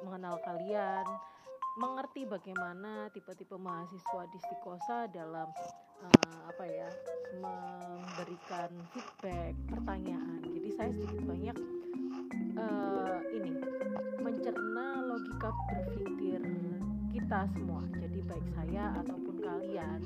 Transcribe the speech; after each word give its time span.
mengenal 0.00 0.40
kalian 0.40 1.06
mengerti 1.76 2.28
bagaimana 2.28 3.08
tipe-tipe 3.12 3.56
mahasiswa 3.56 4.22
di 4.28 4.38
Stikosa 4.44 5.08
dalam 5.08 5.48
uh, 6.04 6.40
apa 6.52 6.64
ya 6.68 6.88
memberikan 7.40 8.70
feedback 8.92 9.56
pertanyaan. 9.72 10.40
Jadi 10.44 10.68
saya 10.76 10.90
sedikit 10.92 11.24
banyak 11.24 11.56
uh, 12.60 13.18
ini 13.32 13.52
mencerna 14.20 14.86
logika 15.00 15.48
berpikir 15.72 16.40
kita 17.12 17.48
semua. 17.56 17.80
Jadi 17.96 18.20
baik 18.20 18.46
saya 18.52 18.92
ataupun 19.00 19.36
kalian 19.40 20.00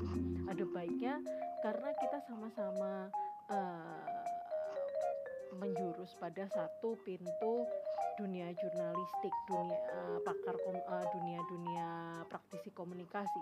ada 0.47 0.63
baiknya 0.71 1.19
karena 1.59 1.89
kita 1.99 2.17
sama-sama 2.31 3.11
uh, 3.51 4.07
menjurus 5.59 6.15
pada 6.15 6.47
satu 6.47 6.95
pintu 7.03 7.65
dunia 8.17 8.49
jurnalistik, 8.57 9.33
dunia 9.45 9.77
uh, 9.93 10.19
pakar 10.25 10.57
kom, 10.65 10.75
uh, 10.75 11.05
dunia-dunia 11.13 11.87
praktisi 12.27 12.73
komunikasi. 12.73 13.41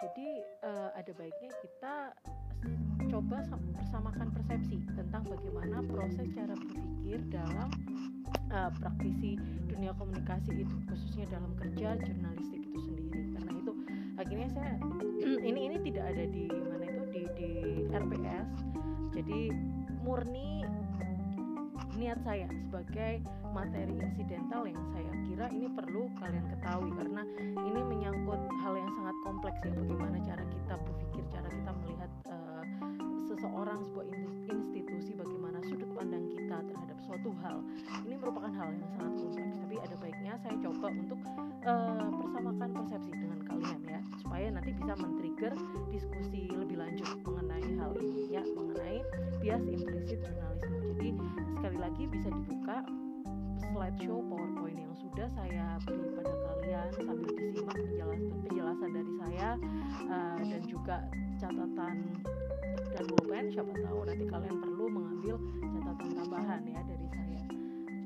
Jadi 0.00 0.28
uh, 0.64 0.90
ada 0.96 1.12
baiknya 1.16 1.52
kita 1.60 1.94
coba 3.12 3.38
bersamakan 3.76 4.28
persepsi 4.32 4.82
tentang 4.96 5.24
bagaimana 5.28 5.84
proses 5.88 6.26
cara 6.32 6.52
berpikir 6.56 7.20
dalam 7.28 7.68
uh, 8.50 8.72
praktisi 8.80 9.36
dunia 9.68 9.92
komunikasi 9.94 10.64
itu, 10.64 10.76
khususnya 10.88 11.28
dalam 11.28 11.52
kerja 11.60 11.96
jurnalistik 12.00 12.60
itu 12.64 12.78
sendiri. 12.88 13.22
Karena 13.36 13.52
itu 13.60 13.72
akhirnya 14.16 14.48
saya 14.52 14.74
ini 15.48 15.60
ini 15.70 15.76
tidak 15.92 16.04
ada 16.16 16.24
di 16.24 16.44
mana 16.48 16.84
itu 16.88 17.02
di 17.12 17.22
di 17.36 17.50
RPS. 17.92 18.48
Jadi 19.16 19.40
murni 20.04 20.65
niat 21.96 22.20
saya 22.28 22.44
sebagai 22.68 23.24
materi 23.56 23.96
insidental 23.96 24.68
yang 24.68 24.84
saya 24.92 25.12
kira 25.24 25.46
ini 25.48 25.68
perlu 25.72 26.12
kalian 26.20 26.44
ketahui 26.52 26.92
karena 26.92 27.22
ini 27.56 27.80
menyangkut 27.80 28.40
hal 28.60 28.72
yang 28.76 28.90
sangat 29.00 29.16
kompleks 29.24 29.58
ya 29.64 29.72
bagaimana 29.72 30.16
cara 30.20 30.44
kita 30.44 30.74
berpikir 30.76 31.24
cara 31.32 31.48
kita 31.48 31.70
melihat 31.80 32.10
uh, 32.28 32.45
seseorang 33.26 33.82
sebuah 33.84 34.06
institusi 34.48 35.12
bagaimana 35.18 35.58
sudut 35.66 35.90
pandang 35.92 36.24
kita 36.30 36.62
terhadap 36.62 36.98
suatu 37.04 37.30
hal. 37.42 37.60
Ini 38.06 38.16
merupakan 38.16 38.52
hal 38.54 38.68
yang 38.72 38.88
sangat 38.96 39.12
kompleks 39.18 39.56
tapi 39.60 39.76
ada 39.82 39.96
baiknya 39.98 40.32
saya 40.40 40.56
coba 40.62 40.86
untuk 40.94 41.20
uh, 41.66 42.08
persamakan 42.16 42.68
persepsi 42.70 43.12
dengan 43.12 43.40
kalian 43.44 43.80
ya 43.84 44.00
supaya 44.22 44.46
nanti 44.48 44.70
bisa 44.72 44.92
men-trigger 44.96 45.52
diskusi 45.90 46.48
lebih 46.54 46.78
lanjut 46.80 47.08
mengenai 47.26 47.68
hal 47.76 47.92
ini 47.98 48.22
ya 48.30 48.42
mengenai 48.54 48.98
bias 49.42 49.64
implisit 49.68 50.18
jurnalisme. 50.22 50.76
Jadi 50.94 51.08
sekali 51.58 51.78
lagi 51.82 52.04
bisa 52.08 52.28
dibuka 52.30 52.76
slideshow 53.60 54.20
PowerPoint 54.28 54.78
yang 54.80 54.94
sudah 54.96 55.28
saya 55.36 55.76
beri 55.84 56.08
pada 56.16 56.32
kalian 56.32 56.88
sambil 57.04 57.30
disimak 57.36 57.76
penjelasan 57.76 58.32
penjelasan 58.48 58.90
dari 58.92 59.12
saya 59.20 59.48
uh, 60.08 60.38
dan 60.40 60.62
juga 60.64 60.96
catatan 61.36 61.94
dan 62.92 63.04
pulpen 63.08 63.46
siapa 63.52 63.72
tahu 63.72 64.00
nanti 64.04 64.24
kalian 64.28 64.56
perlu 64.60 64.84
mengambil 64.90 65.36
catatan 65.60 66.10
tambahan 66.16 66.62
ya 66.64 66.80
dari 66.84 67.06
saya. 67.12 67.42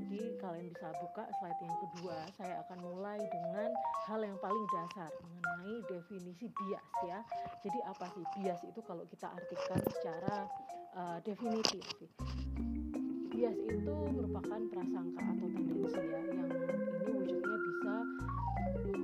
Jadi 0.00 0.20
kalian 0.42 0.66
bisa 0.74 0.88
buka 0.98 1.24
slide 1.38 1.60
yang 1.62 1.76
kedua. 1.86 2.16
Saya 2.34 2.54
akan 2.66 2.78
mulai 2.82 3.20
dengan 3.30 3.70
hal 4.10 4.20
yang 4.22 4.38
paling 4.42 4.66
dasar 4.74 5.10
mengenai 5.22 5.76
definisi 5.86 6.46
bias 6.50 6.86
ya. 7.06 7.18
Jadi 7.62 7.78
apa 7.86 8.06
sih 8.14 8.24
bias 8.38 8.60
itu 8.66 8.80
kalau 8.82 9.04
kita 9.06 9.30
artikan 9.30 9.80
secara 9.94 10.36
uh, 10.98 11.18
definitif? 11.22 11.84
Bias 13.30 13.56
itu 13.56 13.96
merupakan 14.12 14.60
prasangka 14.68 15.22
atau 15.24 15.48
tendensi 15.48 15.96
ya 15.96 16.20
yang 16.28 16.50
ini 16.50 17.10
wujudnya 17.14 17.56
bisa 17.56 17.94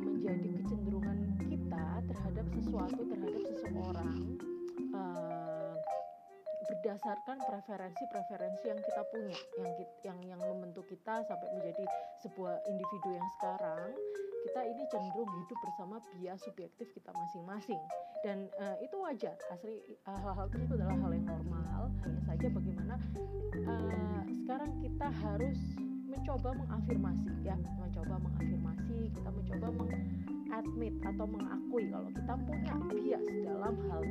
menjadi 0.04 0.48
kecenderungan 0.60 1.18
kita 1.48 1.86
terhadap 2.04 2.46
sesuatu 2.52 3.00
terhadap 3.08 3.42
seseorang 3.48 4.16
uh, 4.92 5.35
berdasarkan 6.66 7.38
preferensi-preferensi 7.46 8.64
yang 8.66 8.80
kita 8.82 9.02
punya 9.10 9.36
yang 9.58 9.72
yang 10.02 10.18
yang 10.36 10.40
membentuk 10.42 10.86
kita 10.90 11.22
sampai 11.26 11.48
menjadi 11.54 11.84
sebuah 12.22 12.62
individu 12.66 13.08
yang 13.14 13.28
sekarang 13.38 13.94
kita 14.46 14.62
ini 14.62 14.82
cenderung 14.86 15.26
hidup 15.42 15.58
bersama 15.58 15.98
bias 16.14 16.38
subjektif 16.46 16.86
kita 16.94 17.10
masing-masing. 17.10 17.82
Dan 18.22 18.46
uh, 18.62 18.78
itu 18.78 18.94
wajar. 19.02 19.34
Asli 19.50 19.82
hal-hal 20.06 20.46
uh, 20.46 20.50
tersebut 20.54 20.78
adalah 20.78 20.94
hal 21.02 21.10
yang 21.10 21.26
normal. 21.26 21.90
Hanya 22.06 22.22
saja 22.22 22.46
bagaimana 22.54 22.94
uh, 23.66 24.22
sekarang 24.46 24.70
kita 24.78 25.08
harus 25.10 25.58
mencoba 26.06 26.54
mengafirmasi 26.62 27.30
ya. 27.42 27.58
Mencoba 27.58 28.22
mengafirmasi 28.22 28.98
kita 29.18 29.30
mencoba 29.34 29.66
mengadmit 30.46 30.94
atau 31.02 31.26
mengakui 31.26 31.90
kalau 31.90 32.06
kita 32.14 32.34
punya 32.46 32.74
bias 32.94 33.26
dalam 33.42 33.74
hal 33.90 34.02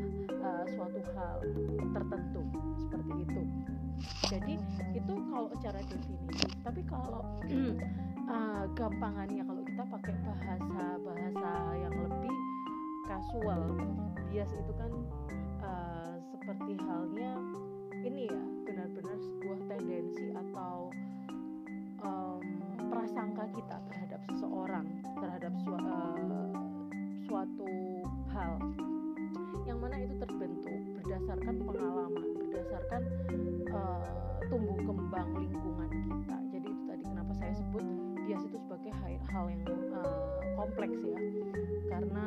uh, 0.44 0.64
suatu 0.68 1.00
hal 1.16 1.38
tertentu 1.96 2.44
seperti 2.76 3.12
itu. 3.24 3.42
Jadi 4.28 4.54
itu 4.92 5.14
kalau 5.32 5.48
secara 5.56 5.80
definisi 5.88 6.48
tapi 6.60 6.84
kalau 6.92 7.24
uh, 8.28 8.68
gampangannya 8.78 9.48
kalau 9.48 9.64
kita 9.64 9.84
pakai 9.88 10.16
bahasa 10.28 10.84
bahasa 11.00 11.50
yang 11.80 11.96
lebih 12.04 12.36
kasual 13.08 13.62
bias 14.28 14.52
itu 14.52 14.74
kan 14.76 14.92
uh, 15.64 16.20
seperti 16.20 16.76
halnya 16.84 17.32
ini 18.04 18.28
ya 18.28 18.44
benar-benar 18.68 19.18
sebuah 19.24 19.60
tendensi 19.72 20.36
atau 20.36 20.45
prasangka 23.06 23.46
kita 23.54 23.78
terhadap 23.86 24.18
seseorang 24.34 24.86
terhadap 25.22 25.54
su 25.62 25.70
uh, 25.70 25.78
suatu 27.30 27.70
hal 28.34 28.58
yang 29.70 29.78
mana 29.78 30.02
itu 30.02 30.18
terbentuk 30.18 30.74
berdasarkan 30.98 31.54
pengalaman 31.70 32.34
berdasarkan 32.34 33.02
uh, 33.70 34.10
tumbuh 34.50 34.74
kembang 34.82 35.30
lingkungan 35.38 35.90
kita 35.94 36.38
jadi 36.50 36.66
itu 36.66 36.84
tadi 36.90 37.04
kenapa 37.06 37.32
saya 37.38 37.54
sebut 37.54 37.86
bias 38.26 38.42
itu 38.42 38.58
sebagai 38.58 38.90
hal 38.98 39.54
yang 39.54 39.62
uh, 40.02 40.26
kompleks 40.58 40.98
ya 41.06 41.22
karena 41.94 42.26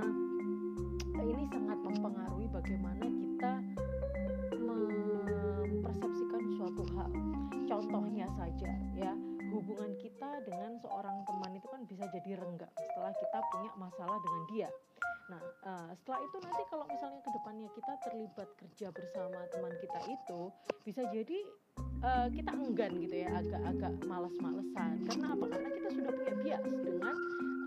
ini 1.27 1.43
sangat 1.51 1.79
mempengaruhi 1.83 2.47
bagaimana 2.55 3.03
kita 3.03 3.53
mempersepsikan 4.63 6.43
suatu 6.55 6.87
hal. 6.95 7.11
Contohnya 7.67 8.31
saja 8.39 8.73
ya, 8.95 9.13
dengan 10.45 10.79
seorang 10.83 11.27
teman 11.27 11.53
itu 11.57 11.67
kan 11.71 11.83
bisa 11.87 12.05
jadi 12.11 12.39
renggang 12.39 12.73
setelah 12.77 13.13
kita 13.15 13.39
punya 13.51 13.71
masalah 13.79 14.19
dengan 14.23 14.43
dia. 14.51 14.69
Nah, 15.29 15.43
uh, 15.69 15.91
setelah 15.93 16.21
itu 16.25 16.37
nanti 16.41 16.63
kalau 16.73 16.85
misalnya 16.89 17.21
ke 17.21 17.31
depannya 17.37 17.69
kita 17.77 17.93
terlibat 18.01 18.49
kerja 18.57 18.87
bersama 18.89 19.39
teman 19.53 19.73
kita 19.77 20.01
itu, 20.09 20.41
bisa 20.89 21.03
jadi 21.13 21.39
uh, 22.01 22.27
kita 22.33 22.53
enggan 22.57 22.93
gitu 22.97 23.17
ya, 23.29 23.31
agak-agak 23.37 23.93
malas-malesan. 24.09 25.05
Karena 25.05 25.27
apa? 25.37 25.45
Karena 25.53 25.69
kita 25.69 25.89
sudah 25.93 26.13
punya 26.17 26.35
bias 26.41 26.65
dengan 26.81 27.17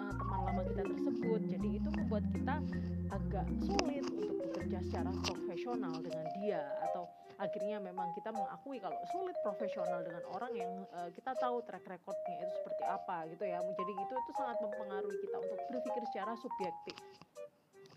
uh, 0.02 0.14
teman 0.18 0.40
lama 0.42 0.62
kita 0.74 0.84
tersebut. 0.90 1.42
Jadi 1.54 1.70
itu 1.78 1.90
membuat 1.94 2.26
kita 2.34 2.56
agak 3.14 3.48
sulit 3.62 4.06
untuk 4.10 4.36
bekerja 4.50 4.78
secara 4.82 5.12
profesional 5.22 5.96
dengan 6.02 6.26
dia 6.42 6.66
atau 6.90 7.06
akhirnya 7.42 7.82
memang 7.82 8.14
kita 8.14 8.30
mengakui 8.30 8.78
kalau 8.78 9.02
sulit 9.10 9.34
profesional 9.42 10.06
dengan 10.06 10.22
orang 10.38 10.54
yang 10.54 10.72
uh, 10.94 11.10
kita 11.10 11.34
tahu 11.42 11.66
track 11.66 11.82
recordnya 11.90 12.38
itu 12.46 12.54
seperti 12.62 12.84
apa 12.86 13.18
gitu 13.34 13.44
ya. 13.50 13.58
Jadi 13.66 13.94
itu 13.98 14.14
itu 14.14 14.32
sangat 14.38 14.58
mempengaruhi 14.62 15.18
kita 15.26 15.38
untuk 15.42 15.60
berpikir 15.74 16.04
secara 16.14 16.38
subjektif. 16.38 16.96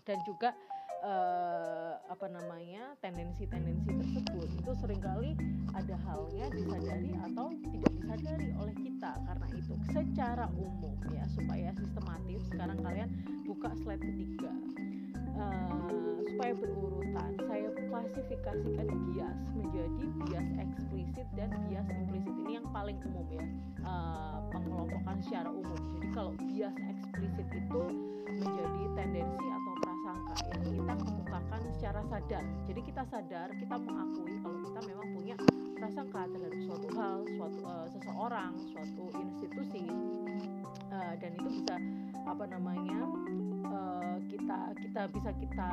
Dan 0.05 0.17
juga 0.25 0.49
uh, 1.05 2.01
apa 2.09 2.25
namanya 2.25 2.97
tendensi-tendensi 3.05 3.89
tersebut 3.93 4.49
itu 4.49 4.71
sering 4.81 5.01
kali 5.01 5.37
ada 5.77 5.95
halnya 6.09 6.49
disadari 6.49 7.13
atau 7.29 7.53
tidak 7.69 7.91
disadari 8.01 8.49
oleh 8.57 8.75
kita. 8.81 9.11
Karena 9.29 9.47
itu 9.53 9.73
secara 9.93 10.45
umum 10.57 10.97
ya 11.13 11.25
supaya 11.29 11.69
sistematis 11.77 12.41
sekarang 12.49 12.81
kalian 12.81 13.09
buka 13.45 13.69
slide 13.77 14.01
ketiga 14.01 14.49
uh, 15.39 16.19
supaya 16.35 16.53
berurutan 16.57 17.31
saya 17.47 17.69
klasifikasikan 17.87 18.87
bias 19.07 19.39
menjadi 19.55 20.03
bias 20.27 20.47
eksplisit 20.59 21.27
dan 21.39 21.49
bias 21.69 21.87
implisit. 21.87 22.35
Ini 22.43 22.51
yang 22.59 22.67
paling 22.75 22.97
umum 23.07 23.27
ya 23.31 23.45
uh, 23.87 24.43
pengelompokan 24.51 25.17
secara 25.23 25.49
umum. 25.51 25.79
Jadi 25.95 26.07
kalau 26.11 26.31
bias 26.35 26.75
eksplisit 26.75 27.47
itu 27.55 27.83
menjadi 28.35 28.83
tendensi 28.99 29.47
atau 29.47 29.73
prasangka 29.79 30.35
yang 30.51 30.63
kita 30.75 30.93
kemukakan 31.07 31.61
secara 31.77 32.01
sadar. 32.11 32.43
Jadi 32.67 32.81
kita 32.83 33.03
sadar 33.07 33.47
kita 33.55 33.75
mengakui 33.79 34.33
kalau 34.43 34.57
kita 34.59 34.79
memang 34.91 35.07
punya 35.15 35.35
prasangka 35.79 36.21
terhadap 36.35 36.59
suatu 36.67 36.87
hal 36.99 37.17
suatu 37.39 37.61
uh, 37.63 37.87
seseorang 37.95 38.51
suatu 38.75 39.03
institusi. 39.23 39.87
Uh, 40.91 41.15
dan 41.19 41.31
itu 41.35 41.59
bisa 41.59 41.75
apa 42.25 42.45
namanya 42.47 43.03
uh, 43.71 44.17
kita 44.29 44.59
kita 44.79 45.01
bisa 45.11 45.31
kita 45.37 45.69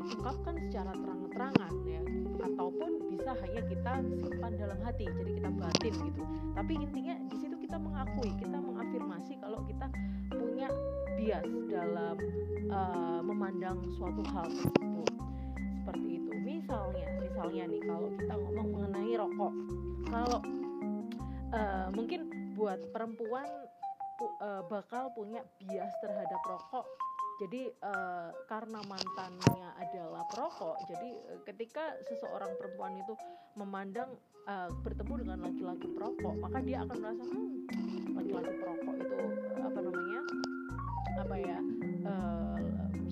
ungkapkan 0.00 0.54
secara 0.68 0.92
terang-terangan 0.94 1.72
ya. 1.84 2.02
Ataupun 2.40 2.90
bisa 3.12 3.36
hanya 3.36 3.62
kita 3.68 3.92
simpan 4.24 4.52
dalam 4.56 4.78
hati 4.80 5.04
jadi 5.08 5.30
kita 5.36 5.50
batin 5.54 5.94
gitu. 6.08 6.22
Tapi 6.56 6.72
intinya 6.76 7.14
di 7.28 7.36
situ 7.36 7.56
kita 7.60 7.76
mengakui 7.76 8.30
kita 8.40 8.58
mengafirmasi 8.58 9.32
kalau 9.40 9.60
kita 9.68 9.86
punya 10.32 10.68
bias 11.20 11.46
dalam 11.68 12.16
uh, 12.72 13.20
memandang 13.20 13.78
suatu 13.96 14.22
hal 14.32 14.46
tersebut. 14.48 15.10
Seperti 15.80 16.08
itu. 16.16 16.30
Misalnya 16.40 17.06
misalnya 17.20 17.62
nih 17.68 17.82
kalau 17.84 18.08
kita 18.16 18.34
ngomong 18.34 18.68
mengenai 18.72 19.12
rokok. 19.20 19.52
Kalau 20.10 20.40
uh, 21.52 21.88
mungkin 21.92 22.20
buat 22.56 22.80
perempuan 22.92 23.48
bakal 24.68 25.08
punya 25.16 25.40
bias 25.56 25.96
terhadap 26.04 26.40
rokok 26.44 26.84
jadi 27.40 27.72
uh, 27.80 28.30
karena 28.44 28.84
mantannya 28.84 29.72
adalah 29.80 30.28
perokok 30.28 30.76
jadi 30.84 31.10
uh, 31.32 31.40
ketika 31.48 31.96
seseorang 32.04 32.52
perempuan 32.60 33.00
itu 33.00 33.16
memandang 33.56 34.12
uh, 34.44 34.68
bertemu 34.84 35.24
dengan 35.24 35.38
laki-laki 35.48 35.88
perokok 35.88 36.34
maka 36.36 36.60
dia 36.60 36.84
akan 36.84 36.96
merasa 37.00 37.24
hmm 37.24 37.48
laki-laki 38.12 38.52
perokok 38.60 38.94
itu 39.00 39.18
apa 39.64 39.78
namanya 39.80 40.20
apa 41.16 41.36
ya 41.40 41.58
uh, 42.04 42.69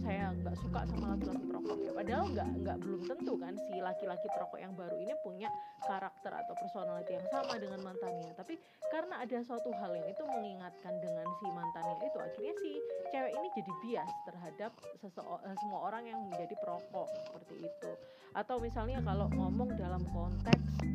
saya 0.09 0.33
nggak 0.33 0.57
suka 0.57 0.81
sama 0.89 1.13
laki-laki 1.13 1.45
perokok 1.45 1.79
ya. 1.85 1.93
Padahal 1.93 2.25
nggak 2.33 2.49
nggak 2.65 2.77
belum 2.81 3.03
tentu 3.05 3.33
kan 3.37 3.55
si 3.61 3.75
laki-laki 3.77 4.27
perokok 4.33 4.57
yang 4.57 4.73
baru 4.73 4.97
ini 4.97 5.13
punya 5.21 5.53
karakter 5.85 6.33
atau 6.33 6.55
personality 6.57 7.21
yang 7.21 7.29
sama 7.29 7.61
dengan 7.61 7.85
mantannya. 7.85 8.33
Tapi 8.33 8.57
karena 8.89 9.21
ada 9.21 9.39
suatu 9.45 9.69
hal 9.77 9.93
yang 9.93 10.09
itu 10.09 10.25
mengingatkan 10.25 10.97
dengan 11.05 11.29
si 11.37 11.47
mantannya 11.53 12.09
itu 12.09 12.19
akhirnya 12.25 12.55
si 12.57 12.71
cewek 13.13 13.33
ini 13.37 13.49
jadi 13.53 13.73
bias 13.85 14.13
terhadap 14.25 14.73
eh, 14.81 15.57
semua 15.61 15.81
orang 15.93 16.09
yang 16.09 16.19
menjadi 16.25 16.57
perokok 16.57 17.09
seperti 17.29 17.69
itu. 17.69 17.91
Atau 18.33 18.57
misalnya 18.65 19.05
kalau 19.05 19.29
ngomong 19.37 19.77
dalam 19.77 20.01
konteks 20.09 20.89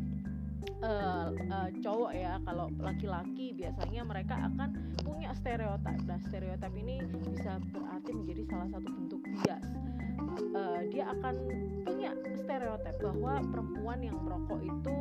uh, 0.83 1.29
uh, 1.31 1.69
cowok 1.79 2.11
ya 2.15 2.39
kalau 2.43 2.67
laki-laki 2.79 3.55
biasanya 3.55 4.01
mereka 4.03 4.35
akan 4.51 4.69
punya 5.03 5.31
stereotip. 5.35 5.97
Nah 6.07 6.19
stereotip 6.27 6.73
ini 6.75 7.03
bisa 7.23 7.59
berarti 7.71 8.11
menjadi 8.11 8.43
salah 8.51 8.67
satu 8.71 8.89
bentuk 8.89 9.21
bias. 9.23 9.65
Uh, 10.53 10.79
dia 10.89 11.05
akan 11.13 11.35
punya 11.85 12.11
stereotip 12.43 12.95
bahwa 13.01 13.43
perempuan 13.51 13.99
yang 14.01 14.17
merokok 14.23 14.59
itu 14.63 14.97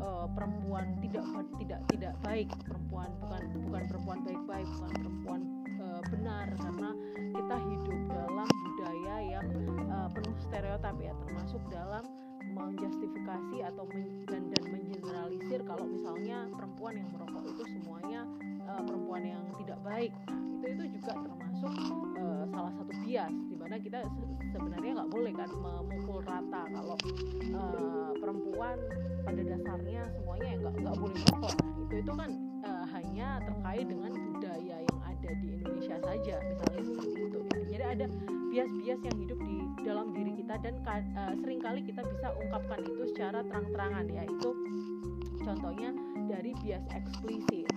uh, 0.00 0.26
perempuan 0.32 0.98
tidak 1.00 1.26
tidak 1.60 1.80
tidak 1.92 2.14
baik. 2.24 2.48
Perempuan 2.64 3.08
bukan 3.20 3.42
bukan 3.68 3.82
perempuan 3.90 4.18
baik-baik 4.24 4.68
bukan 4.78 4.92
perempuan 4.98 5.40
uh, 5.80 6.00
benar. 6.10 6.46
Karena 6.58 6.90
kita 7.14 7.56
hidup 7.60 7.98
dalam 8.10 8.48
budaya 8.48 9.16
yang 9.22 9.46
uh, 9.90 10.08
penuh 10.10 10.36
stereotip 10.48 10.96
ya 11.00 11.12
termasuk 11.26 11.62
dalam 11.70 12.04
menjustifikasi 12.54 13.56
atau 13.66 13.84
men 13.90 14.22
dan 14.30 14.42
dan 14.54 14.62
mengeneralisir 14.70 15.60
kalau 15.66 15.84
misalnya 15.84 16.46
perempuan 16.54 16.94
yang 17.02 17.08
merokok 17.10 17.44
itu 17.50 17.62
semuanya 17.76 18.22
uh, 18.70 18.82
perempuan 18.82 19.22
yang 19.26 19.42
tidak 19.58 19.78
baik. 19.82 20.12
Nah, 20.30 20.38
itu 20.54 20.66
itu 20.70 20.84
juga 20.96 21.12
termasuk 21.18 21.72
uh, 22.16 22.44
salah 22.48 22.72
satu 22.78 22.92
bias 23.04 23.34
di 23.50 23.56
mana 23.58 23.76
kita 23.76 23.98
se 24.06 24.24
sebenarnya 24.54 25.02
nggak 25.02 25.10
boleh 25.10 25.32
kan 25.34 25.50
memukul 25.50 26.18
rata 26.22 26.62
kalau 26.70 26.96
uh, 27.58 28.12
perempuan 28.22 28.76
pada 29.26 29.42
dasarnya 29.42 30.02
semuanya 30.14 30.48
nggak 30.62 30.74
nggak 30.78 30.96
boleh 30.96 31.16
merokok. 31.18 31.54
Nah, 31.58 31.74
itu 31.84 31.94
itu 32.00 32.12
kan 32.14 32.30
uh, 32.62 32.84
hanya 32.94 33.28
terkait 33.42 33.86
dengan 33.90 34.12
budaya 34.14 34.76
yang 34.78 34.98
ada 35.02 35.30
di 35.42 35.46
Indonesia 35.58 35.96
saja 36.00 36.34
misalnya 36.46 36.82
seperti 36.86 37.18
itu. 37.18 37.38
Jadi 37.74 37.84
ada 37.84 38.06
bias-bias 38.54 39.00
yang 39.02 39.16
hidup 39.18 39.38
di 39.42 39.56
dalam 39.82 40.14
diri 40.14 40.38
kita 40.38 40.54
dan 40.62 40.74
uh, 40.86 41.34
sering 41.42 41.58
kali 41.58 41.80
kita 41.82 42.02
bisa 42.06 42.30
ungkapkan 42.38 42.80
itu 42.86 43.02
secara 43.10 43.42
terang-terangan 43.42 44.06
ya 44.12 44.22
itu 44.22 44.50
contohnya 45.42 45.90
dari 46.30 46.54
bias 46.62 46.84
eksplisit. 46.94 47.68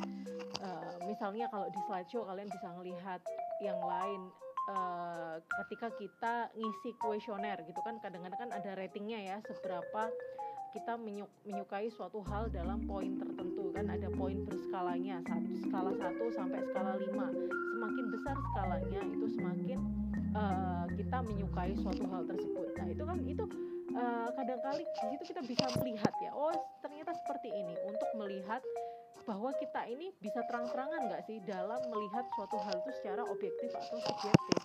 Uh, 0.62 0.96
misalnya 1.10 1.50
kalau 1.50 1.68
di 1.74 1.80
slideshow 1.90 2.24
kalian 2.30 2.50
bisa 2.52 2.68
melihat 2.78 3.22
yang 3.64 3.80
lain 3.82 4.22
uh, 4.70 5.36
ketika 5.66 5.88
kita 5.98 6.34
ngisi 6.54 6.94
kuesioner 7.00 7.58
gitu 7.66 7.80
kan 7.82 7.98
kadang-kadang 8.04 8.40
kan 8.48 8.52
ada 8.54 8.72
ratingnya 8.76 9.20
ya 9.24 9.38
seberapa 9.48 10.12
kita 10.76 11.00
menyuk 11.00 11.32
menyukai 11.48 11.88
suatu 11.90 12.22
hal 12.28 12.52
dalam 12.52 12.84
poin 12.86 13.16
tertentu 13.18 13.72
kan 13.72 13.88
ada 13.88 14.12
poin 14.14 14.44
berskalanya 14.46 15.24
satu 15.26 15.54
skala 15.64 15.92
1 15.96 16.38
sampai 16.38 16.60
skala 16.70 16.94
5 17.00 17.08
semakin 17.08 18.06
besar 18.12 18.36
skalanya 18.52 19.02
itu 19.08 19.26
semakin 19.32 19.80
uh, 20.38 20.86
kita 20.94 21.18
menyukai 21.26 21.74
suatu 21.82 22.06
hal 22.14 22.24
tersebut. 22.30 22.68
Nah 22.78 22.88
itu 22.94 23.04
kan 23.04 23.18
itu 23.26 23.44
uh, 23.98 24.30
kadang-kali 24.38 24.86
di 24.86 25.06
situ 25.18 25.24
kita 25.34 25.42
bisa 25.44 25.66
melihat 25.82 26.14
ya 26.22 26.32
oh 26.38 26.54
ternyata 26.86 27.12
seperti 27.26 27.50
ini. 27.50 27.74
Untuk 27.90 28.10
melihat 28.22 28.62
bahwa 29.26 29.52
kita 29.60 29.84
ini 29.90 30.14
bisa 30.22 30.40
terang-terangan 30.48 31.10
nggak 31.10 31.22
sih 31.28 31.42
dalam 31.44 31.82
melihat 31.92 32.24
suatu 32.38 32.56
hal 32.62 32.76
itu 32.80 32.92
secara 33.02 33.26
objektif 33.28 33.70
atau 33.74 33.98
subjektif? 34.00 34.62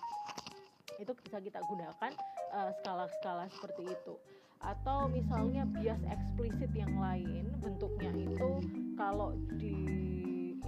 Itu 1.01 1.11
bisa 1.19 1.41
kita 1.41 1.59
gunakan 1.67 2.11
eh, 2.53 2.71
skala-skala 2.79 3.49
uh, 3.49 3.51
seperti 3.51 3.91
itu. 3.91 4.15
Atau 4.63 5.11
misalnya 5.11 5.67
bias 5.67 5.99
eksplisit 6.07 6.71
yang 6.71 6.95
lain 6.95 7.51
bentuknya 7.59 8.15
itu 8.15 8.63
kalau 8.95 9.35
di 9.59 9.75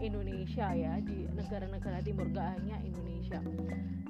Indonesia 0.03 0.75
ya 0.75 0.99
di 0.99 1.23
negara-negara 1.31 2.03
timur 2.03 2.27
gak 2.35 2.59
hanya 2.59 2.75
Indonesia 2.83 3.39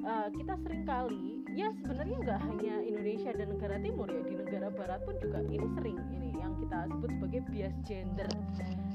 uh, 0.06 0.28
kita 0.32 0.54
sering 0.62 0.84
kali 0.86 1.42
ya 1.58 1.74
sebenarnya 1.82 2.18
nggak 2.22 2.40
hanya 2.46 2.76
Indonesia 2.86 3.32
dan 3.34 3.48
negara 3.58 3.76
timur 3.82 4.08
ya 4.08 4.22
di 4.22 4.36
negara 4.38 4.68
barat 4.72 5.02
pun 5.04 5.16
juga 5.20 5.40
ini 5.50 5.68
sering 5.76 5.98
ini 6.14 6.30
yang 6.38 6.54
kita 6.62 6.86
sebut 6.94 7.10
sebagai 7.18 7.42
bias 7.50 7.76
gender. 7.84 8.30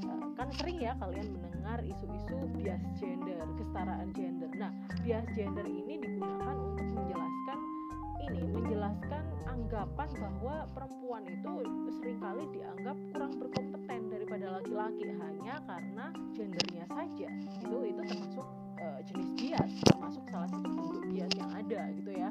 Uh, 0.07 0.31
kan 0.39 0.47
sering 0.55 0.79
ya 0.79 0.95
kalian 0.97 1.27
mendengar 1.35 1.79
isu-isu 1.83 2.35
bias 2.55 2.81
gender 2.97 3.43
kesetaraan 3.59 4.09
gender. 4.15 4.49
Nah 4.55 4.71
bias 5.03 5.27
gender 5.35 5.67
ini 5.67 5.99
digunakan 5.99 6.55
untuk 6.55 6.87
menjelaskan 6.95 7.59
ini 8.21 8.41
menjelaskan 8.53 9.23
anggapan 9.49 10.09
bahwa 10.15 10.55
perempuan 10.71 11.23
itu 11.27 11.53
sering 11.99 12.19
kali 12.21 12.43
dianggap 12.55 12.97
kurang 13.11 13.33
berkompeten 13.35 14.01
daripada 14.07 14.45
laki-laki 14.61 15.05
hanya 15.19 15.55
karena 15.67 16.05
gendernya 16.31 16.85
saja. 16.87 17.27
Itu 17.59 17.77
itu 17.83 18.01
termasuk 18.05 18.60
uh, 18.81 18.99
jenis 19.05 19.29
bias 19.37 19.71
termasuk 19.85 20.23
salah 20.33 20.49
satu 20.49 20.67
bentuk 20.67 21.03
bias 21.13 21.31
yang 21.37 21.51
ada 21.53 21.81
gitu 21.95 22.11
ya. 22.11 22.29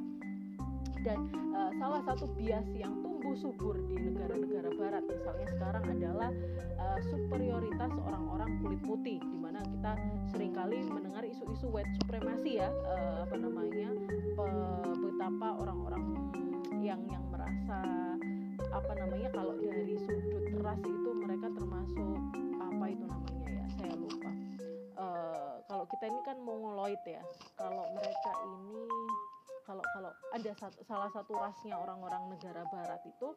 Dan 1.00 1.18
uh, 1.56 1.72
salah 1.80 2.00
satu 2.04 2.28
bias 2.36 2.66
yang 2.76 2.92
tumbuh 3.00 3.32
subur 3.32 3.78
di 3.88 3.96
negara-negara 3.96 4.68
barat 4.76 5.04
misalnya 5.08 5.46
sekarang 5.56 5.84
adalah 5.88 6.30
uh, 6.76 7.00
superioritas 7.08 7.92
orang-orang 8.04 8.50
kulit 8.60 8.80
putih 8.84 9.16
di 9.22 9.38
mana 9.40 9.64
kita 9.64 9.92
sering 10.28 10.52
kali 10.52 10.84
mendengar 10.84 11.24
isu-isu 11.24 11.72
white 11.72 11.88
supremacy 12.04 12.60
ya 12.60 12.68
uh, 12.68 13.24
apa 13.24 13.36
namanya 13.40 13.88
betapa 15.00 15.56
orang-orang 15.60 16.04
yang 16.80 17.00
yang 17.12 17.24
merasa 17.28 17.80
apa 18.72 18.92
namanya 18.96 19.28
kalau 19.36 19.52
dari 19.60 19.96
sudut 20.00 20.48
ras 20.64 20.80
itu 20.80 21.10
mereka 21.20 21.48
termasuk 21.52 22.16
apa 22.56 22.84
itu 22.88 23.04
namanya 23.04 23.44
ya 23.52 23.64
saya 23.76 23.94
lupa 24.00 24.29
uh, 25.10 25.54
kalau 25.66 25.84
kita 25.90 26.06
ini 26.06 26.20
kan 26.22 26.36
mongoloid 26.38 27.02
ya. 27.02 27.22
Kalau 27.58 27.84
mereka 27.94 28.30
ini 28.46 28.82
kalau 29.66 29.84
kalau 29.94 30.10
ada 30.34 30.52
satu, 30.58 30.78
salah 30.86 31.10
satu 31.14 31.32
rasnya 31.38 31.78
orang-orang 31.78 32.34
negara 32.34 32.62
barat 32.74 33.02
itu 33.06 33.28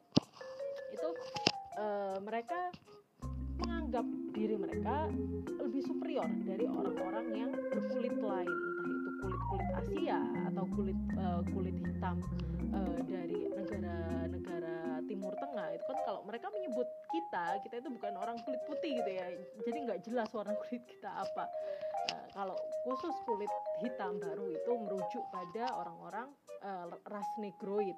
itu 0.94 1.10
uh, 1.77 2.18
mereka 2.22 2.74
menganggap 3.62 4.06
diri 4.34 4.56
mereka 4.58 5.10
lebih 5.62 5.82
superior 5.86 6.25
dari 6.46 6.65
orang-orang 6.65 7.25
yang 7.38 7.51
berkulit 7.53 8.18
lain. 8.18 8.50
Entah 8.50 8.89
itu 8.89 9.10
kulit 9.22 9.42
kulit 9.50 9.70
Asia 9.77 10.20
atau 10.50 10.65
kulit 10.74 11.00
uh, 11.18 11.42
kulit 11.53 11.75
hitam 11.77 12.18
uh, 12.74 12.98
dari 13.06 13.39
negara-negara 13.53 14.73
Timur 15.24 15.39
Tengah 15.39 15.72
itu 15.72 15.84
kan 15.88 15.98
kalau 16.03 16.20
mereka 16.27 16.51
menyebut 16.51 16.84
kita 17.08 17.56
kita 17.63 17.80
itu 17.80 17.89
bukan 17.96 18.12
orang 18.20 18.36
kulit 18.44 18.60
putih 18.68 18.92
gitu 19.00 19.08
ya. 19.08 19.32
Jadi 19.63 19.77
nggak 19.88 20.00
jelas 20.03 20.27
warna 20.36 20.51
kulit 20.68 20.84
kita 20.84 21.08
apa. 21.08 21.48
Uh, 22.12 22.27
kalau 22.36 22.60
khusus 22.84 23.15
kulit 23.24 23.48
hitam 23.80 24.20
baru 24.20 24.51
itu 24.51 24.72
merujuk 24.75 25.24
pada 25.32 25.72
orang-orang 25.80 26.27
uh, 26.60 26.92
ras 27.08 27.30
negroid. 27.39 27.96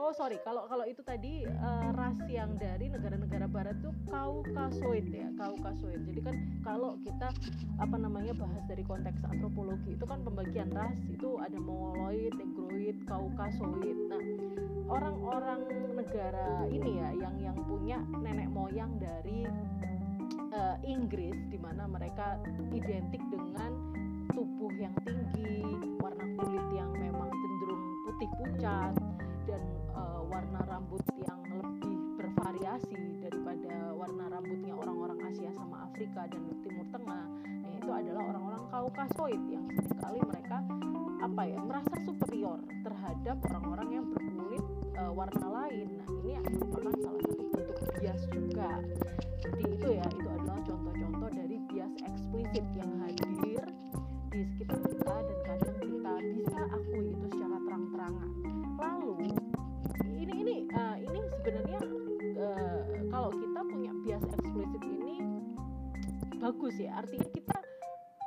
Oh 0.00 0.16
sorry 0.16 0.40
kalau 0.48 0.64
kalau 0.64 0.88
itu 0.88 1.04
tadi 1.04 1.44
uh, 1.44 1.92
ras 1.92 2.16
yang 2.32 2.56
dari 2.56 2.88
negara-negara 2.88 3.44
barat 3.44 3.76
tuh 3.84 3.92
kaukasoid 4.08 5.12
ya 5.12 5.28
kaukasoid. 5.36 6.08
Jadi 6.08 6.20
kan 6.24 6.36
kalau 6.64 6.96
kita 7.04 7.28
apa 7.76 7.96
namanya 8.00 8.32
bahas 8.32 8.64
dari 8.64 8.80
konteks 8.80 9.20
antropologi 9.28 9.92
itu 9.92 10.08
kan 10.08 10.24
pembagian 10.24 10.72
ras 10.72 10.96
itu 11.12 11.36
ada 11.36 11.60
mongoloid 11.60 12.32
negroid 12.32 12.96
kaukasoid. 13.04 13.98
Nah 14.08 14.24
orang-orang 14.88 15.60
negara 15.92 16.64
ini 16.72 16.96
ya 16.96 17.08
yang 17.20 17.36
yang 17.38 17.58
punya 17.68 18.00
nenek 18.24 18.48
moyang 18.48 18.96
dari 18.96 19.44
uh, 20.56 20.76
Inggris 20.80 21.36
di 21.52 21.60
mana 21.60 21.84
mereka 21.84 22.40
identik 22.72 23.20
dengan 23.28 23.76
tubuh 24.32 24.72
yang 24.80 24.94
tinggi 25.04 25.62
warna 26.00 26.24
kulit 26.40 26.66
yang 26.72 26.90
memang 26.96 27.28
cenderung 27.28 27.84
putih 28.08 28.30
pucat 28.40 28.94
dan 29.44 29.62
uh, 29.92 30.24
warna 30.24 30.60
rambut 30.64 31.04
yang 31.20 31.40
lebih 31.52 31.96
bervariasi 32.16 33.20
daripada 33.20 33.92
warna 33.92 34.24
rambutnya 34.32 34.72
orang-orang 34.72 35.18
Asia 35.28 35.52
sama 35.52 35.84
Afrika 35.88 36.28
dan 36.28 36.42
Timur 36.64 36.86
Tengah. 36.92 37.24
Nah, 37.44 37.72
itu 37.76 37.90
adalah 37.90 38.22
orang-orang 38.30 38.62
Kaukasoid 38.68 39.42
yang 39.48 39.64
sering 39.74 39.96
kali 40.00 40.20
mereka 40.22 40.58
apa 41.18 41.42
ya 41.50 41.58
merasa 41.58 41.94
superior 42.06 42.62
terhadap 42.86 43.36
orang-orang 43.50 43.88
yang 43.90 44.04
berkulit 44.06 44.37
uh, 44.98 45.12
warna 45.14 45.46
lain. 45.46 45.86
Nah 45.94 46.08
ini 46.26 46.34
merupakan 46.42 46.94
salah 46.98 47.22
satu 47.22 47.44
bentuk 47.54 47.78
bias 48.02 48.22
juga. 48.34 48.70
Jadi 49.38 49.62
itu 49.70 49.88
ya 49.94 50.04
itu 50.10 50.26
adalah 50.26 50.60
contoh-contoh 50.66 51.30
dari 51.30 51.56
bias 51.70 51.94
eksplisit 52.02 52.66
yang 52.74 52.90
hadir 53.06 53.62
di 54.28 54.40
sekitar 54.54 54.78
kita 54.82 55.16
dan 55.24 55.38
kadang 55.46 55.76
kita 55.80 56.12
bisa 56.34 56.60
akui 56.74 57.06
itu 57.14 57.26
secara 57.32 57.58
terang-terangan. 57.64 58.28
Lalu 58.78 59.10
ini 60.18 60.34
ini 60.34 60.56
uh, 60.74 60.96
ini 60.98 61.20
sebenarnya 61.38 61.80
uh, 62.42 62.80
kalau 63.08 63.30
kita 63.32 63.60
punya 63.62 63.92
bias 64.04 64.24
eksplisit 64.26 64.82
ini 64.82 65.14
bagus 66.38 66.74
ya. 66.78 66.98
Artinya 66.98 67.28
kita 67.34 67.56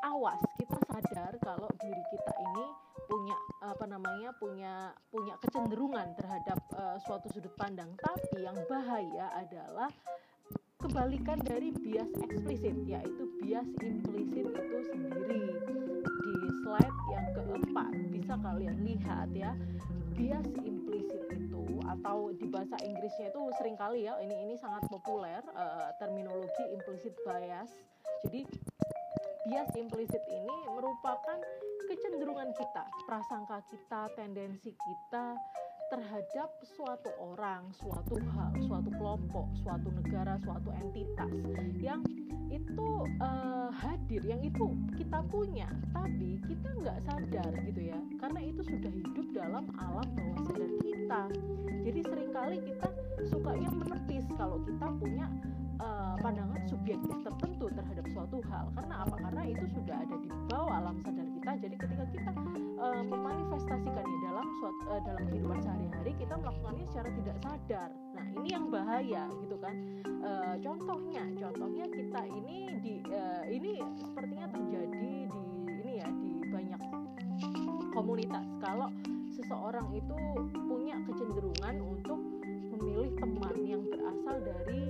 awas 0.02 0.42
kita 0.58 0.78
sadar 0.90 1.34
kalau 1.42 1.70
diri 1.78 2.04
kita 2.10 2.34
ini 2.42 2.66
punya 3.06 3.36
apa 3.62 3.86
namanya 3.86 4.30
punya 4.40 4.74
punya 5.12 5.36
kecenderungan 5.44 6.16
terhadap 6.18 6.60
uh, 6.74 6.98
suatu 7.06 7.30
sudut 7.30 7.54
pandang 7.60 7.92
tapi 8.02 8.42
yang 8.42 8.58
bahaya 8.66 9.30
adalah 9.38 9.92
kebalikan 10.82 11.38
dari 11.46 11.70
bias 11.76 12.10
eksplisit 12.18 12.74
yaitu 12.90 13.24
bias 13.44 13.70
implisit 13.84 14.48
itu 14.50 14.78
sendiri 14.90 15.46
di 16.02 16.36
slide 16.66 17.00
yang 17.14 17.28
keempat 17.38 17.92
bisa 18.10 18.34
kalian 18.42 18.78
lihat 18.82 19.30
ya 19.36 19.54
bias 20.18 20.48
implisit 20.66 21.22
itu 21.30 21.64
atau 21.86 22.32
di 22.34 22.48
bahasa 22.48 22.80
Inggrisnya 22.82 23.30
itu 23.30 23.42
sering 23.60 23.76
kali 23.76 24.08
ya 24.08 24.18
ini 24.24 24.48
ini 24.48 24.56
sangat 24.58 24.88
populer 24.88 25.44
uh, 25.54 25.92
terminologi 26.00 26.64
implicit 26.72 27.14
bias. 27.28 27.70
Jadi 28.22 28.46
bias 29.52 29.68
implisit 29.76 30.24
ini 30.32 30.56
merupakan 30.72 31.36
kecenderungan 31.92 32.56
kita, 32.56 32.88
prasangka 33.04 33.60
kita, 33.68 34.08
tendensi 34.16 34.72
kita 34.72 35.36
terhadap 35.92 36.56
suatu 36.64 37.12
orang, 37.20 37.68
suatu 37.76 38.16
hal, 38.32 38.56
suatu 38.64 38.88
kelompok, 38.96 39.52
suatu 39.60 39.92
negara, 39.92 40.40
suatu 40.40 40.72
entitas 40.72 41.36
yang 41.84 42.00
itu 42.48 42.88
uh, 43.20 43.68
hadir, 43.76 44.24
yang 44.24 44.40
itu 44.40 44.72
kita 44.96 45.20
punya, 45.28 45.68
tapi 45.92 46.40
kita 46.48 46.72
nggak 46.72 47.04
sadar 47.04 47.52
gitu 47.68 47.92
ya, 47.92 48.00
karena 48.24 48.40
itu 48.48 48.64
sudah 48.64 48.92
hidup 49.04 49.28
dalam 49.36 49.68
alam 49.84 50.08
bawah 50.16 50.40
sadar 50.48 50.72
kita. 50.80 51.22
Jadi 51.92 52.00
sering 52.08 52.32
kali 52.32 52.58
kita 52.64 52.88
sukanya 53.28 53.68
menepis 53.68 54.24
kalau 54.40 54.64
kita 54.64 54.88
punya 54.96 55.28
uh, 55.82 56.14
pandangan 56.22 56.62
subjektif 56.70 57.16
tertentu 57.26 57.66
terhadap 57.74 58.06
suatu 58.14 58.38
hal, 58.54 58.70
karena 58.78 58.96
apa? 59.04 59.16
Karena 59.18 59.44
itu 59.50 59.66
sudah 59.74 59.98
ada 59.98 60.16
di 60.22 60.30
bawah 60.48 60.74
alam 60.78 60.96
sadar 61.02 61.26
kita. 61.26 61.52
Jadi 61.58 61.76
ketika 61.82 62.06
kita 62.14 62.32
uh, 62.78 63.02
memanifestasikannya 63.02 64.18
dalam 64.22 64.46
suatu, 64.62 64.82
uh, 64.94 65.02
dalam 65.04 65.24
kehidupan 65.34 65.60
sehari-hari 65.66 66.12
kita 66.22 66.34
melakukannya 66.38 66.86
secara 66.94 67.10
tidak 67.18 67.38
sadar. 67.42 67.90
Nah 68.14 68.26
ini 68.38 68.48
yang 68.54 68.66
bahaya 68.70 69.24
gitu 69.42 69.56
kan. 69.58 69.76
Uh, 70.22 70.56
contohnya, 70.62 71.24
contohnya 71.42 71.86
kita 71.90 72.22
ini 72.30 72.58
di 72.86 72.96
uh, 73.10 73.44
ini 73.50 73.82
sepertinya 73.98 74.48
terjadi 74.54 75.10
di 75.26 75.46
ini 75.82 75.92
ya 75.98 76.08
di 76.08 76.32
banyak 76.46 76.82
komunitas. 77.92 78.46
Kalau 78.62 78.90
seseorang 79.34 79.88
itu 79.98 80.16
punya 80.70 80.96
kecenderungan 81.10 81.76
untuk 81.82 82.20
memilih 82.46 83.12
teman 83.18 83.56
yang 83.66 83.82
berasal 83.90 84.38
dari 84.46 84.82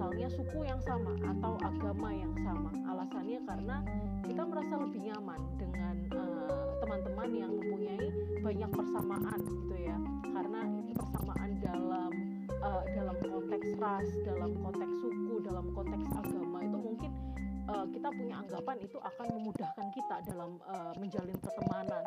misalnya 0.00 0.32
suku 0.32 0.64
yang 0.64 0.80
sama 0.80 1.12
atau 1.28 1.60
agama 1.60 2.08
yang 2.08 2.32
sama. 2.40 2.72
Alasannya 2.88 3.36
karena 3.44 3.84
kita 4.24 4.48
merasa 4.48 4.80
lebih 4.80 5.12
nyaman 5.12 5.40
dengan 5.60 5.94
teman-teman 6.80 7.28
uh, 7.28 7.36
yang 7.44 7.52
mempunyai 7.52 8.08
banyak 8.40 8.70
persamaan 8.72 9.40
gitu 9.44 9.76
ya. 9.76 9.96
Karena 10.24 10.60
persamaan 10.96 11.50
dalam 11.60 12.12
uh, 12.64 12.84
dalam 12.96 13.16
konteks 13.20 13.68
ras, 13.76 14.08
dalam 14.24 14.56
konteks 14.64 14.94
suku, 15.04 15.34
dalam 15.44 15.68
konteks 15.76 16.06
agama 16.16 16.58
itu 16.64 16.78
mungkin 16.80 17.10
uh, 17.68 17.84
kita 17.92 18.08
punya 18.08 18.40
anggapan 18.40 18.76
itu 18.80 18.96
akan 19.04 19.26
memudahkan 19.36 19.86
kita 19.92 20.16
dalam 20.32 20.56
uh, 20.64 20.96
menjalin 20.96 21.36
pertemanan 21.44 22.04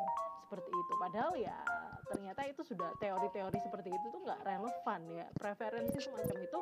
seperti 0.49 0.73
itu. 0.73 0.93
Padahal 0.97 1.37
ya 1.37 1.61
ternyata 2.09 2.41
itu 2.49 2.65
sudah 2.65 2.89
teori-teori 2.97 3.57
seperti 3.61 3.93
itu 3.93 4.05
tuh 4.09 4.21
nggak 4.25 4.41
relevan 4.41 5.01
ya. 5.13 5.29
Preferensi 5.37 6.01
semacam 6.01 6.41
itu 6.41 6.59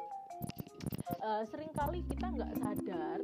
uh, 1.22 1.44
sering 1.50 1.72
kali 1.74 2.00
kita 2.06 2.28
nggak 2.32 2.52
sadar, 2.62 3.20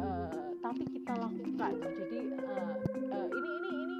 uh, 0.00 0.48
tapi 0.60 0.84
kita 0.88 1.12
lakukan. 1.16 1.72
Jadi 1.82 2.18
uh, 2.38 2.74
uh, 3.12 3.28
ini 3.28 3.50
ini 3.50 3.70
ini 3.72 3.98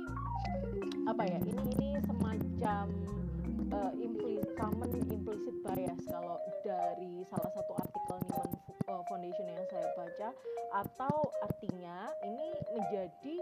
apa 1.08 1.22
ya? 1.24 1.38
Ini 1.42 1.62
ini 1.78 1.88
semacam 2.04 2.84
uh, 3.72 3.92
impli 3.96 4.40
common 4.56 4.90
implicit 5.08 5.56
bias 5.64 6.00
kalau 6.08 6.38
dari 6.64 7.24
salah 7.28 7.50
satu 7.52 7.72
artikel 7.76 8.16
Neiman 8.28 8.50
Foundation 9.08 9.46
yang 9.48 9.66
saya 9.68 9.88
baca 9.96 10.28
atau 10.84 11.16
artinya 11.44 12.08
ini 12.24 12.48
menjadi 12.76 13.36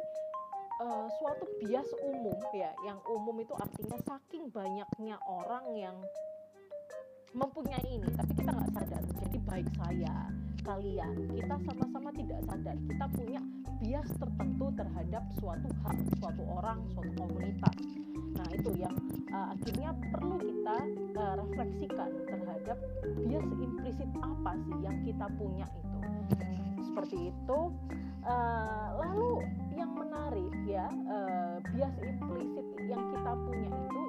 uh, 0.82 1.06
suatu 1.18 1.46
bias 1.62 1.88
umum 2.02 2.38
ya 2.54 2.70
yang 2.86 2.98
umum 3.06 3.36
itu 3.42 3.54
artinya 3.54 3.98
saking 4.06 4.50
banyaknya 4.50 5.16
orang 5.26 5.64
yang 5.74 5.96
mempunyai 7.36 7.84
ini 7.84 8.08
tapi 8.16 8.32
kita 8.38 8.50
nggak 8.54 8.72
sadar 8.72 9.02
baik 9.46 9.68
saya 9.78 10.16
kalian. 10.66 11.14
Kita 11.30 11.56
sama-sama 11.62 12.10
tidak 12.18 12.40
sadar. 12.50 12.76
Kita 12.90 13.06
punya 13.14 13.40
bias 13.78 14.08
tertentu 14.18 14.66
terhadap 14.74 15.22
suatu 15.38 15.68
hal 15.86 15.96
suatu 16.18 16.42
orang 16.58 16.78
suatu 16.90 17.12
komunitas. 17.14 17.76
Nah 18.34 18.48
itu 18.50 18.70
yang 18.74 18.94
uh, 19.30 19.54
akhirnya 19.54 19.94
perlu 20.10 20.36
kita 20.42 20.76
uh, 21.14 21.34
refleksikan 21.38 22.10
terhadap 22.26 22.78
bias 23.14 23.48
implisit 23.62 24.10
apa 24.18 24.52
sih 24.66 24.76
yang 24.82 24.96
kita 25.06 25.26
punya 25.38 25.66
itu. 25.70 25.98
Seperti 26.82 27.16
itu. 27.30 27.60
Uh, 28.26 28.90
lalu 29.06 29.46
yang 29.78 29.94
menarik 29.94 30.50
ya 30.66 30.90
uh, 31.06 31.62
bias 31.70 31.94
implisit 32.02 32.66
yang 32.90 32.98
kita 33.14 33.32
punya 33.38 33.70
itu 33.70 33.86
itu 33.86 34.05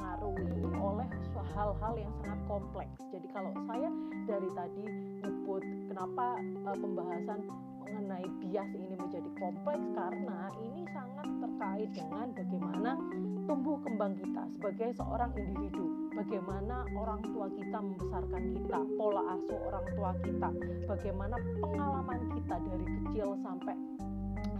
dipengaruhi 0.00 0.64
oleh 0.80 1.08
hal-hal 1.52 1.94
yang 2.00 2.12
sangat 2.24 2.40
kompleks. 2.48 2.96
Jadi 3.12 3.26
kalau 3.36 3.52
saya 3.68 3.88
dari 4.24 4.48
tadi 4.56 4.84
nyebut 5.20 5.62
kenapa 5.92 6.26
uh, 6.64 6.76
pembahasan 6.80 7.40
mengenai 7.84 8.24
bias 8.40 8.70
ini 8.72 8.96
menjadi 8.96 9.30
kompleks 9.36 9.84
karena 9.92 10.48
ini 10.64 10.88
sangat 10.96 11.28
terkait 11.44 11.90
dengan 11.92 12.26
bagaimana 12.32 12.90
tumbuh 13.44 13.76
kembang 13.84 14.14
kita 14.16 14.42
sebagai 14.56 14.88
seorang 14.96 15.30
individu 15.36 16.08
bagaimana 16.14 16.86
orang 16.96 17.20
tua 17.34 17.50
kita 17.50 17.78
membesarkan 17.82 18.42
kita 18.56 18.78
pola 18.94 19.22
asuh 19.34 19.60
orang 19.68 19.86
tua 19.98 20.10
kita 20.22 20.48
bagaimana 20.86 21.36
pengalaman 21.58 22.20
kita 22.38 22.56
dari 22.62 22.86
kecil 22.86 23.34
sampai 23.42 23.74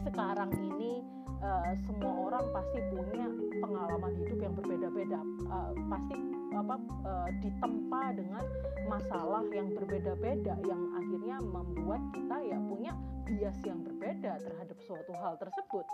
sekarang 0.04 0.50
ini 0.56 1.04
uh, 1.40 1.72
semua 1.88 2.12
orang 2.30 2.44
pasti 2.52 2.78
punya 2.92 3.26
pengalaman 3.60 4.12
hidup 4.20 4.38
yang 4.40 4.54
berbeda-beda. 4.56 5.20
Uh, 5.48 5.72
pasti 5.88 6.16
apa 6.50 6.76
uh, 7.06 7.28
ditempa 7.40 8.02
dengan 8.18 8.44
masalah 8.90 9.46
yang 9.54 9.70
berbeda-beda 9.72 10.54
yang 10.66 10.82
akhirnya 10.98 11.36
membuat 11.40 12.02
kita 12.12 12.36
ya 12.42 12.58
punya 12.66 12.92
bias 13.24 13.58
yang 13.62 13.80
berbeda 13.86 14.42
terhadap 14.42 14.78
suatu 14.84 15.12
hal 15.14 15.38
tersebut. 15.38 15.86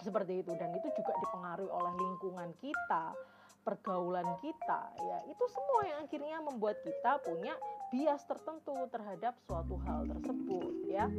Seperti 0.00 0.40
itu 0.40 0.52
dan 0.56 0.72
itu 0.72 0.88
juga 0.96 1.12
dipengaruhi 1.20 1.68
oleh 1.68 1.92
lingkungan 2.00 2.50
kita 2.64 3.12
pergaulan 3.60 4.26
kita 4.40 4.80
ya 4.96 5.18
itu 5.28 5.44
semua 5.52 5.80
yang 5.84 5.98
akhirnya 6.04 6.38
membuat 6.42 6.76
kita 6.82 7.20
punya 7.22 7.54
bias 7.90 8.22
tertentu 8.24 8.86
terhadap 8.94 9.34
suatu 9.50 9.74
hal 9.82 10.06
tersebut 10.06 10.74
ya. 10.86 11.10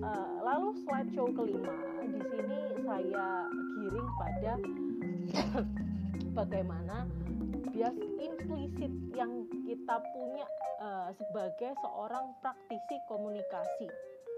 Uh, 0.00 0.38
lalu 0.46 0.78
slideshow 0.86 1.26
kelima 1.34 1.74
di 2.06 2.22
sini 2.22 2.58
saya 2.86 3.50
giring 3.50 4.10
pada 4.14 4.52
bagaimana 6.38 6.96
bias 7.74 7.96
implisit 7.98 8.92
yang 9.18 9.46
kita 9.50 9.96
punya 10.14 10.46
uh, 10.78 11.10
sebagai 11.18 11.74
seorang 11.82 12.30
praktisi 12.38 12.96
komunikasi 13.10 13.90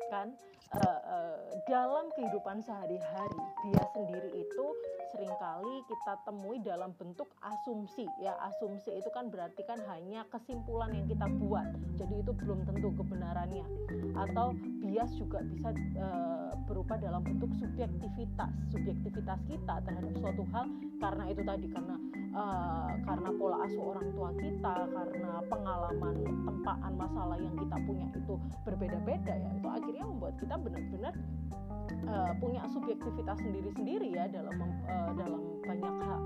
kan? 0.09 0.33
Uh, 0.73 1.01
uh, 1.05 1.41
dalam 1.69 2.09
kehidupan 2.17 2.65
sehari-hari 2.65 3.41
bias 3.69 3.89
sendiri 3.93 4.31
itu 4.41 4.67
sering 5.13 5.31
kali 5.37 5.85
kita 5.87 6.13
temui 6.25 6.59
dalam 6.65 6.97
bentuk 6.97 7.29
asumsi. 7.45 8.09
Ya 8.19 8.33
asumsi 8.41 8.97
itu 8.97 9.13
kan 9.13 9.29
berarti 9.29 9.61
kan 9.69 9.79
hanya 9.93 10.25
kesimpulan 10.33 10.91
yang 10.97 11.05
kita 11.05 11.29
buat. 11.37 11.69
Jadi 12.01 12.25
itu 12.25 12.33
belum 12.33 12.65
tentu 12.65 12.89
kebenarannya. 12.97 13.65
Atau 14.17 14.57
bias 14.81 15.13
juga 15.21 15.45
bisa 15.45 15.71
e, 15.77 16.09
berupa 16.65 16.97
dalam 16.97 17.21
bentuk 17.21 17.53
subjektivitas. 17.61 18.51
Subjektivitas 18.73 19.39
kita 19.45 19.75
terhadap 19.85 20.13
suatu 20.17 20.43
hal 20.57 20.67
karena 20.99 21.25
itu 21.29 21.43
tadi 21.45 21.67
karena 21.69 21.97
e, 22.33 22.43
karena 23.05 23.31
pola 23.37 23.57
asuh 23.69 23.85
orang 23.93 24.09
tua 24.17 24.31
kita 24.41 24.75
karena 24.89 25.33
pengalaman 25.53 26.17
tempaan 26.49 26.93
masalah 26.97 27.37
yang 27.37 27.55
kita 27.61 27.77
punya 27.85 28.09
itu 28.17 28.35
berbeda-beda 28.65 29.35
ya. 29.37 29.51
Itu 29.61 29.69
akhirnya 29.69 30.05
membuat 30.09 30.35
kita 30.41 30.57
benar-benar 30.57 31.15
uh, 32.09 32.33
punya 32.41 32.63
subjektivitas 32.71 33.39
sendiri-sendiri 33.41 34.09
ya 34.15 34.25
dalam 34.29 34.57
uh, 34.89 35.11
dalam 35.17 35.41
banyak 35.63 35.95
hal. 36.05 36.21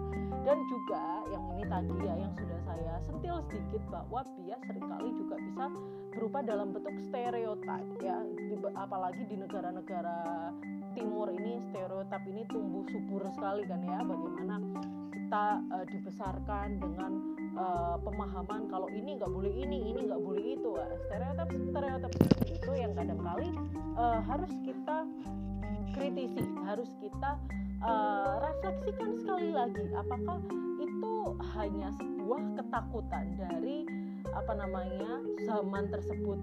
Dan 0.46 0.58
juga 0.70 1.02
yang 1.34 1.44
ini 1.58 1.64
tadi 1.66 1.94
ya 2.06 2.14
yang 2.14 2.32
sudah 2.38 2.60
saya 2.62 2.94
sentil 3.02 3.36
sedikit 3.50 3.82
bahwa 3.90 4.22
bias 4.38 4.62
sering 4.62 4.86
kali 4.86 5.10
juga 5.18 5.36
bisa 5.42 5.64
berupa 6.14 6.38
dalam 6.46 6.70
bentuk 6.70 6.96
stereotip 7.10 7.84
ya. 7.98 8.18
Di, 8.22 8.54
apalagi 8.78 9.22
di 9.26 9.36
negara-negara 9.36 10.18
timur 10.94 11.28
ini 11.34 11.58
stereotip 11.70 12.22
ini 12.30 12.42
tumbuh 12.46 12.86
subur 12.88 13.26
sekali 13.34 13.66
kan 13.66 13.82
ya. 13.82 14.00
Bagaimana 14.06 14.56
kita 15.10 15.46
uh, 15.74 15.84
dibesarkan 15.90 16.78
dengan 16.78 17.35
uh, 17.56 17.96
pemahaman 18.04 18.68
kalau 18.70 18.88
ini 18.92 19.16
nggak 19.16 19.32
boleh 19.32 19.52
ini 19.52 19.90
ini 19.90 20.00
nggak 20.06 20.22
boleh 20.22 20.44
itu. 20.54 20.70
Stereotip 21.08 21.48
stereotip 21.72 22.12
itu 22.46 22.70
yang 22.76 22.92
kadang 22.94 23.20
kali 23.20 23.48
uh, 23.96 24.20
harus 24.22 24.52
kita 24.62 25.08
kritisi 25.96 26.44
harus 26.68 26.92
kita 27.00 27.40
uh, 27.80 28.36
refleksikan 28.44 29.16
sekali 29.16 29.48
lagi 29.48 29.84
apakah 29.96 30.38
itu 30.76 31.14
hanya 31.56 31.88
sebuah 31.96 32.42
ketakutan 32.60 33.24
dari 33.40 33.88
apa 34.28 34.52
namanya 34.60 35.24
zaman 35.48 35.88
tersebut 35.88 36.36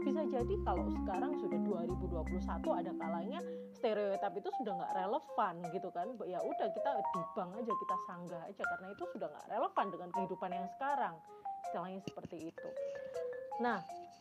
bisa 0.00 0.22
jadi 0.26 0.54
kalau 0.64 0.86
sekarang 1.04 1.32
sudah 1.38 1.60
2021 1.60 2.80
ada 2.80 2.92
kalanya 2.96 3.40
stereotip 3.76 4.32
itu 4.36 4.48
sudah 4.60 4.72
nggak 4.80 4.94
relevan 4.96 5.54
gitu 5.70 5.88
kan. 5.92 6.08
Ya 6.24 6.40
udah 6.40 6.68
kita 6.72 6.90
dibang 7.14 7.50
aja 7.54 7.72
kita 7.72 7.96
sanggah 8.08 8.42
aja 8.48 8.62
karena 8.64 8.86
itu 8.92 9.04
sudah 9.12 9.28
nggak 9.28 9.46
relevan 9.52 9.86
dengan 9.92 10.08
kehidupan 10.16 10.50
yang 10.56 10.66
sekarang 10.76 11.14
istilahnya 11.68 12.00
seperti 12.02 12.36
itu. 12.48 12.68
Nah 13.60 13.80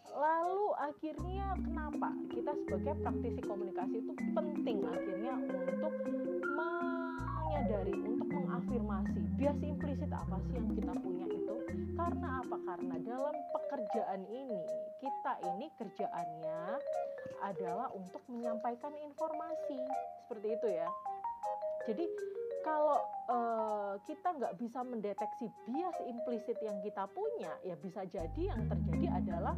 lalu 0.10 0.74
akhirnya 0.82 1.48
kenapa 1.64 2.10
kita 2.34 2.52
sebagai 2.66 2.94
praktisi 3.00 3.42
komunikasi 3.46 3.96
itu 4.04 4.14
penting 4.36 4.78
akhirnya 4.84 5.34
untuk 5.38 5.94
menyadari 6.54 7.96
untuk 8.04 8.28
mengafirmasi? 8.28 9.20
Bias 9.40 9.60
implisit 9.64 10.12
apa 10.12 10.36
sih 10.50 10.60
yang 10.60 10.68
kita 10.76 10.94
punya 11.00 11.26
karena 12.00 12.28
apa? 12.40 12.58
Karena 12.64 12.96
dalam 13.04 13.36
pekerjaan 13.52 14.24
ini 14.32 14.64
kita 15.04 15.34
ini 15.52 15.68
kerjaannya 15.76 16.62
adalah 17.44 17.92
untuk 17.92 18.24
menyampaikan 18.32 18.96
informasi. 18.96 19.80
Seperti 20.24 20.48
itu 20.56 20.68
ya. 20.72 20.88
Jadi 21.88 22.06
kalau 22.64 23.00
uh, 23.28 23.94
kita 24.08 24.36
nggak 24.36 24.56
bisa 24.60 24.80
mendeteksi 24.84 25.48
bias 25.68 25.98
implisit 26.08 26.58
yang 26.64 26.80
kita 26.84 27.08
punya 27.12 27.52
ya 27.64 27.76
bisa 27.80 28.04
jadi 28.08 28.42
yang 28.52 28.62
terjadi 28.68 29.08
adalah 29.16 29.56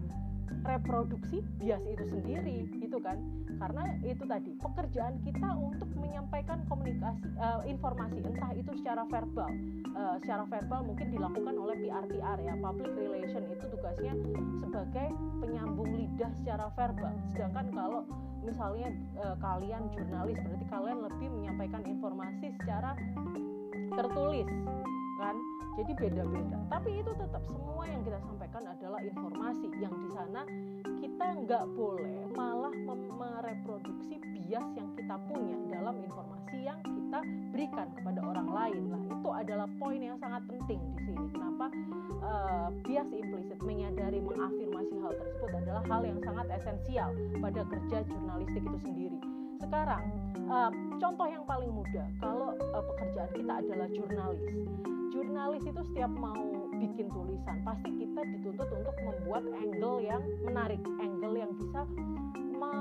reproduksi 0.66 1.44
bias 1.60 1.84
itu 1.88 2.04
sendiri 2.08 2.68
gitu 2.80 2.98
kan? 3.02 3.18
Karena 3.62 3.84
itu 4.02 4.24
tadi 4.26 4.52
pekerjaan 4.58 5.22
kita 5.22 5.50
untuk 5.58 5.90
menyampaikan 5.98 6.66
komunikasi 6.66 7.30
uh, 7.38 7.62
informasi 7.66 8.22
entah 8.26 8.52
itu 8.58 8.72
secara 8.82 9.06
verbal 9.06 9.52
uh, 9.96 10.16
secara 10.24 10.44
verbal 10.48 10.82
mungkin 10.88 11.08
dilakukan 11.12 11.56
oleh 11.56 11.76
PR-PR 11.84 12.38
ya. 12.42 12.54
Public 12.62 12.92
relation 12.96 13.44
itu 13.50 13.66
tugasnya 13.72 14.14
sebagai 14.62 15.08
penyambung 15.44 15.90
lidah 15.96 16.32
secara 16.42 16.72
verbal. 16.74 17.14
Sedangkan 17.34 17.68
kalau 17.74 18.02
misalnya 18.42 18.90
uh, 19.22 19.36
kalian 19.38 19.92
jurnalis 19.94 20.38
berarti 20.42 20.66
kalian 20.70 21.00
lebih 21.06 21.28
menyampaikan 21.30 21.82
informasi 21.86 22.48
secara 22.62 22.96
tertulis 23.92 24.50
kan? 25.20 25.36
Jadi 25.80 25.92
beda-beda. 25.96 26.60
Tapi 26.68 27.00
itu 27.00 27.12
tetap 27.16 27.44
semua 27.48 27.88
informasi 29.04 29.68
yang 29.82 29.94
di 29.98 30.10
sana 30.14 30.42
kita 31.02 31.26
nggak 31.46 31.66
boleh 31.74 32.30
malah 32.38 32.74
mereproduksi 33.18 34.22
bias 34.22 34.68
yang 34.78 34.90
kita 34.98 35.16
punya 35.30 35.58
dalam 35.74 35.98
informasi 36.02 36.58
yang 36.66 36.80
kita 36.86 37.20
berikan 37.54 37.88
kepada 37.98 38.22
orang 38.22 38.50
lain. 38.50 38.82
Lah 38.94 39.02
itu 39.06 39.30
adalah 39.34 39.68
poin 39.82 40.02
yang 40.02 40.18
sangat 40.22 40.46
penting 40.46 40.80
di 40.94 41.00
sini. 41.10 41.26
Kenapa? 41.34 41.68
Uh, 42.22 42.70
bias 42.86 43.10
implisit 43.10 43.60
menyadari 43.66 44.22
mengafirmasi 44.22 44.96
hal 45.02 45.14
tersebut 45.18 45.52
adalah 45.58 45.84
hal 45.90 46.02
yang 46.06 46.20
sangat 46.22 46.48
esensial 46.54 47.10
pada 47.42 47.62
kerja 47.66 47.98
jurnalistik 48.06 48.62
itu 48.62 48.78
sendiri. 48.86 49.20
Sekarang 49.62 50.04
uh, 50.50 50.72
contoh 51.02 51.28
yang 51.30 51.46
paling 51.50 51.72
mudah 51.74 52.08
kalau 52.22 52.54
uh, 52.54 52.84
pekerjaan 52.94 53.32
kita 53.34 53.54
adalah 53.66 53.88
jurnalis. 53.90 54.54
Jurnalis 55.12 55.64
itu 55.66 55.82
setiap 55.92 56.12
mau 56.14 56.61
bikin 56.82 57.08
tulisan 57.14 57.58
pasti 57.62 57.90
kita 57.94 58.22
dituntut 58.26 58.70
untuk 58.74 58.96
membuat 59.06 59.46
angle 59.54 60.02
yang 60.02 60.24
menarik 60.42 60.82
angle 60.98 61.36
yang 61.38 61.54
bisa 61.54 61.86
me, 62.58 62.72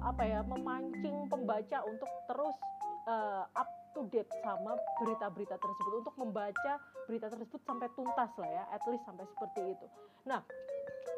apa 0.00 0.22
ya 0.24 0.40
memancing 0.48 1.28
pembaca 1.28 1.84
untuk 1.84 2.08
terus 2.32 2.56
uh, 3.04 3.44
up 3.52 3.68
to 3.92 4.08
date 4.08 4.28
sama 4.40 4.72
berita-berita 5.04 5.60
tersebut 5.60 5.92
untuk 6.00 6.14
membaca 6.16 6.80
berita 7.04 7.28
tersebut 7.28 7.60
sampai 7.68 7.92
tuntas 7.92 8.32
lah 8.40 8.48
ya 8.48 8.64
at 8.72 8.82
least 8.88 9.04
sampai 9.04 9.28
seperti 9.28 9.76
itu. 9.76 9.86
Nah 10.24 10.40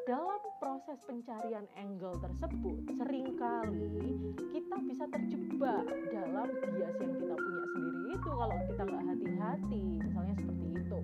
dalam 0.04 0.42
proses 0.60 0.98
pencarian 1.06 1.64
angle 1.78 2.18
tersebut 2.18 2.76
sering 2.98 3.38
kali 3.38 4.34
kita 4.52 4.76
bisa 4.84 5.04
terjebak 5.08 5.86
dalam 6.12 6.48
bias 6.50 6.94
yang 6.98 7.12
kita 7.14 7.34
punya 7.38 7.64
sendiri 7.72 7.83
itu 8.14 8.30
kalau 8.30 8.56
kita 8.70 8.82
nggak 8.86 9.04
hati-hati 9.10 9.82
misalnya 9.98 10.34
seperti 10.38 10.66
itu. 10.78 10.98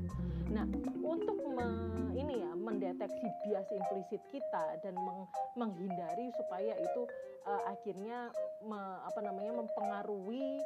Nah 0.54 0.66
untuk 1.02 1.38
me, 1.42 1.68
ini 2.14 2.34
ya 2.46 2.52
mendeteksi 2.54 3.26
bias 3.42 3.66
implisit 3.74 4.22
kita 4.30 4.64
dan 4.86 4.94
meng, 4.94 5.26
menghindari 5.58 6.30
supaya 6.38 6.78
itu 6.78 7.02
uh, 7.50 7.62
akhirnya 7.66 8.30
me, 8.62 8.78
apa 9.02 9.20
namanya 9.26 9.58
mempengaruhi 9.58 10.62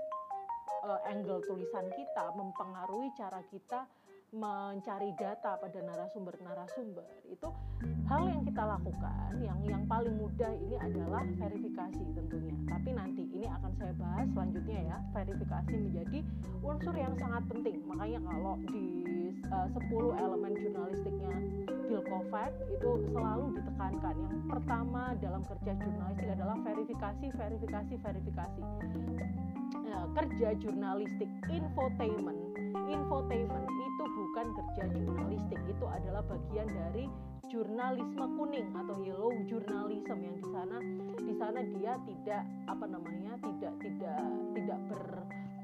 uh, 0.84 1.00
angle 1.08 1.40
tulisan 1.48 1.88
kita 1.96 2.24
mempengaruhi 2.36 3.08
cara 3.16 3.40
kita 3.48 3.88
mencari 4.34 5.14
data 5.14 5.54
pada 5.62 5.78
narasumber-narasumber 5.78 7.06
itu 7.30 7.48
hal 8.10 8.22
yang 8.26 8.42
kita 8.42 8.62
lakukan. 8.66 9.30
Yang 9.38 9.60
yang 9.70 9.82
paling 9.86 10.14
mudah 10.18 10.50
ini 10.58 10.76
adalah 10.82 11.22
verifikasi 11.38 12.02
tentunya. 12.18 12.56
Tapi 12.66 12.90
nanti 12.98 13.22
ini 13.30 13.46
akan 13.46 13.72
saya 13.78 13.94
bahas 13.94 14.26
selanjutnya 14.34 14.80
ya. 14.90 14.98
Verifikasi 15.14 15.72
menjadi 15.78 16.18
unsur 16.66 16.94
yang 16.98 17.14
sangat 17.14 17.42
penting. 17.46 17.78
Makanya 17.86 18.20
kalau 18.26 18.58
di 18.66 18.86
uh, 19.54 19.68
10 19.70 20.24
elemen 20.24 20.52
jurnalistiknya 20.58 21.34
Bill 21.86 22.02
Kovac 22.10 22.50
itu 22.74 22.90
selalu 23.14 23.54
ditekankan. 23.54 24.14
Yang 24.18 24.36
pertama 24.50 25.02
dalam 25.22 25.42
kerja 25.46 25.72
jurnalistik 25.78 26.28
adalah 26.34 26.56
verifikasi 26.58 27.26
verifikasi 27.38 27.94
verifikasi. 28.02 28.62
Uh, 29.94 30.06
kerja 30.18 30.48
jurnalistik 30.58 31.30
infotainment. 31.46 32.40
Infotainment 32.84 33.64
itu 33.70 33.93
bukan 34.34 34.50
kerja 34.50 34.90
jurnalistik 34.90 35.62
itu 35.62 35.86
adalah 35.86 36.18
bagian 36.26 36.66
dari 36.66 37.06
jurnalisme 37.46 38.26
kuning 38.34 38.66
atau 38.74 38.98
yellow 39.06 39.30
journalism 39.46 40.18
yang 40.26 40.34
di 40.34 40.46
sana 40.50 40.76
di 41.22 41.34
sana 41.38 41.62
dia 41.62 41.94
tidak 42.02 42.42
apa 42.66 42.82
namanya 42.82 43.38
tidak 43.46 43.78
tidak 43.78 44.18
tidak 44.58 44.78
ber 44.90 45.02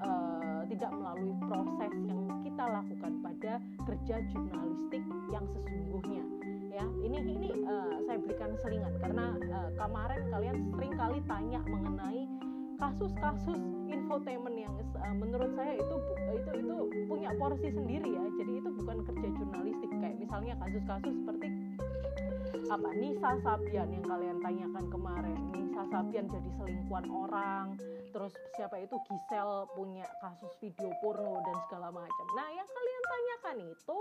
uh, 0.07 0.63
tidak 0.71 0.87
melalui 0.95 1.35
proses 1.51 1.93
yang 2.07 2.23
kita 2.47 2.63
lakukan 2.63 3.13
pada 3.19 3.53
kerja 3.91 4.17
jurnalistik 4.31 5.03
yang 5.35 5.45
sesungguhnya 5.51 6.23
ya. 6.71 6.87
Ini 7.11 7.19
ini 7.27 7.51
uh, 7.67 7.99
saya 8.07 8.23
berikan 8.23 8.55
selingan 8.63 8.95
karena 9.03 9.35
uh, 9.51 9.71
kemarin 9.83 10.23
kalian 10.31 10.57
sering 10.79 10.95
kali 10.95 11.19
tanya 11.27 11.59
mengenai 11.67 12.23
kasus-kasus 12.81 13.61
infotainment 13.93 14.57
yang 14.57 14.75
uh, 14.97 15.15
menurut 15.15 15.53
saya 15.53 15.77
itu 15.77 15.97
itu 16.33 16.51
itu 16.65 16.77
punya 17.07 17.31
porsi 17.37 17.69
sendiri 17.69 18.09
ya. 18.09 18.25
Jadi 18.41 18.53
itu 18.65 18.69
bukan 18.81 18.99
kerja 19.05 19.29
jurnalistik. 19.37 19.91
Kayak 20.01 20.17
misalnya 20.17 20.55
kasus-kasus 20.65 21.15
seperti 21.21 21.49
apa 22.71 22.91
Nisa 22.97 23.31
Sabian 23.45 23.89
yang 23.93 24.05
kalian 24.09 24.39
tanyakan 24.41 24.87
kemarin. 24.89 25.39
Nisa 25.53 25.83
Sabian 25.93 26.27
jadi 26.33 26.51
selingkuhan 26.57 27.07
orang. 27.13 27.77
Terus 28.11 28.33
siapa 28.57 28.81
itu? 28.81 28.97
Gisel 29.07 29.69
punya 29.77 30.09
kasus 30.25 30.51
video 30.59 30.91
porno 31.05 31.39
dan 31.45 31.57
segala 31.69 31.93
macam. 31.93 32.27
Nah 32.35 32.49
yang 32.57 32.67
kalian 32.67 33.05
tanyakan 33.05 33.57
itu 33.77 33.99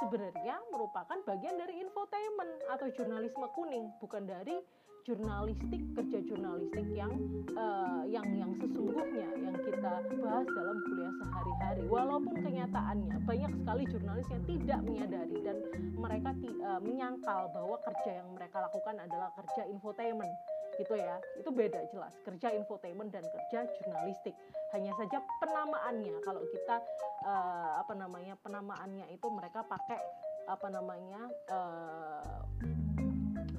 sebenarnya 0.00 0.56
merupakan 0.74 1.18
bagian 1.22 1.54
dari 1.54 1.84
infotainment 1.84 2.52
atau 2.66 2.86
jurnalisme 2.98 3.46
kuning 3.54 3.94
bukan 4.02 4.26
dari 4.26 4.58
jurnalistik 5.04 5.84
kerja 5.92 6.18
jurnalistik 6.24 6.86
yang 6.96 7.12
uh, 7.60 8.08
yang 8.08 8.24
yang 8.40 8.56
sesungguhnya 8.56 9.28
yang 9.36 9.52
kita 9.60 10.00
bahas 10.16 10.48
dalam 10.48 10.76
kuliah 10.88 11.12
sehari-hari. 11.20 11.84
Walaupun 11.92 12.34
kenyataannya 12.40 13.16
banyak 13.28 13.52
sekali 13.52 13.82
jurnalis 13.84 14.26
yang 14.32 14.44
tidak 14.48 14.80
menyadari 14.80 15.38
dan 15.44 15.56
mereka 15.92 16.32
uh, 16.64 16.80
menyangkal 16.80 17.52
bahwa 17.52 17.76
kerja 17.84 18.24
yang 18.24 18.28
mereka 18.32 18.64
lakukan 18.64 18.96
adalah 18.96 19.28
kerja 19.36 19.68
infotainment 19.68 20.34
gitu 20.80 20.96
ya. 20.96 21.20
Itu 21.36 21.52
beda 21.52 21.84
jelas 21.92 22.16
kerja 22.24 22.48
infotainment 22.56 23.12
dan 23.12 23.28
kerja 23.28 23.68
jurnalistik. 23.76 24.32
Hanya 24.72 24.96
saja 24.96 25.20
penamaannya 25.44 26.16
kalau 26.24 26.40
kita 26.48 26.80
uh, 27.28 27.76
apa 27.84 27.92
namanya 27.92 28.40
penamaannya 28.40 29.04
itu 29.12 29.28
mereka 29.28 29.60
pakai 29.68 30.00
apa 30.48 30.68
namanya 30.72 31.20
uh, 31.52 32.40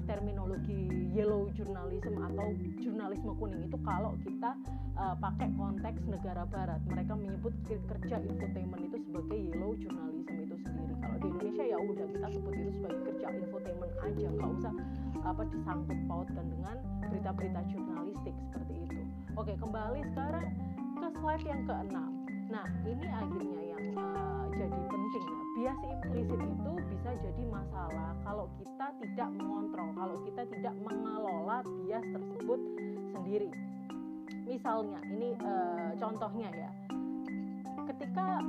terminologi 0.06 1.10
yellow 1.12 1.50
journalism 1.52 2.14
atau 2.22 2.46
jurnalisme 2.78 3.34
kuning 3.36 3.66
itu 3.66 3.78
kalau 3.82 4.14
kita 4.22 4.54
uh, 4.96 5.14
pakai 5.18 5.50
konteks 5.58 6.00
negara 6.06 6.46
barat. 6.48 6.80
Mereka 6.86 7.12
menyebut 7.18 7.52
kerja 7.66 8.16
infotainment 8.22 8.82
itu 8.86 8.98
sebagai 9.10 9.38
yellow 9.38 9.74
journalism 9.76 10.34
itu 10.40 10.56
sendiri. 10.62 10.94
Kalau 11.02 11.16
di 11.18 11.26
Indonesia 11.28 11.64
ya 11.66 11.78
udah 11.82 12.06
kita 12.08 12.26
sebut 12.38 12.54
itu 12.54 12.70
sebagai 12.78 13.00
kerja 13.12 13.26
infotainment 13.34 13.94
aja. 14.00 14.26
Nggak 14.30 14.50
usah 14.62 14.72
apa 15.26 15.42
disangkut 15.50 15.98
pautkan 16.06 16.46
dengan 16.46 16.76
berita-berita 17.10 17.60
jurnalistik 17.74 18.34
seperti 18.48 18.74
itu. 18.86 19.00
Oke 19.34 19.52
kembali 19.58 20.00
sekarang 20.14 20.46
ke 20.96 21.08
slide 21.18 21.44
yang 21.44 21.62
keenam. 21.66 22.10
Nah 22.46 22.66
ini 22.86 23.04
akhirnya 23.10 23.62
yang 23.74 23.84
uh, 23.98 24.35
jadi 24.54 24.80
penting. 24.86 25.24
Ya 25.26 25.42
bias 25.56 25.80
implisit 25.88 26.40
itu 26.40 26.72
bisa 26.92 27.10
jadi 27.16 27.42
masalah 27.48 28.12
kalau 28.22 28.46
kita 28.60 28.86
tidak 29.00 29.28
mengontrol 29.32 29.88
kalau 29.96 30.16
kita 30.28 30.42
tidak 30.52 30.74
mengelola 30.84 31.64
bias 31.64 32.04
tersebut 32.12 32.60
sendiri. 33.14 33.50
Misalnya 34.46 35.00
ini 35.10 35.34
uh, 35.42 35.90
contohnya 35.98 36.48
ya. 36.52 36.70
Ketika 37.86 38.42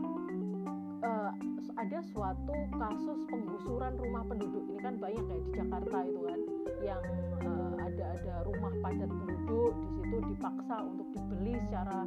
uh, 1.05 1.31
ada 1.77 1.99
suatu 2.09 2.57
kasus 2.73 3.19
penggusuran 3.29 3.93
rumah 4.01 4.25
penduduk 4.25 4.65
ini 4.65 4.81
kan 4.81 4.97
banyak 4.97 5.25
ya 5.29 5.37
di 5.45 5.51
Jakarta 5.53 5.97
itu 6.09 6.21
kan 6.25 6.39
yang 6.81 7.03
uh, 7.45 7.73
ada 7.85 8.05
ada 8.17 8.35
rumah 8.49 8.73
padat 8.81 9.09
penduduk 9.09 9.73
di 9.77 9.89
situ 10.01 10.17
dipaksa 10.33 10.75
untuk 10.81 11.07
dibeli 11.13 11.53
secara 11.69 12.01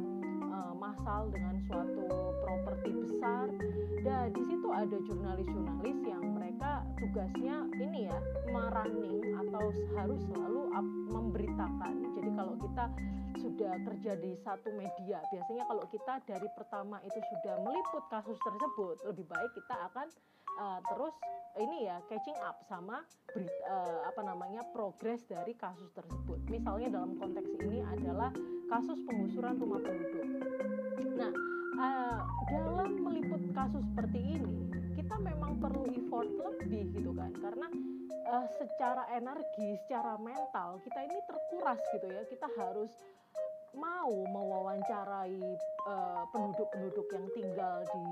uh, 0.61 0.75
massal 0.77 1.33
dengan 1.33 1.57
suatu 1.65 2.05
properti 2.45 2.89
besar. 2.93 3.49
Dan 4.01 4.33
di 4.33 4.43
situ 4.45 4.67
ada 4.69 4.97
jurnalis-jurnalis 5.09 5.99
yang 6.05 6.23
mereka 6.37 6.85
tugasnya 7.01 7.65
ini 7.81 8.05
ya 8.05 8.17
merunning 8.53 9.33
atau 9.41 9.65
harus 9.97 10.21
selalu 10.29 10.61
up, 10.77 10.87
memberitakan. 11.09 11.93
Jadi 12.17 12.29
kalau 12.37 12.53
kita 12.61 12.85
sudah 13.41 13.73
kerja 13.73 14.11
di 14.21 14.37
satu 14.45 14.69
media 14.77 15.17
biasanya 15.33 15.63
kalau 15.65 15.81
kita 15.89 16.13
dari 16.29 16.45
pertama 16.53 17.01
itu 17.01 17.19
sudah 17.33 17.57
meliput 17.65 18.03
kasus 18.13 18.37
tersebut 18.37 18.95
lebih 19.07 19.25
baik 19.25 19.51
kita 19.57 19.75
akan 19.89 20.07
uh, 20.59 20.79
terus 20.91 21.15
ini 21.59 21.83
ya 21.87 21.99
catching 22.07 22.37
up 22.47 22.63
sama 22.67 23.03
uh, 23.35 23.99
apa 24.07 24.21
namanya 24.23 24.63
progres 24.71 25.23
dari 25.27 25.51
kasus 25.55 25.91
tersebut. 25.91 26.39
Misalnya 26.47 26.99
dalam 26.99 27.19
konteks 27.19 27.51
ini 27.59 27.83
adalah 27.83 28.31
kasus 28.71 28.99
penggusuran 29.03 29.59
rumah 29.59 29.79
penduduk. 29.83 30.27
Nah 31.19 31.31
uh, 31.75 32.19
dalam 32.47 33.03
meliput 33.03 33.43
kasus 33.51 33.83
seperti 33.91 34.39
ini 34.39 34.71
kita 34.95 35.15
memang 35.19 35.59
perlu 35.59 35.87
effort 35.91 36.27
lebih 36.31 36.95
gitu 36.95 37.11
kan. 37.11 37.35
Karena 37.35 37.67
uh, 38.31 38.47
secara 38.55 39.11
energi, 39.11 39.75
secara 39.87 40.15
mental 40.15 40.79
kita 40.87 40.99
ini 41.03 41.19
terkuras 41.27 41.79
gitu 41.91 42.07
ya. 42.07 42.23
Kita 42.31 42.47
harus 42.55 42.91
mau 43.75 44.11
mewawancarai 44.11 45.39
penduduk 46.31 46.67
penduduk-penduduk 46.71 47.07
yang 47.15 47.27
tinggal 47.33 47.77
di 47.89 48.05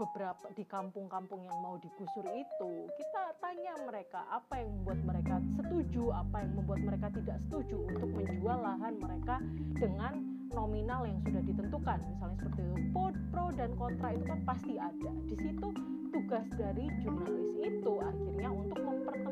beberapa 0.00 0.46
di 0.56 0.64
kampung-kampung 0.64 1.44
yang 1.44 1.58
mau 1.60 1.76
digusur 1.76 2.24
itu 2.32 2.72
kita 2.96 3.36
tanya 3.44 3.76
mereka 3.84 4.24
apa 4.32 4.64
yang 4.64 4.72
membuat 4.80 5.00
mereka 5.04 5.34
setuju 5.60 6.04
apa 6.16 6.36
yang 6.40 6.52
membuat 6.56 6.80
mereka 6.80 7.06
tidak 7.12 7.36
setuju 7.44 7.76
untuk 7.92 8.08
menjual 8.08 8.58
lahan 8.64 8.94
mereka 8.96 9.36
dengan 9.76 10.32
nominal 10.52 11.08
yang 11.08 11.18
sudah 11.24 11.42
ditentukan. 11.44 11.98
Misalnya 12.12 12.36
seperti 12.40 12.60
itu 12.60 12.76
pro, 12.92 13.06
pro 13.32 13.46
dan 13.56 13.70
kontra 13.76 14.08
itu 14.12 14.24
kan 14.28 14.40
pasti 14.44 14.72
ada. 14.76 15.10
Di 15.26 15.36
situ 15.40 15.68
tugas 16.12 16.46
dari 16.60 16.84
jurnalis 17.00 17.48
itu 17.56 17.92
akhirnya 18.04 18.48
untuk 18.52 18.78
mempertemukan 18.84 19.31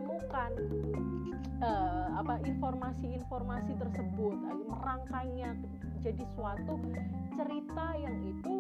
uh, 1.61 2.09
apa 2.21 2.35
informasi-informasi 2.47 3.73
tersebut 3.77 4.37
merangkainya 4.69 5.57
jadi 6.01 6.25
suatu 6.33 6.81
cerita 7.37 7.87
yang 8.01 8.17
itu 8.25 8.55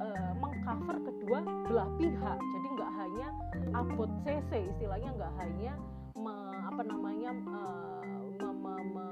uh, 0.00 0.32
mengcover 0.40 0.96
kedua 1.04 1.38
belah 1.68 1.90
pihak. 2.00 2.38
Jadi 2.40 2.66
nggak 2.72 2.92
hanya 2.96 3.28
abot 3.76 4.10
cc 4.24 4.50
istilahnya 4.76 5.10
nggak 5.16 5.34
hanya 5.44 5.72
me, 6.16 6.34
apa 6.64 6.82
namanya 6.88 7.30
uh, 7.52 8.00
me, 8.40 8.48
me, 8.48 8.74
me, 8.96 9.06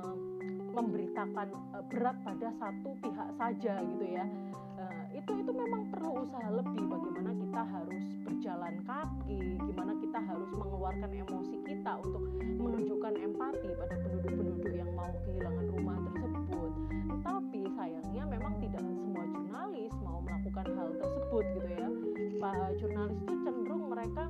memberitakan 0.72 1.48
uh, 1.77 1.85
berat 1.92 2.16
pada 2.24 2.48
satu 2.57 2.90
pihak 3.05 3.29
saja 3.37 3.72
gitu 3.85 4.05
ya 4.09 4.24
uh, 4.85 5.05
itu 5.16 5.33
itu 5.40 5.51
memang 5.53 5.88
perlu 5.88 6.25
usaha 6.25 6.49
lebih 6.53 6.85
bagaimana 6.85 7.33
kita 7.33 7.62
harus 7.64 8.05
berjalan 8.25 8.75
kaki 8.85 9.40
gimana 9.64 9.92
kita 10.01 10.18
harus 10.20 10.51
mengeluarkan 10.53 11.11
emosi 11.11 11.57
kita 11.64 11.92
untuk 12.05 12.23
menunjukkan 12.61 13.14
empati 13.16 13.68
pada 13.77 13.94
penduduk-penduduk 14.05 14.73
yang 14.77 14.90
mau 14.92 15.12
kehilangan 15.25 15.66
rumah 15.73 15.99
tersebut. 16.12 16.73
Tapi 17.25 17.61
sayangnya 17.77 18.23
memang 18.29 18.55
tidak 18.61 18.85
semua 18.85 19.25
jurnalis 19.33 19.92
mau 20.05 20.20
melakukan 20.20 20.66
hal 20.77 20.88
tersebut 21.01 21.44
gitu 21.57 21.70
ya. 21.73 21.88
Pak 22.40 22.77
jurnalis 22.77 23.18
itu 23.25 23.35
cenderung 23.44 23.83
mereka 23.88 24.29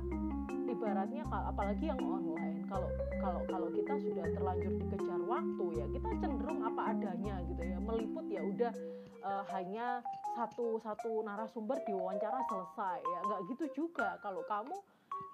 ibaratnya 0.75 1.23
apalagi 1.31 1.87
yang 1.87 2.01
online 2.03 2.61
kalau 2.67 2.89
kalau 3.23 3.41
kalau 3.47 3.69
kita 3.71 3.95
sudah 3.95 4.25
terlanjur 4.35 4.73
dikejar 4.75 5.21
waktu 5.23 5.65
ya 5.79 5.85
kita 5.95 6.09
cenderung 6.19 6.59
apa 6.61 6.81
adanya 6.91 7.39
gitu 7.47 7.63
ya 7.63 7.77
meliput 7.79 8.25
ya 8.27 8.41
udah 8.43 8.73
uh, 9.23 9.43
hanya 9.55 10.03
satu 10.35 10.77
satu 10.83 11.23
narasumber 11.23 11.79
diwawancara 11.87 12.43
selesai 12.51 12.99
ya 12.99 13.19
nggak 13.25 13.41
gitu 13.55 13.65
juga 13.71 14.19
kalau 14.19 14.43
kamu 14.45 14.75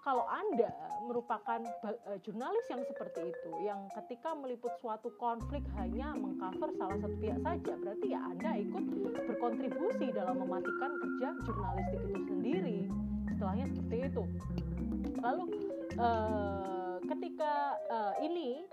kalau 0.02 0.26
Anda 0.26 0.74
merupakan 1.06 1.62
uh, 1.86 2.18
jurnalis 2.26 2.66
yang 2.74 2.82
seperti 2.90 3.34
itu, 3.34 3.52
yang 3.62 3.86
ketika 4.02 4.34
meliput 4.34 4.74
suatu 4.82 5.14
konflik 5.22 5.62
hanya 5.78 6.18
mengcover 6.18 6.74
salah 6.78 6.98
satu 6.98 7.14
pihak 7.22 7.38
saja, 7.46 7.74
berarti 7.78 8.08
ya 8.10 8.20
Anda 8.26 8.52
ikut 8.66 8.84
berkontribusi 9.30 10.10
dalam 10.10 10.42
mematikan 10.42 10.92
kerja 10.98 11.30
jurnalistik 11.46 12.02
itu 12.02 12.22
sendiri. 12.34 12.78
Setelahnya 13.30 13.66
seperti 13.70 13.98
itu. 14.10 14.24
Lalu 15.22 15.44
uh, 16.02 16.98
ketika 17.06 17.54
uh, 17.94 18.14
ini 18.26 18.66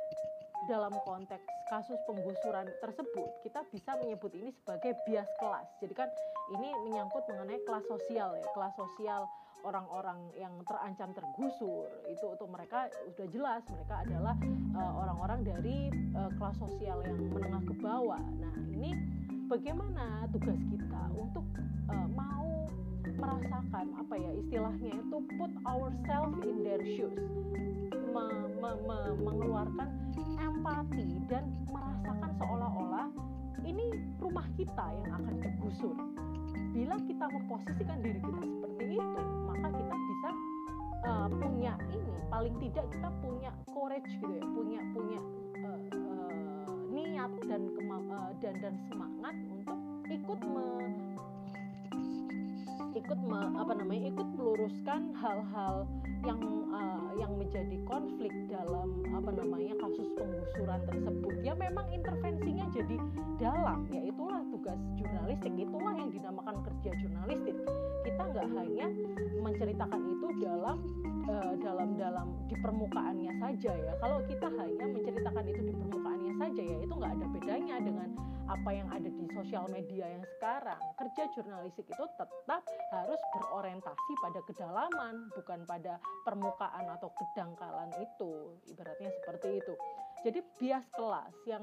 dalam 0.68 0.92
konteks 1.09 1.48
kasus 1.72 1.96
penggusuran 2.04 2.68
tersebut 2.85 3.28
kita 3.40 3.64
bisa 3.72 3.96
menyebut 4.04 4.28
ini 4.37 4.52
sebagai 4.52 4.92
bias 5.09 5.26
kelas. 5.40 5.66
Jadi 5.81 5.94
kan 5.96 6.09
ini 6.52 6.68
menyangkut 6.85 7.24
mengenai 7.24 7.59
kelas 7.64 7.88
sosial 7.88 8.37
ya, 8.37 8.46
kelas 8.52 8.76
sosial 8.76 9.24
orang-orang 9.66 10.31
yang 10.38 10.54
terancam 10.68 11.11
tergusur 11.16 11.90
itu 12.07 12.24
untuk 12.31 12.46
mereka 12.46 12.87
sudah 13.11 13.26
jelas 13.33 13.62
mereka 13.66 14.07
adalah 14.07 14.37
uh, 14.76 14.92
orang-orang 15.02 15.40
dari 15.42 15.90
uh, 16.14 16.31
kelas 16.38 16.57
sosial 16.61 17.02
yang 17.02 17.18
menengah 17.33 17.64
ke 17.64 17.74
bawah. 17.81 18.22
Nah, 18.38 18.54
ini 18.70 18.94
bagaimana 19.50 20.28
tugas 20.31 20.61
kita 20.68 21.02
untuk 21.16 21.42
uh, 21.90 22.09
mau 22.12 22.68
merasakan 23.18 23.87
apa 23.98 24.14
ya 24.14 24.31
istilahnya 24.46 24.92
itu 24.94 25.16
put 25.40 25.52
ourselves 25.66 26.38
in 26.46 26.62
their 26.62 26.85
shoes 26.94 27.18
me, 28.09 28.25
me, 28.57 28.71
me, 28.88 28.99
mengeluarkan 29.21 29.88
empati 30.40 31.21
dan 31.29 31.44
merasakan 31.68 32.31
seolah-olah 32.40 33.09
ini 33.68 33.92
rumah 34.16 34.47
kita 34.57 34.87
yang 35.05 35.11
akan 35.21 35.35
digusur. 35.44 35.97
Bila 36.73 36.97
kita 37.05 37.25
memposisikan 37.29 37.99
diri 38.01 38.21
kita 38.23 38.42
seperti 38.44 38.85
itu, 38.97 39.23
maka 39.44 39.68
kita 39.73 39.94
bisa 40.09 40.31
uh, 41.05 41.29
punya 41.29 41.75
ini, 41.92 42.14
paling 42.33 42.55
tidak 42.64 42.87
kita 42.88 43.09
punya 43.21 43.51
courage 43.68 44.11
gitu 44.16 44.33
ya, 44.33 44.44
punya 44.57 44.81
punya 44.97 45.21
uh, 45.68 45.81
uh, 45.92 46.73
niat 46.88 47.33
dan 47.44 47.62
uh, 47.92 48.31
dan 48.40 48.55
dan 48.62 48.75
semangat 48.88 49.35
untuk 49.53 49.79
ikut 50.09 50.40
me, 50.49 50.66
ikut 52.96 53.20
me, 53.27 53.40
apa 53.59 53.72
namanya 53.77 54.12
ikut 54.12 54.29
meluruskan 54.37 55.12
hal-hal 55.16 55.85
yang 56.24 56.40
uh, 56.72 57.11
yang 57.20 57.33
menjadi 57.37 57.77
konflik 57.87 58.33
dalam 58.48 59.05
apa 59.12 59.31
namanya 59.35 59.74
kasus 59.79 60.09
penggusuran 60.16 60.81
tersebut. 60.88 61.35
Ya 61.44 61.55
memang 61.55 61.87
intervensinya 61.92 62.66
jadi 62.72 62.96
dalam 63.38 63.87
ya 63.92 64.03
itulah 64.03 64.42
tugas 64.51 64.81
jurnalistik 64.98 65.55
itulah 65.55 65.94
yang 65.94 66.11
dinamakan 66.11 66.57
kerja 66.64 66.90
jurnalistik. 67.05 67.57
Kita 68.09 68.22
nggak 68.35 68.48
hanya 68.57 68.87
menceritakan 69.38 70.01
dalam 70.38 70.79
uh, 71.29 71.55
dalam 71.61 71.98
dalam 71.98 72.29
di 72.48 72.57
permukaannya 72.59 73.33
saja 73.42 73.72
ya. 73.74 73.92
Kalau 74.01 74.18
kita 74.24 74.48
hanya 74.48 74.85
menceritakan 74.88 75.44
itu 75.46 75.62
di 75.66 75.74
permukaannya 75.74 76.33
saja 76.38 76.62
ya 76.62 76.77
itu 76.81 76.92
nggak 76.94 77.12
ada 77.18 77.27
bedanya 77.35 77.77
dengan 77.83 78.09
apa 78.48 78.70
yang 78.72 78.88
ada 78.88 79.11
di 79.12 79.24
sosial 79.37 79.68
media 79.68 80.09
yang 80.09 80.24
sekarang. 80.38 80.81
Kerja 80.96 81.22
jurnalistik 81.37 81.85
itu 81.85 82.05
tetap 82.16 82.62
harus 82.96 83.20
berorientasi 83.37 84.12
pada 84.24 84.40
kedalaman 84.48 85.14
bukan 85.37 85.61
pada 85.68 86.01
permukaan 86.24 86.88
atau 86.96 87.12
kedangkalan 87.12 87.92
itu. 88.01 88.57
Ibaratnya 88.72 89.11
seperti 89.20 89.61
itu. 89.61 89.74
Jadi 90.24 90.40
bias 90.59 90.87
kelas 90.96 91.35
yang 91.44 91.62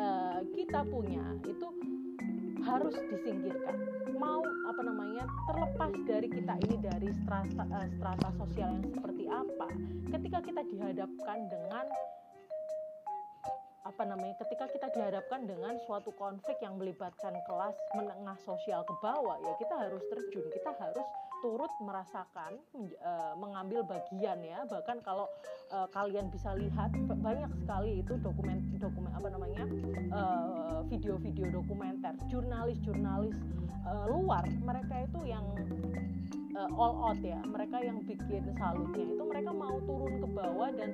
uh, 0.00 0.40
kita 0.56 0.80
punya 0.88 1.22
itu 1.44 1.68
harus 2.64 2.96
disingkirkan. 3.08 3.76
Mau 4.16 4.42
apa 4.68 4.82
namanya 4.84 5.24
terlepas 5.48 5.92
dari 6.04 6.28
kita 6.28 6.54
ini 6.68 6.76
dari 6.80 7.10
strata 7.24 7.64
uh, 7.64 7.88
strata 7.96 8.28
sosial 8.36 8.68
yang 8.78 8.86
seperti 8.86 9.24
apa 9.28 9.68
ketika 10.12 10.38
kita 10.44 10.62
dihadapkan 10.68 11.38
dengan 11.48 11.86
apa 13.80 14.02
namanya 14.04 14.36
ketika 14.46 14.70
kita 14.70 14.86
dihadapkan 14.92 15.48
dengan 15.48 15.74
suatu 15.88 16.14
konflik 16.14 16.60
yang 16.62 16.78
melibatkan 16.78 17.34
kelas 17.48 17.74
menengah 17.96 18.38
sosial 18.44 18.86
ke 18.86 18.94
bawah 19.02 19.40
ya 19.42 19.52
kita 19.58 19.74
harus 19.74 20.04
terjun 20.12 20.46
kita 20.52 20.70
harus 20.78 21.06
turut 21.40 21.72
merasakan 21.80 22.60
e, 22.76 23.12
mengambil 23.36 23.84
bagian 23.84 24.40
ya. 24.44 24.64
Bahkan 24.68 25.00
kalau 25.04 25.26
e, 25.72 25.78
kalian 25.92 26.28
bisa 26.32 26.54
lihat 26.56 26.92
banyak 27.20 27.50
sekali 27.60 28.00
itu 28.04 28.16
dokumen 28.20 28.64
dokumen 28.80 29.12
apa 29.12 29.28
namanya 29.28 29.64
video-video 30.88 31.52
dokumenter 31.52 32.16
jurnalis-jurnalis 32.32 33.36
luar 34.08 34.44
mereka 34.60 35.08
itu 35.08 35.20
yang 35.24 35.44
uh, 36.60 36.68
all 36.76 36.94
out 37.08 37.20
ya. 37.24 37.40
Mereka 37.48 37.76
yang 37.80 38.04
bikin 38.04 38.44
salutnya 38.60 39.04
itu 39.08 39.22
mereka 39.24 39.50
mau 39.56 39.80
turun 39.88 40.20
ke 40.20 40.28
bawah 40.28 40.70
dan 40.76 40.90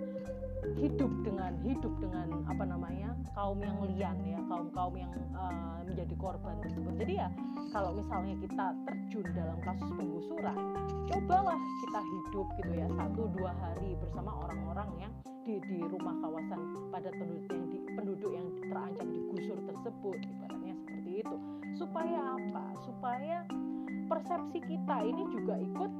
hidup 0.79 1.13
dengan 1.23 1.53
hidup 1.63 1.95
dengan 2.03 2.43
apa 2.47 2.65
namanya 2.67 3.15
kaum 3.35 3.59
yang 3.63 3.77
lian 3.87 4.17
ya 4.27 4.41
kaum 4.51 4.67
kaum 4.75 4.95
yang 4.95 5.13
uh, 5.35 5.83
menjadi 5.87 6.15
korban 6.19 6.55
tersebut. 6.63 6.93
Jadi 7.03 7.15
ya 7.19 7.29
kalau 7.75 7.91
misalnya 7.95 8.35
kita 8.39 8.67
terjun 8.87 9.27
dalam 9.35 9.59
kasus 9.63 9.91
penggusuran 9.95 10.59
cobalah 11.07 11.59
kita 11.87 12.01
hidup 12.03 12.47
gitu 12.59 12.73
ya 12.75 12.87
satu 12.99 13.23
dua 13.35 13.53
hari 13.63 13.95
bersama 13.99 14.31
orang-orang 14.47 14.89
yang 15.07 15.13
di 15.47 15.63
di 15.71 15.79
rumah 15.87 16.19
kawasan 16.19 16.91
padat 16.91 17.15
penduduk 17.15 17.51
yang 17.55 17.67
di, 17.71 17.79
penduduk 17.95 18.31
yang 18.35 18.47
terancam 18.67 19.07
digusur 19.07 19.59
tersebut 19.63 20.19
ibaratnya 20.27 20.75
seperti 20.83 21.11
itu. 21.23 21.37
Supaya 21.77 22.19
apa? 22.35 22.65
Supaya 22.83 23.45
persepsi 24.07 24.59
kita 24.63 24.97
ini 25.03 25.23
juga 25.35 25.55
ikut 25.59 25.91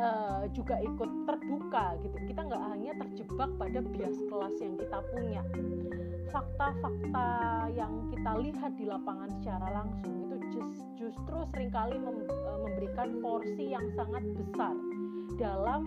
uh, 0.00 0.44
juga 0.54 0.76
ikut 0.80 1.10
terbuka 1.26 1.98
gitu. 2.06 2.16
Kita 2.30 2.40
nggak 2.46 2.64
hanya 2.74 2.92
terjebak 3.04 3.50
pada 3.58 3.78
bias 3.82 4.18
kelas 4.30 4.54
yang 4.62 4.74
kita 4.78 4.98
punya. 5.12 5.42
Fakta-fakta 6.30 7.28
yang 7.74 7.92
kita 8.14 8.32
lihat 8.38 8.72
di 8.78 8.86
lapangan 8.86 9.30
secara 9.42 9.82
langsung 9.82 10.14
itu 10.30 10.36
just, 10.54 10.82
justru 10.94 11.36
sering 11.50 11.74
kali 11.74 11.98
mem, 11.98 12.22
uh, 12.30 12.58
memberikan 12.62 13.18
porsi 13.18 13.74
yang 13.74 13.86
sangat 13.98 14.22
besar 14.38 14.74
dalam 15.38 15.86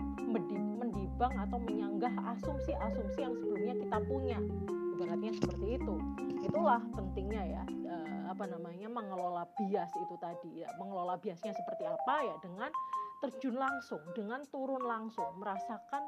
mendibang 0.76 1.34
atau 1.48 1.58
menyanggah 1.62 2.12
asumsi-asumsi 2.36 3.18
yang 3.22 3.34
sebelumnya 3.40 3.74
kita 3.80 3.98
punya. 4.04 4.38
Ibaratnya 4.94 5.32
seperti 5.34 5.66
itu. 5.80 5.94
Itulah 6.44 6.82
pentingnya 6.92 7.42
ya 7.60 7.64
apa 8.34 8.50
namanya 8.50 8.90
mengelola 8.90 9.46
bias 9.54 9.94
itu 9.94 10.14
tadi 10.18 10.66
ya. 10.66 10.68
Mengelola 10.82 11.14
biasnya 11.14 11.54
seperti 11.54 11.86
apa 11.86 12.14
ya? 12.26 12.34
Dengan 12.42 12.70
terjun 13.22 13.54
langsung 13.54 14.02
dengan 14.12 14.42
turun 14.50 14.82
langsung 14.82 15.38
merasakan 15.38 16.02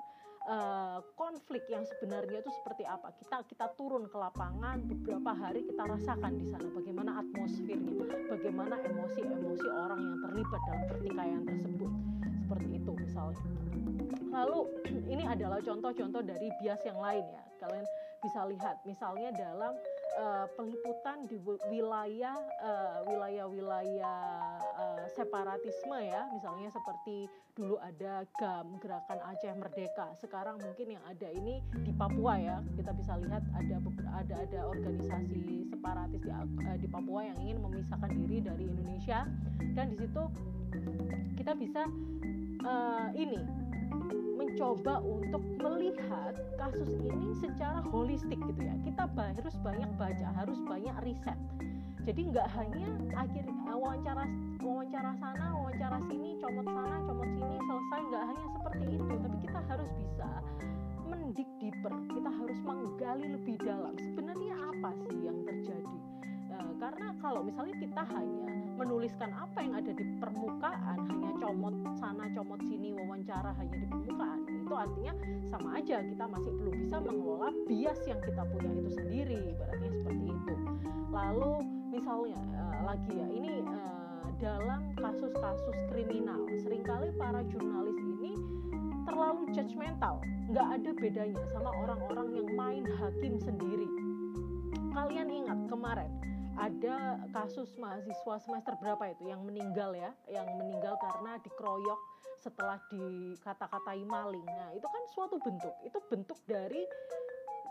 uh, 0.50 0.98
konflik 1.14 1.62
yang 1.70 1.86
sebenarnya 1.86 2.42
itu 2.42 2.50
seperti 2.60 2.82
apa. 2.82 3.14
Kita 3.14 3.46
kita 3.46 3.66
turun 3.78 4.10
ke 4.10 4.16
lapangan 4.18 4.82
beberapa 4.90 5.32
hari 5.38 5.62
kita 5.70 5.86
rasakan 5.86 6.32
di 6.34 6.50
sana 6.50 6.66
bagaimana 6.74 7.22
atmosfernya 7.22 7.94
bagaimana 8.26 8.74
emosi-emosi 8.82 9.68
orang 9.70 10.00
yang 10.02 10.18
terlibat 10.26 10.60
dalam 10.66 10.84
pertikaian 10.90 11.42
tersebut. 11.46 11.92
Seperti 12.42 12.66
itu 12.74 12.90
misalnya. 13.06 13.44
Lalu 14.34 14.60
ini 15.14 15.24
adalah 15.24 15.62
contoh-contoh 15.62 16.26
dari 16.26 16.50
bias 16.58 16.82
yang 16.82 16.98
lain 16.98 17.22
ya. 17.22 17.42
Kalian 17.62 17.86
bisa 18.18 18.42
lihat 18.50 18.76
misalnya 18.82 19.30
dalam 19.32 19.78
uh, 20.14 20.46
peliputan 20.54 21.26
di 21.26 21.36
wilayah 21.70 22.38
uh, 22.62 22.98
wilayah-wilayah 23.06 24.20
uh, 24.78 25.04
separatisme 25.12 25.98
ya. 26.00 26.28
Misalnya 26.30 26.68
seperti 26.70 27.26
dulu 27.56 27.80
ada 27.80 28.22
GAM 28.36 28.78
Gerakan 28.78 29.18
Aceh 29.26 29.54
Merdeka. 29.56 30.12
Sekarang 30.20 30.60
mungkin 30.60 30.96
yang 30.98 31.04
ada 31.08 31.28
ini 31.32 31.64
di 31.82 31.92
Papua 31.96 32.38
ya. 32.38 32.56
Kita 32.76 32.92
bisa 32.94 33.16
lihat 33.18 33.42
ada 33.56 33.76
ada 34.16 34.34
ada 34.46 34.60
organisasi 34.70 35.72
separatis 35.72 36.22
di, 36.22 36.30
di 36.80 36.88
Papua 36.88 37.20
yang 37.26 37.38
ingin 37.42 37.58
memisahkan 37.64 38.10
diri 38.12 38.44
dari 38.44 38.64
Indonesia. 38.68 39.26
Dan 39.74 39.92
di 39.92 39.96
situ 40.00 40.22
kita 41.36 41.52
bisa 41.56 41.88
uh, 42.64 43.08
ini 43.16 43.65
mencoba 44.56 45.04
untuk 45.04 45.44
melihat 45.60 46.32
kasus 46.56 46.88
ini 47.04 47.36
secara 47.36 47.84
holistik 47.92 48.40
gitu 48.40 48.64
ya. 48.64 48.72
Kita 48.88 49.04
harus 49.04 49.52
banyak 49.60 49.90
baca 50.00 50.28
harus 50.32 50.56
banyak 50.64 50.96
riset. 51.04 51.36
Jadi 52.08 52.32
nggak 52.32 52.48
hanya 52.56 52.88
akhir 53.20 53.44
eh, 53.44 53.76
wawancara 53.76 54.24
wawancara 54.64 55.12
sana 55.20 55.60
wawancara 55.60 56.00
sini 56.08 56.40
comot 56.40 56.64
sana 56.72 57.04
comot 57.04 57.28
sini 57.36 57.56
selesai 57.68 58.00
nggak 58.08 58.24
hanya 58.32 58.46
seperti 58.56 58.84
itu. 58.96 59.12
Tapi 59.20 59.36
kita 59.44 59.60
harus 59.68 59.90
bisa 59.92 60.28
mendik 61.04 61.48
deeper 61.60 61.92
kita 62.16 62.30
harus 62.32 62.58
menggali 62.64 63.26
lebih 63.36 63.60
dalam. 63.60 63.92
Sebenarnya 64.00 64.56
apa 64.56 64.90
sih 65.04 65.20
yang 65.20 65.36
terjadi 65.44 66.15
nah, 66.56 66.72
karena 66.80 67.08
kalau 67.20 67.40
misalnya 67.44 67.76
kita 67.76 68.02
hanya 68.16 68.48
menuliskan 68.76 69.32
apa 69.32 69.58
yang 69.64 69.74
ada 69.76 69.92
di 69.92 70.04
permukaan 70.20 70.98
hanya 71.08 71.30
comot 71.40 71.74
sana 71.96 72.28
comot 72.36 72.60
sini 72.68 72.92
wawancara 72.92 73.56
hanya 73.56 73.76
di 73.80 73.86
permukaan 73.88 74.40
itu 74.66 74.74
artinya 74.74 75.14
sama 75.46 75.68
aja 75.78 76.02
kita 76.02 76.24
masih 76.26 76.52
belum 76.58 76.74
bisa 76.84 76.96
mengelola 76.98 77.48
bias 77.70 78.00
yang 78.04 78.20
kita 78.20 78.42
punya 78.50 78.70
itu 78.74 78.90
sendiri 78.98 79.38
ibaratnya 79.54 79.90
seperti 79.94 80.26
itu. 80.34 80.54
Lalu 81.14 81.52
misalnya 81.94 82.40
uh, 82.58 82.78
lagi 82.82 83.12
ya 83.14 83.28
ini 83.30 83.62
uh, 83.62 84.26
dalam 84.42 84.90
kasus-kasus 84.98 85.76
kriminal 85.94 86.42
sering 86.60 86.82
kali 86.82 87.14
para 87.14 87.46
jurnalis 87.46 87.94
ini 88.18 88.34
terlalu 89.06 89.48
judgmental 89.54 90.18
nggak 90.50 90.68
ada 90.82 90.90
bedanya 90.98 91.42
sama 91.54 91.70
orang-orang 91.72 92.28
yang 92.42 92.48
main 92.58 92.84
hakim 92.98 93.38
sendiri. 93.38 93.88
Kalian 94.92 95.30
ingat 95.30 95.62
kemarin 95.70 96.10
ada 96.56 97.20
kasus 97.36 97.68
mahasiswa 97.76 98.34
semester 98.40 98.74
berapa 98.80 99.12
itu 99.12 99.28
yang 99.28 99.44
meninggal 99.44 99.92
ya, 99.92 100.10
yang 100.32 100.48
meninggal 100.56 100.96
karena 100.96 101.36
dikeroyok 101.44 102.00
setelah 102.40 102.80
dikata-katai 102.88 104.04
maling. 104.04 104.44
Nah, 104.44 104.72
itu 104.72 104.84
kan 104.84 105.02
suatu 105.12 105.36
bentuk. 105.40 105.72
Itu 105.84 105.98
bentuk 106.08 106.38
dari 106.48 106.84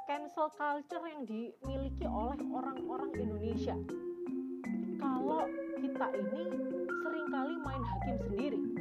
cancel 0.05 0.53
culture 0.53 1.05
yang 1.05 1.25
dimiliki 1.25 2.05
oleh 2.05 2.37
orang-orang 2.53 3.11
Indonesia. 3.17 3.73
Kalau 5.01 5.49
kita 5.81 6.07
ini 6.13 6.43
sering 7.01 7.27
kali 7.29 7.55
main 7.61 7.83
hakim 7.83 8.17
sendiri. 8.29 8.74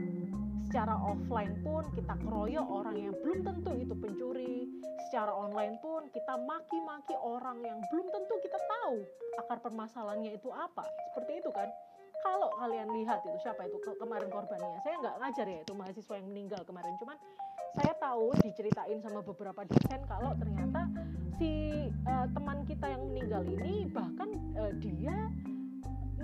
Secara 0.74 0.98
offline 1.06 1.54
pun 1.62 1.86
kita 1.94 2.18
keroyok 2.18 2.66
orang 2.66 2.98
yang 2.98 3.14
belum 3.22 3.46
tentu 3.46 3.78
itu 3.78 3.94
pencuri, 3.94 4.66
secara 5.06 5.30
online 5.30 5.78
pun 5.78 6.10
kita 6.10 6.34
maki-maki 6.34 7.14
orang 7.14 7.62
yang 7.62 7.78
belum 7.94 8.10
tentu 8.10 8.34
kita 8.42 8.58
tahu 8.58 9.06
akar 9.38 9.62
permasalahannya 9.62 10.34
itu 10.34 10.50
apa. 10.50 10.82
Seperti 11.14 11.38
itu 11.38 11.54
kan? 11.54 11.70
Kalau 12.26 12.50
kalian 12.58 12.90
lihat 12.90 13.22
itu 13.22 13.38
siapa 13.38 13.70
itu? 13.70 13.78
Ke 13.86 13.94
kemarin 14.02 14.26
korbannya. 14.26 14.82
Saya 14.82 14.98
nggak 14.98 15.16
ngajar 15.22 15.46
ya 15.46 15.58
itu 15.62 15.72
mahasiswa 15.78 16.14
yang 16.18 16.26
meninggal 16.34 16.62
kemarin. 16.66 16.98
Cuman 16.98 17.22
saya 17.78 17.94
tahu 17.94 18.34
diceritain 18.42 18.98
sama 18.98 19.22
beberapa 19.22 19.62
dosen 19.70 20.02
kalau 20.10 20.34
ternyata 20.34 20.90
si 21.38 21.86
uh, 22.02 22.26
teman 22.34 22.66
kita 22.66 22.90
yang 22.90 23.02
meninggal 23.14 23.46
ini 23.46 23.86
bahkan 23.94 24.26
uh, 24.58 24.74
dia 24.82 25.30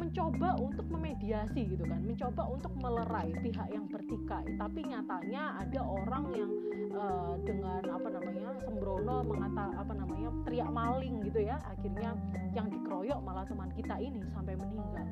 mencoba 0.01 0.57
untuk 0.57 0.89
memediasi 0.89 1.69
gitu 1.69 1.85
kan 1.85 2.01
mencoba 2.01 2.43
untuk 2.49 2.73
melerai 2.81 3.31
pihak 3.45 3.69
yang 3.69 3.85
bertikai. 3.87 4.57
Tapi 4.57 4.81
nyatanya 4.89 5.61
ada 5.61 5.81
orang 5.85 6.25
yang 6.33 6.51
uh, 6.97 7.37
dengan 7.45 7.85
apa 7.85 8.09
namanya 8.09 8.57
sembrono 8.65 9.21
mengata 9.29 9.77
apa 9.77 9.93
namanya 9.93 10.33
teriak 10.49 10.71
maling 10.73 11.21
gitu 11.29 11.45
ya. 11.45 11.61
Akhirnya 11.69 12.17
yang 12.57 12.73
dikeroyok 12.73 13.21
malah 13.21 13.45
teman 13.45 13.69
kita 13.77 14.01
ini 14.01 14.25
sampai 14.33 14.57
meninggal. 14.57 15.07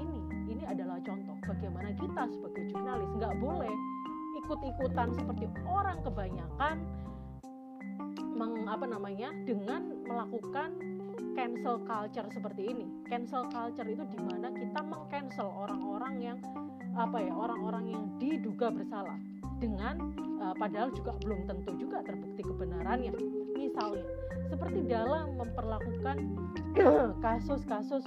Ini 0.00 0.18
ini 0.48 0.64
adalah 0.64 0.96
contoh 1.04 1.36
bagaimana 1.44 1.92
kita 2.00 2.22
sebagai 2.32 2.64
jurnalis. 2.72 3.10
Nggak 3.20 3.34
boleh 3.36 3.74
ikut-ikutan 4.44 5.08
seperti 5.12 5.44
orang 5.68 6.00
kebanyakan 6.00 6.76
meng, 8.34 8.66
apa 8.66 8.84
namanya 8.84 9.30
dengan 9.46 9.94
melakukan 10.04 10.74
cancel 11.34 11.80
culture 11.84 12.28
seperti 12.30 12.62
ini. 12.70 12.86
Cancel 13.08 13.46
culture 13.50 13.88
itu 13.88 14.04
di 14.10 14.18
mana 14.22 14.50
kita 14.52 14.80
mengcancel 14.82 15.48
orang-orang 15.48 16.14
yang 16.20 16.38
apa 16.94 17.18
ya 17.18 17.34
orang-orang 17.34 17.90
yang 17.90 18.04
diduga 18.22 18.70
bersalah 18.70 19.18
dengan 19.58 19.98
uh, 20.38 20.54
padahal 20.54 20.94
juga 20.94 21.18
belum 21.26 21.46
tentu 21.50 21.74
juga 21.74 22.06
terbukti 22.06 22.42
kebenarannya 22.46 23.10
misalnya 23.58 24.06
seperti 24.46 24.86
dalam 24.86 25.34
memperlakukan 25.34 26.16
kasus-kasus 27.24 28.06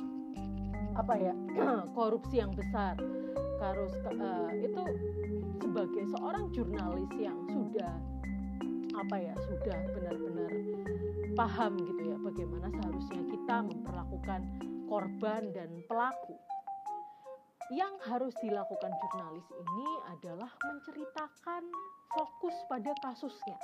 apa 0.95 1.13
ya 1.19 1.33
korupsi 1.97 2.39
yang 2.39 2.55
besar 2.55 2.95
harus 3.59 3.91
uh, 4.07 4.51
itu 4.55 4.83
sebagai 5.59 6.03
seorang 6.15 6.47
jurnalis 6.55 7.11
yang 7.19 7.37
sudah 7.51 7.91
apa 8.97 9.15
ya 9.21 9.35
sudah 9.45 9.77
benar-benar 9.93 10.51
paham 11.37 11.77
gitu 11.77 12.01
ya 12.09 12.17
bagaimana 12.17 12.67
seharusnya 12.73 13.21
kita 13.29 13.55
memperlakukan 13.61 14.41
korban 14.89 15.53
dan 15.53 15.69
pelaku. 15.85 16.33
Yang 17.67 17.93
harus 18.07 18.33
dilakukan 18.39 18.91
jurnalis 18.95 19.47
ini 19.51 19.89
adalah 20.07 20.49
menceritakan 20.63 21.67
fokus 22.15 22.55
pada 22.71 22.95
kasusnya. 23.03 23.59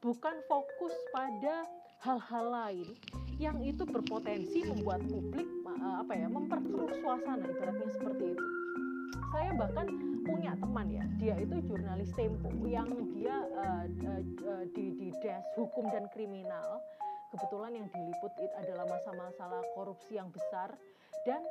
Bukan 0.00 0.36
fokus 0.48 0.96
pada 1.12 1.68
hal-hal 2.00 2.46
lain 2.48 2.88
yang 3.36 3.60
itu 3.60 3.84
berpotensi 3.84 4.64
membuat 4.64 5.04
publik 5.04 5.48
uh, 5.68 6.00
apa 6.00 6.12
ya 6.16 6.28
memperkeruh 6.32 6.92
suasana 7.04 7.44
ibaratnya 7.44 7.88
seperti 7.92 8.24
itu. 8.32 8.46
Saya 9.30 9.50
bahkan 9.60 9.86
punya 10.24 10.56
teman 10.56 10.88
ya 10.88 11.04
dia 11.20 11.36
itu 11.36 11.56
jurnalis 11.68 12.10
Tempo 12.16 12.48
yang 12.64 12.88
dia 13.12 13.36
uh, 13.60 13.84
uh, 13.84 14.64
di 14.72 14.96
di 14.96 15.08
desk 15.20 15.46
hukum 15.54 15.92
dan 15.92 16.08
kriminal. 16.10 16.80
Kebetulan 17.30 17.74
yang 17.74 17.86
diliput 17.90 18.32
itu 18.38 18.54
adalah 18.62 18.86
masa-masalah 18.86 19.62
korupsi 19.74 20.16
yang 20.16 20.30
besar. 20.30 20.72
Dan 21.26 21.42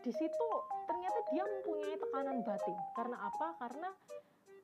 di 0.00 0.12
situ 0.12 0.48
ternyata 0.88 1.18
dia 1.28 1.44
mempunyai 1.44 1.96
tekanan 2.00 2.40
batin. 2.40 2.78
Karena 2.96 3.16
apa? 3.20 3.52
Karena 3.60 3.90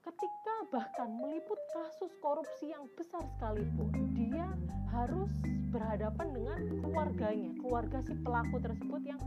ketika 0.00 0.54
bahkan 0.72 1.12
meliput 1.12 1.60
kasus 1.76 2.08
korupsi 2.24 2.72
yang 2.72 2.88
besar 2.96 3.20
sekalipun 3.36 3.92
dia 4.16 4.48
harus 4.88 5.28
berhadapan 5.70 6.32
dengan 6.32 6.60
keluarganya 6.80 7.52
keluarga 7.60 8.00
si 8.02 8.16
pelaku 8.24 8.56
tersebut 8.64 9.02
yang 9.04 9.20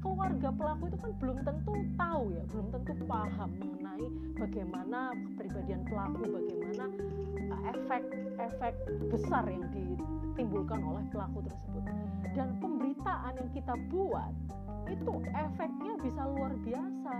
keluarga 0.00 0.48
pelaku 0.52 0.82
itu 0.88 0.98
kan 0.98 1.12
belum 1.20 1.38
tentu 1.44 1.74
tahu 1.94 2.24
ya 2.32 2.42
belum 2.48 2.66
tentu 2.72 2.92
paham 3.04 3.50
mengenai 3.60 4.06
bagaimana 4.40 5.12
kepribadian 5.12 5.80
pelaku 5.84 6.22
bagaimana 6.24 6.84
efek-efek 7.70 8.74
uh, 8.74 9.06
besar 9.12 9.44
yang 9.46 9.64
ditimbulkan 9.70 10.80
oleh 10.80 11.04
pelaku 11.12 11.44
tersebut. 11.44 11.84
Dan 12.32 12.56
pemberitaan 12.62 13.34
yang 13.36 13.50
kita 13.52 13.74
buat 13.90 14.34
itu 14.90 15.12
efeknya 15.34 15.92
bisa 16.02 16.22
luar 16.26 16.52
biasa 16.62 17.14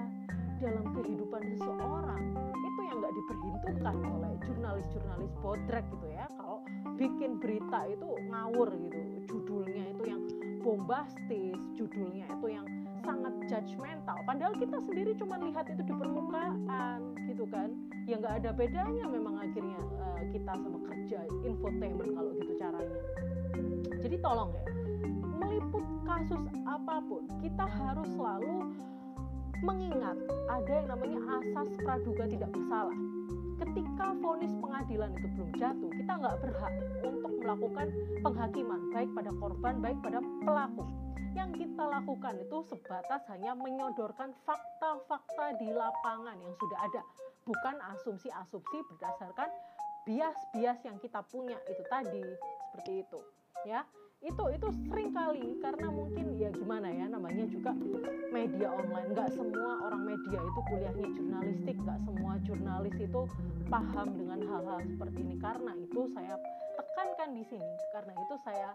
dalam 0.61 0.87
kehidupan 0.95 1.43
seseorang. 1.57 2.23
Itu 2.55 2.81
yang 2.87 2.97
nggak 3.03 3.14
diperhitungkan 3.14 3.97
oleh 4.07 4.33
jurnalis-jurnalis 4.47 5.33
bodrek 5.43 5.85
gitu 5.90 6.07
ya. 6.11 6.27
Kalau 6.35 6.59
bikin 6.97 7.40
berita 7.40 7.87
itu 7.88 8.09
ngawur 8.31 8.69
gitu 8.75 9.01
judulnya 9.31 9.85
itu 9.95 10.03
yang 10.11 10.23
bombastis 10.61 11.57
judulnya 11.75 12.29
itu 12.29 12.46
yang 12.53 12.66
sangat 13.01 13.35
judgmental. 13.49 14.18
Padahal 14.29 14.55
kita 14.61 14.77
sendiri 14.85 15.16
cuma 15.16 15.40
lihat 15.40 15.66
itu 15.73 15.83
di 15.83 15.94
permukaan 15.96 17.01
gitu 17.27 17.44
kan? 17.49 17.73
Ya 18.05 18.20
nggak 18.20 18.44
ada 18.44 18.51
bedanya 18.53 19.05
memang 19.09 19.40
akhirnya 19.40 19.81
uh, 19.99 20.23
kita 20.31 20.53
sama 20.53 20.79
kerja 20.85 21.18
infotainment 21.44 22.12
kalau 22.12 22.31
gitu 22.37 22.53
caranya. 22.61 23.01
Jadi 24.01 24.16
tolong 24.20 24.51
ya 24.53 24.64
meliput 25.40 25.85
kasus 26.05 26.44
apa 26.68 27.01
pun 27.09 27.25
kita 27.40 27.64
harus 27.64 28.09
selalu 28.12 28.70
mengingat 29.64 30.16
ada 30.49 30.73
yang 30.73 30.88
namanya 30.88 31.20
asas 31.40 31.68
praduga 31.81 32.25
tidak 32.29 32.51
bersalah. 32.53 32.96
Ketika 33.61 34.16
vonis 34.25 34.57
pengadilan 34.57 35.12
itu 35.20 35.27
belum 35.37 35.51
jatuh, 35.61 35.90
kita 35.92 36.12
nggak 36.16 36.37
berhak 36.40 36.75
untuk 37.05 37.33
melakukan 37.44 37.87
penghakiman 38.25 38.81
baik 38.88 39.11
pada 39.12 39.31
korban 39.37 39.75
baik 39.85 39.99
pada 40.01 40.18
pelaku. 40.40 40.85
Yang 41.37 41.51
kita 41.61 41.85
lakukan 41.85 42.35
itu 42.40 42.59
sebatas 42.73 43.23
hanya 43.29 43.53
menyodorkan 43.53 44.33
fakta-fakta 44.49 45.61
di 45.61 45.68
lapangan 45.77 46.40
yang 46.40 46.55
sudah 46.57 46.79
ada, 46.88 47.03
bukan 47.44 47.77
asumsi-asumsi 47.94 48.81
berdasarkan 48.96 49.53
bias-bias 50.09 50.81
yang 50.88 50.96
kita 50.96 51.20
punya. 51.29 51.61
Itu 51.68 51.85
tadi 51.92 52.25
seperti 52.73 53.05
itu, 53.05 53.20
ya 53.68 53.85
itu 54.21 54.45
itu 54.53 54.69
sering 54.85 55.17
kali 55.17 55.57
karena 55.65 55.89
mungkin 55.89 56.37
ya 56.37 56.53
gimana 56.53 56.93
ya 56.93 57.09
namanya 57.09 57.49
juga 57.49 57.73
media 58.29 58.69
online. 58.69 59.17
Nggak 59.17 59.33
semua 59.33 59.73
orang 59.89 60.03
media 60.05 60.39
itu 60.45 60.61
kuliahnya 60.69 61.09
jurnalistik 61.17 61.77
nggak 61.81 61.99
semua 62.05 62.33
jurnalis 62.45 62.97
itu 63.01 63.23
paham 63.73 64.09
dengan 64.13 64.45
hal-hal 64.45 64.81
seperti 64.85 65.19
ini. 65.25 65.35
Karena 65.41 65.73
itu 65.73 66.01
saya 66.13 66.37
tekankan 66.77 67.33
di 67.33 67.45
sini 67.49 67.73
karena 67.97 68.13
itu 68.13 68.35
saya 68.45 68.71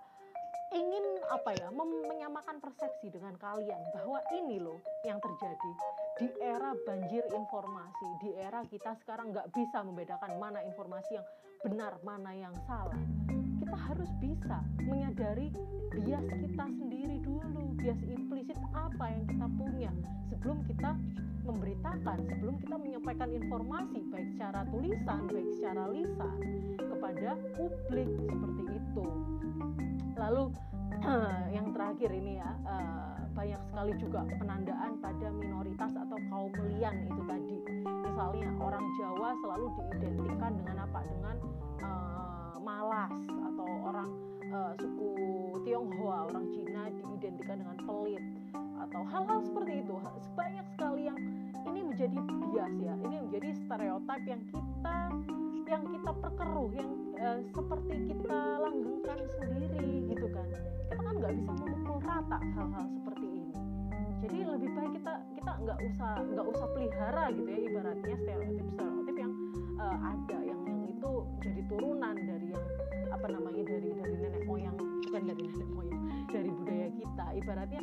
ingin 0.73 1.05
apa 1.29 1.53
ya 1.61 1.69
menyamakan 1.69 2.57
persepsi 2.57 3.13
dengan 3.13 3.37
kalian 3.37 3.81
bahwa 3.93 4.17
ini 4.33 4.57
loh 4.57 4.81
yang 5.05 5.21
terjadi 5.21 5.71
di 6.17 6.27
era 6.41 6.73
banjir 6.89 7.21
informasi 7.29 8.07
di 8.17 8.33
era 8.33 8.65
kita 8.65 8.97
sekarang 9.05 9.29
nggak 9.29 9.53
bisa 9.53 9.85
membedakan 9.85 10.41
mana 10.41 10.65
informasi 10.65 11.21
yang 11.21 11.27
benar 11.61 11.93
mana 12.01 12.33
yang 12.33 12.55
salah 12.65 12.97
kita 13.65 13.81
harus 13.81 14.11
bisa 14.21 14.61
menyadari 14.77 15.49
bias 15.89 16.25
kita 16.29 16.65
sendiri 16.77 17.17
dulu. 17.25 17.73
Bias 17.81 17.97
implisit 18.05 18.61
apa 18.77 19.09
yang 19.09 19.25
kita 19.25 19.47
punya? 19.57 19.91
Sebelum 20.29 20.61
kita 20.69 20.93
memberitakan 21.45 22.17
sebelum 22.29 22.55
kita 22.61 22.77
menyampaikan 22.77 23.29
informasi 23.33 24.05
baik 24.13 24.29
secara 24.37 24.65
tulisan 24.69 25.29
baik 25.29 25.49
secara 25.57 25.83
lisan 25.93 26.37
kepada 26.77 27.29
publik 27.57 28.09
seperti 28.29 28.63
itu. 28.69 29.05
Lalu 30.13 30.45
yang 31.57 31.73
terakhir 31.73 32.09
ini 32.13 32.37
ya 32.37 32.49
eh, 32.69 33.17
banyak 33.33 33.61
sekali 33.73 33.93
juga 33.97 34.29
penandaan 34.29 35.01
pada 35.01 35.27
minoritas 35.33 35.89
atau 35.89 36.17
kaum 36.29 36.53
melian 36.61 37.01
itu 37.01 37.21
tadi. 37.25 37.57
Misalnya 37.81 38.49
orang 38.61 38.85
Jawa 39.01 39.29
selalu 39.41 39.65
diidentikan 39.73 40.53
dengan 40.53 40.77
apa? 40.85 40.99
Dengan 41.03 41.35
uh, 41.83 42.44
malas 42.59 43.11
atau 43.51 43.67
orang 43.85 44.09
uh, 44.51 44.71
suku 44.79 45.09
Tionghoa, 45.65 46.29
orang 46.29 46.45
Cina 46.53 46.87
diidentikan 46.93 47.57
dengan 47.63 47.77
pelit 47.83 48.23
atau 48.85 49.01
hal-hal 49.07 49.39
seperti 49.41 49.81
itu. 49.81 49.95
Sebanyak 50.29 50.65
sekali 50.75 51.01
yang 51.09 51.19
ini 51.65 51.79
menjadi 51.81 52.17
bias 52.21 52.73
ya. 52.77 52.93
Ini 53.01 53.15
menjadi 53.25 53.49
stereotip 53.65 54.21
yang 54.29 54.41
kita 54.53 54.97
yang 55.65 55.83
kita 55.89 56.11
perkeruh, 56.21 56.69
yang 56.77 56.91
uh, 57.17 57.39
seperti 57.49 57.95
kita 58.13 58.39
langgengkan 58.61 59.19
sendiri 59.41 59.89
gitu 60.13 60.27
kan. 60.29 60.47
Kita 60.93 61.01
kan 61.01 61.13
nggak 61.17 61.33
bisa 61.33 61.51
memukul 61.57 61.97
rata 62.05 62.37
hal-hal 62.53 62.85
seperti 62.93 63.25
ini. 63.25 63.53
Jadi 64.25 64.37
lebih 64.45 64.69
baik 64.73 64.91
kita 65.01 65.13
kita 65.37 65.51
nggak 65.65 65.79
usah 65.85 66.11
nggak 66.21 66.47
usah 66.49 66.67
pelihara 66.73 67.25
gitu 67.33 67.49
ya 67.49 67.59
ibaratnya 67.61 68.15
stereotip 68.17 68.67
stereotip 68.73 69.15
yang 69.17 69.33
ada 69.77 70.37
yang 70.41 70.64
itu 71.05 71.21
jadi 71.45 71.61
turunan 71.69 72.17
dari 72.17 72.47
yang 72.49 72.65
apa 73.13 73.27
namanya 73.29 73.61
dari 73.61 73.93
dari 73.93 74.15
nenek 74.17 74.43
moyang 74.49 74.73
bukan 75.05 75.21
dari 75.29 75.43
nenek 75.53 75.69
moyang 75.69 76.01
dari 76.33 76.49
budaya 76.49 76.89
kita. 76.97 77.25
Ibaratnya 77.45 77.81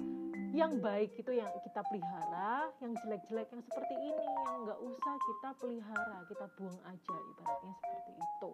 yang 0.51 0.73
baik 0.83 1.15
itu 1.15 1.31
yang 1.31 1.47
kita 1.63 1.81
pelihara 1.87 2.67
yang 2.83 2.93
jelek-jelek 2.99 3.47
yang 3.55 3.63
seperti 3.63 3.95
ini 3.95 4.27
yang 4.27 4.57
nggak 4.67 4.81
usah 4.83 5.15
kita 5.23 5.49
pelihara 5.63 6.19
kita 6.27 6.47
buang 6.59 6.81
aja 6.83 7.17
ibaratnya 7.31 7.73
seperti 7.79 8.13
itu. 8.19 8.51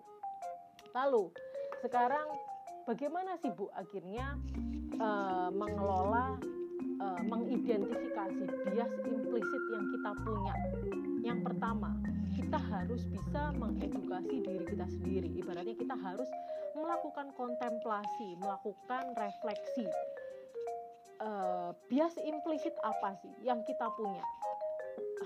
Lalu 0.92 1.24
sekarang 1.81 2.28
bagaimana 2.85 3.40
sih 3.40 3.48
bu 3.57 3.72
akhirnya 3.72 4.37
uh, 5.00 5.48
mengelola 5.48 6.37
uh, 7.00 7.20
mengidentifikasi 7.24 8.44
bias 8.68 8.92
implisit 9.00 9.64
yang 9.73 9.85
kita 9.96 10.10
punya? 10.29 10.54
Yang 11.25 11.40
pertama 11.40 11.96
kita 12.49 12.65
harus 12.65 13.05
bisa 13.13 13.53
mengedukasi 13.61 14.40
diri 14.40 14.65
kita 14.65 14.88
sendiri. 14.88 15.29
Ibaratnya 15.37 15.77
kita 15.77 15.92
harus 16.01 16.25
melakukan 16.73 17.29
kontemplasi, 17.37 18.40
melakukan 18.40 19.13
refleksi. 19.21 19.85
Uh, 21.21 21.77
bias 21.92 22.17
implisit 22.17 22.73
apa 22.81 23.21
sih 23.21 23.29
yang 23.44 23.61
kita 23.69 23.92
punya? 23.92 24.25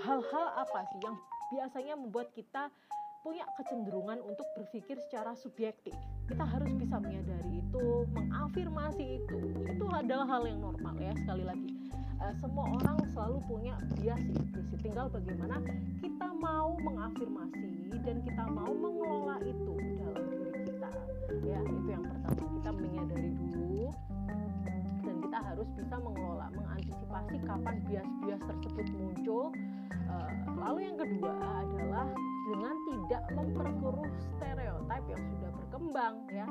Hal-hal 0.02 0.66
apa 0.66 0.82
sih 0.90 0.98
yang 0.98 1.14
biasanya 1.54 1.94
membuat 1.94 2.34
kita 2.34 2.74
punya 3.22 3.46
kecenderungan 3.54 4.18
untuk 4.26 4.50
berpikir 4.58 4.98
secara 5.06 5.38
subjektif. 5.38 5.94
Kita 6.26 6.42
harus 6.42 6.74
bisa 6.74 6.98
menyadari 6.98 7.61
itu, 7.72 8.04
mengafirmasi 8.12 9.04
itu. 9.24 9.38
Itu 9.64 9.84
adalah 9.88 10.28
hal 10.28 10.44
yang 10.44 10.60
normal 10.60 10.92
ya 11.00 11.12
sekali 11.24 11.44
lagi. 11.48 11.72
Uh, 12.20 12.34
semua 12.38 12.68
orang 12.68 13.00
selalu 13.16 13.38
punya 13.48 13.74
bias 13.96 14.22
implisit 14.28 14.78
tinggal 14.84 15.08
bagaimana 15.08 15.58
kita 16.04 16.28
mau 16.36 16.76
mengafirmasi 16.84 17.96
dan 18.04 18.20
kita 18.22 18.44
mau 18.52 18.68
mengelola 18.68 19.40
itu 19.42 19.72
dalam 20.04 20.24
diri 20.28 20.60
kita. 20.68 20.90
Ya 21.48 21.58
itu 21.64 21.88
yang 21.88 22.04
pertama. 22.04 22.44
Kita 22.60 22.70
menyadari 22.76 23.30
dulu 23.40 23.88
dan 25.02 25.16
kita 25.24 25.38
harus 25.40 25.68
bisa 25.72 25.96
mengelola 25.96 26.46
mengantisipasi 26.52 27.36
kapan 27.42 27.76
bias-bias 27.88 28.42
tersebut 28.52 28.86
muncul. 29.00 29.44
Uh, 30.12 30.30
lalu 30.60 30.92
yang 30.92 30.98
kedua 31.00 31.32
adalah 31.40 32.08
dengan 32.52 32.76
tidak 32.84 33.22
memperkeruh 33.32 34.10
stereotip 34.36 35.02
yang 35.08 35.22
sudah 35.24 35.50
berkembang 35.56 36.14
ya 36.28 36.46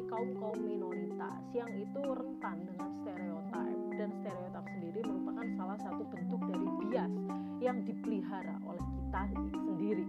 banyak 0.00 0.08
sekali 0.08 0.08
kaum 0.08 0.30
kaum 0.40 0.60
minoritas 0.64 1.42
yang 1.52 1.68
itu 1.76 2.00
rentan 2.00 2.56
dengan 2.64 2.90
stereotip 3.04 3.76
dan 4.00 4.08
stereotip 4.24 4.64
sendiri 4.72 5.00
merupakan 5.04 5.46
salah 5.60 5.78
satu 5.84 6.02
bentuk 6.08 6.40
dari 6.48 6.68
bias 6.80 7.12
yang 7.60 7.76
dipelihara 7.84 8.56
oleh 8.64 8.80
kita 8.80 9.22
sendiri. 9.52 10.06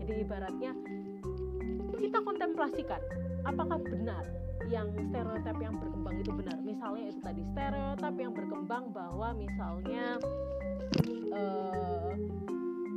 Jadi 0.00 0.12
ibaratnya 0.24 0.72
kita 2.00 2.18
kontemplasikan 2.24 3.00
apakah 3.44 3.78
benar 3.84 4.24
yang 4.72 4.88
stereotip 5.12 5.56
yang 5.60 5.76
berkembang 5.76 6.16
itu 6.24 6.32
benar? 6.32 6.58
Misalnya 6.64 7.04
itu 7.12 7.20
tadi 7.20 7.42
stereotip 7.52 8.14
yang 8.16 8.32
berkembang 8.32 8.84
bahwa 8.96 9.28
misalnya 9.36 10.16
uh, 11.36 12.12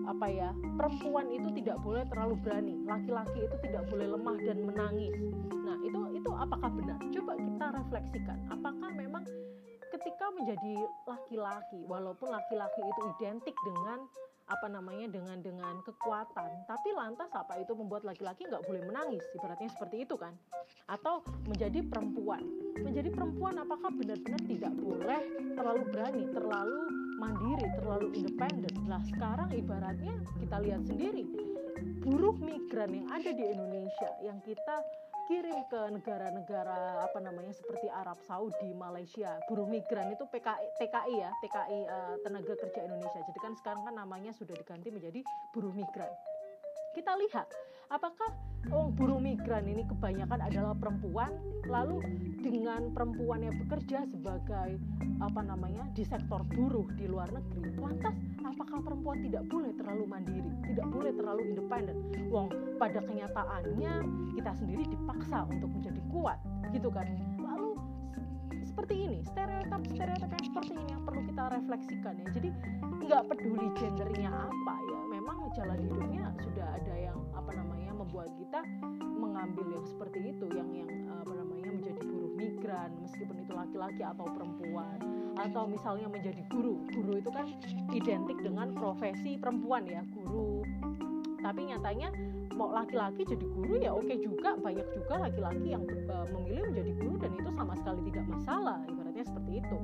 apa 0.08 0.28
ya 0.32 0.50
perempuan 0.80 1.28
itu 1.28 1.52
tidak 1.60 1.76
boleh 1.84 2.08
terlalu 2.08 2.40
berani 2.40 2.80
laki-laki 2.88 3.44
itu 3.44 3.56
tidak 3.68 3.84
boleh 3.92 4.08
lemah 4.16 4.38
dan 4.40 4.58
menangis 4.64 5.16
itu 6.28 6.36
apakah 6.36 6.68
benar? 6.76 7.00
Coba 7.08 7.34
kita 7.40 7.66
refleksikan 7.72 8.38
apakah 8.52 8.92
memang 8.92 9.24
ketika 9.96 10.28
menjadi 10.36 10.76
laki-laki 11.08 11.80
walaupun 11.88 12.28
laki-laki 12.28 12.84
itu 12.84 13.02
identik 13.16 13.56
dengan 13.64 14.04
apa 14.52 14.68
namanya 14.68 15.08
dengan 15.08 15.40
dengan 15.40 15.80
kekuatan 15.88 16.68
tapi 16.68 16.96
lantas 16.96 17.32
apa 17.32 17.60
itu 17.64 17.72
membuat 17.80 18.04
laki-laki 18.04 18.44
nggak 18.44 18.60
boleh 18.68 18.84
menangis? 18.84 19.24
Ibaratnya 19.40 19.72
seperti 19.72 20.04
itu 20.04 20.20
kan? 20.20 20.36
Atau 20.92 21.24
menjadi 21.48 21.80
perempuan. 21.88 22.44
Menjadi 22.76 23.08
perempuan 23.08 23.64
apakah 23.64 23.88
benar-benar 23.96 24.44
tidak 24.52 24.74
boleh 24.76 25.22
terlalu 25.56 25.84
berani 25.96 26.24
terlalu 26.36 26.80
mandiri 27.24 27.68
terlalu 27.80 28.08
independen? 28.20 28.76
Lah 28.92 29.00
sekarang 29.16 29.48
ibaratnya 29.56 30.20
kita 30.44 30.60
lihat 30.60 30.84
sendiri 30.84 31.24
buruh 32.04 32.36
migran 32.40 32.92
yang 32.92 33.08
ada 33.16 33.32
di 33.32 33.44
Indonesia 33.48 34.12
yang 34.24 34.40
kita 34.44 34.76
kirim 35.28 35.60
ke 35.68 35.82
negara-negara 35.92 37.04
apa 37.04 37.20
namanya 37.20 37.52
seperti 37.52 37.92
Arab 37.92 38.18
Saudi, 38.24 38.72
Malaysia. 38.72 39.36
Buruh 39.52 39.68
migran 39.68 40.16
itu 40.16 40.24
PKI, 40.24 40.68
TKI 40.80 41.16
ya, 41.20 41.30
TKI 41.44 41.80
uh, 41.84 42.16
eh, 42.16 42.16
tenaga 42.24 42.54
kerja 42.56 42.80
Indonesia. 42.88 43.20
Jadi 43.28 43.40
kan 43.44 43.54
sekarang 43.60 43.84
kan 43.84 43.96
namanya 44.00 44.32
sudah 44.32 44.56
diganti 44.56 44.88
menjadi 44.88 45.20
buruh 45.52 45.76
migran. 45.76 46.10
Kita 46.96 47.14
lihat 47.20 47.52
apakah 47.92 48.32
oh, 48.72 48.92
buruh 48.92 49.20
migran 49.20 49.68
ini 49.68 49.84
kebanyakan 49.88 50.40
adalah 50.44 50.74
perempuan, 50.76 51.32
lalu 51.68 52.04
dengan 52.42 52.92
perempuan 52.96 53.44
yang 53.44 53.56
bekerja 53.66 54.08
sebagai 54.08 54.80
apa 55.18 55.42
namanya 55.42 55.90
di 55.98 56.06
sektor 56.06 56.46
buruh 56.46 56.88
di 56.96 57.10
luar 57.10 57.28
negeri, 57.34 57.74
lantas 57.80 58.16
apakah 58.46 58.80
perempuan 58.86 59.20
tidak 59.26 59.44
boleh 59.50 59.72
terlalu 59.76 60.04
mandiri, 60.06 60.52
tidak 60.74 60.88
boleh 60.94 61.12
terlalu 61.16 61.42
independen? 61.52 61.98
Wong 62.30 62.48
pada 62.78 63.02
kenyataannya 63.02 63.94
kita 64.38 64.52
sendiri 64.54 64.84
dipaksa 64.88 65.48
untuk 65.50 65.70
menjadi 65.74 66.02
kuat, 66.14 66.40
gitu 66.72 66.90
kan? 66.94 67.08
Stereotip-stereotip 69.68 70.32
yang 70.32 70.46
seperti 70.48 70.72
ini 70.80 70.92
yang 70.96 71.04
perlu 71.04 71.22
kita 71.28 71.44
refleksikan 71.52 72.14
ya. 72.24 72.28
Jadi 72.32 72.50
nggak 73.04 73.24
peduli 73.28 73.68
gendernya 73.76 74.32
apa 74.32 74.76
ya, 74.80 75.00
memang 75.12 75.38
jalan 75.60 75.78
hidupnya 75.84 76.24
sudah 76.40 76.68
ada 76.72 76.96
yang 76.96 77.20
apa 77.36 77.52
namanya 77.52 77.92
membuat 77.92 78.32
kita 78.40 78.64
mengambil 79.04 79.68
yang 79.76 79.84
seperti 79.84 80.32
itu, 80.32 80.46
yang 80.56 80.72
yang 80.72 80.88
apa 81.12 81.36
namanya 81.36 81.68
menjadi 81.76 82.00
buruh 82.00 82.32
migran, 82.40 82.96
meskipun 83.04 83.44
itu 83.44 83.52
laki-laki 83.52 84.02
atau 84.08 84.24
perempuan 84.24 85.00
atau 85.36 85.64
misalnya 85.68 86.08
menjadi 86.08 86.42
guru. 86.48 86.88
Guru 86.88 87.20
itu 87.20 87.30
kan 87.30 87.52
identik 87.92 88.40
dengan 88.40 88.72
profesi 88.72 89.36
perempuan 89.36 89.84
ya 89.84 90.00
guru. 90.16 90.64
Tapi 91.44 91.76
nyatanya 91.76 92.10
mau 92.56 92.72
laki-laki 92.74 93.28
jadi 93.28 93.46
guru 93.52 93.84
ya 93.84 93.92
oke 93.92 94.16
juga. 94.24 94.56
Banyak 94.56 94.88
juga 94.96 95.28
laki-laki 95.28 95.76
yang 95.76 95.84
uh, 96.08 96.26
memilih 96.34 96.72
menjadi 96.72 96.92
guru 97.04 97.16
dan 97.20 97.32
itu 97.36 97.50
sama 97.54 97.74
sekali 97.76 98.02
tidak 98.10 98.26
masalah 98.32 98.80
seperti 99.26 99.64
itu. 99.64 99.80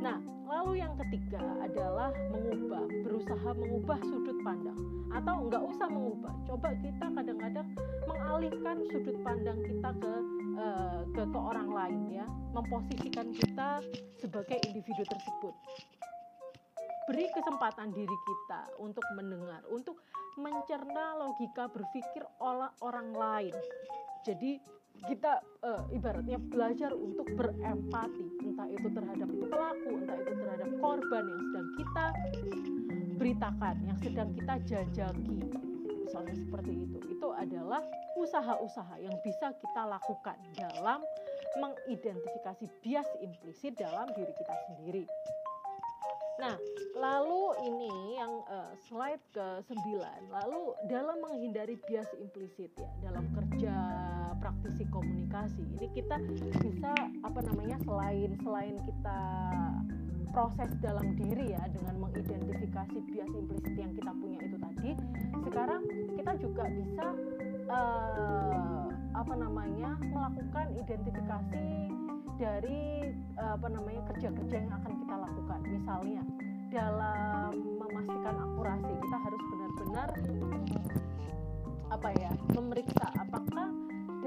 Nah 0.00 0.18
lalu 0.48 0.80
yang 0.80 0.96
ketiga 0.96 1.40
adalah 1.60 2.08
mengubah 2.32 2.88
berusaha 3.04 3.50
mengubah 3.52 3.98
sudut 4.04 4.38
pandang. 4.40 4.78
Atau 5.12 5.48
nggak 5.48 5.62
usah 5.64 5.88
mengubah 5.88 6.34
coba 6.48 6.68
kita 6.80 7.06
kadang-kadang 7.12 7.68
mengalihkan 8.08 8.76
sudut 8.88 9.16
pandang 9.20 9.58
kita 9.64 9.90
ke 10.00 10.12
uh, 10.56 11.00
ke 11.12 11.22
ke 11.28 11.38
orang 11.38 11.68
lain 11.68 12.00
ya. 12.12 12.26
Memposisikan 12.56 13.30
kita 13.36 13.84
sebagai 14.18 14.58
individu 14.66 15.04
tersebut. 15.04 15.54
Beri 17.08 17.24
kesempatan 17.32 17.88
diri 17.96 18.18
kita 18.28 18.68
untuk 18.84 19.04
mendengar 19.16 19.64
untuk 19.72 20.04
mencerna 20.36 21.18
logika 21.18 21.66
berpikir 21.66 22.22
oleh 22.38 22.68
orang 22.84 23.10
lain. 23.16 23.54
Jadi 24.22 24.60
kita 25.06 25.38
uh, 25.62 25.86
ibaratnya 25.94 26.40
belajar 26.40 26.90
untuk 26.96 27.28
berempati. 27.38 28.26
Entah 28.42 28.68
itu 28.72 28.88
terhadap 28.90 29.28
pelaku 29.30 29.88
entah 30.02 30.16
itu 30.18 30.32
terhadap 30.34 30.68
korban 30.82 31.24
yang 31.28 31.40
sedang 31.46 31.68
kita 31.78 32.04
beritakan 33.18 33.76
yang 33.84 33.98
sedang 33.98 34.28
kita 34.34 34.54
jajaki. 34.64 35.38
Misalnya 36.08 36.34
seperti 36.34 36.72
itu. 36.72 36.98
Itu 37.18 37.28
adalah 37.34 37.82
usaha-usaha 38.16 38.94
yang 39.02 39.14
bisa 39.26 39.52
kita 39.58 39.82
lakukan 39.84 40.38
dalam 40.56 41.04
mengidentifikasi 41.58 42.66
bias 42.80 43.08
implisit 43.20 43.74
dalam 43.76 44.06
diri 44.14 44.32
kita 44.32 44.54
sendiri. 44.70 45.04
Nah, 46.38 46.54
lalu 46.94 47.50
ini 47.66 48.14
yang 48.14 48.30
uh, 48.46 48.70
slide 48.86 49.18
ke-9, 49.34 49.90
lalu 50.30 50.70
dalam 50.86 51.18
menghindari 51.18 51.74
bias 51.82 52.06
implisit 52.14 52.70
ya 52.78 52.86
dalam 53.02 53.26
kerja 53.34 53.74
praktisi 54.38 54.86
komunikasi, 54.88 55.62
ini 55.78 55.86
kita 55.94 56.16
bisa 56.62 56.92
apa 57.26 57.40
namanya 57.42 57.76
selain 57.84 58.34
selain 58.42 58.76
kita 58.86 59.20
proses 60.30 60.70
dalam 60.78 61.18
diri 61.18 61.56
ya 61.56 61.62
dengan 61.72 61.98
mengidentifikasi 62.08 62.96
bias 63.10 63.32
implisit 63.32 63.74
yang 63.74 63.92
kita 63.96 64.12
punya 64.12 64.38
itu 64.44 64.56
tadi 64.60 64.90
sekarang 65.42 65.82
kita 66.14 66.32
juga 66.38 66.64
bisa 66.70 67.06
uh, 67.72 68.86
apa 69.16 69.34
namanya 69.34 69.98
melakukan 69.98 70.66
identifikasi 70.78 71.68
dari 72.38 73.10
uh, 73.34 73.58
apa 73.58 73.66
namanya 73.66 74.02
kerja-kerja 74.14 74.56
yang 74.62 74.72
akan 74.72 74.92
kita 75.02 75.14
lakukan. 75.18 75.60
Misalnya 75.66 76.22
dalam 76.68 77.50
memastikan 77.80 78.36
akurasi 78.38 78.92
kita 78.94 79.16
harus 79.18 79.42
benar-benar 79.50 80.08
apa 81.88 82.08
ya 82.20 82.30
memeriksa 82.52 83.06
apakah 83.16 83.72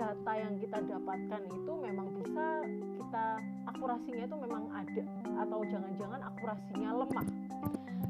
data 0.02 0.34
yang 0.34 0.58
kita 0.58 0.82
dapatkan 0.82 1.41
itu 1.45 1.72
memang 1.78 2.10
bisa 2.18 2.66
kita 2.97 3.26
akurasinya 3.70 4.24
itu 4.26 4.38
memang 4.41 4.64
ada 4.74 5.04
atau 5.45 5.60
jangan-jangan 5.70 6.22
akurasinya 6.26 6.89
lemah. 7.06 7.28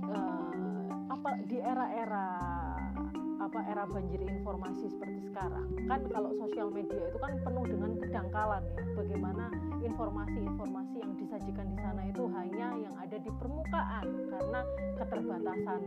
Uh, 0.08 0.52
apa 1.12 1.30
di 1.52 1.60
era-era 1.60 2.28
apa 3.42 3.60
era 3.68 3.84
banjir 3.84 4.24
informasi 4.24 4.88
seperti 4.88 5.28
sekarang. 5.28 5.68
Kan 5.92 6.08
kalau 6.16 6.32
sosial 6.39 6.72
media 6.72 7.12
itu 7.12 7.20
kan 7.20 7.36
penuh 7.44 7.66
dengan 7.68 7.92
kedangkalan 8.00 8.64
ya. 8.72 8.84
Bagaimana 8.96 9.46
informasi-informasi 9.84 10.96
yang 11.04 11.14
disajikan 11.20 11.68
di 11.76 11.78
sana 11.84 12.08
itu 12.08 12.24
hanya 12.32 12.72
yang 12.80 12.96
ada 12.96 13.20
di 13.20 13.32
permukaan. 13.36 14.06
Karena 14.32 14.62
keterbatasan 14.96 15.82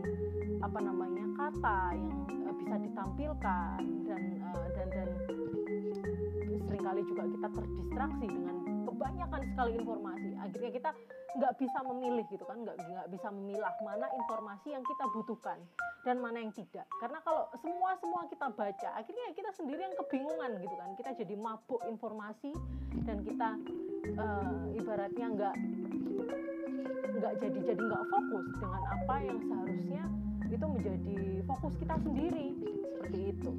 apa 0.61 0.79
namanya 0.85 1.25
kata 1.33 1.79
yang 1.97 2.13
uh, 2.45 2.53
bisa 2.61 2.75
ditampilkan 2.77 3.81
dan 4.05 4.21
uh, 4.45 4.67
dan 4.77 4.87
dan 4.93 5.09
sering 6.85 7.01
kali 7.01 7.01
juga 7.09 7.23
kita 7.25 7.47
terdistraksi 7.49 8.25
dengan 8.29 8.55
kebanyakan 8.85 9.41
sekali 9.49 9.71
informasi. 9.81 10.29
Akhirnya 10.37 10.71
kita 10.71 10.89
nggak 11.35 11.53
bisa 11.57 11.79
memilih 11.81 12.25
gitu 12.29 12.45
kan 12.45 12.57
nggak 12.61 12.77
nggak 12.77 13.07
bisa 13.09 13.27
memilah 13.33 13.73
mana 13.81 14.07
informasi 14.13 14.67
yang 14.69 14.85
kita 14.85 15.03
butuhkan 15.17 15.57
dan 16.05 16.21
mana 16.21 16.45
yang 16.45 16.53
tidak. 16.53 16.85
Karena 17.01 17.17
kalau 17.25 17.49
semua 17.57 17.97
semua 17.97 18.21
kita 18.29 18.53
baca 18.53 18.89
akhirnya 18.93 19.25
kita 19.33 19.49
sendiri 19.57 19.81
yang 19.81 19.95
kebingungan 19.97 20.51
gitu 20.61 20.75
kan. 20.77 20.89
Kita 20.93 21.09
jadi 21.17 21.33
mabuk 21.33 21.81
informasi 21.89 22.53
dan 23.01 23.17
kita 23.25 23.49
uh, 24.21 24.77
ibaratnya 24.77 25.25
nggak 25.33 25.55
nggak 27.17 27.33
jadi 27.41 27.59
jadi 27.73 27.81
nggak 27.81 28.05
fokus 28.13 28.45
dengan 28.61 28.83
apa 28.93 29.15
yang 29.25 29.39
seharusnya 29.41 30.03
itu 30.55 30.65
menjadi 30.71 31.19
fokus 31.43 31.75
kita 31.75 31.95
sendiri. 31.99 32.47
Seperti 32.95 33.19
itu 33.35 33.51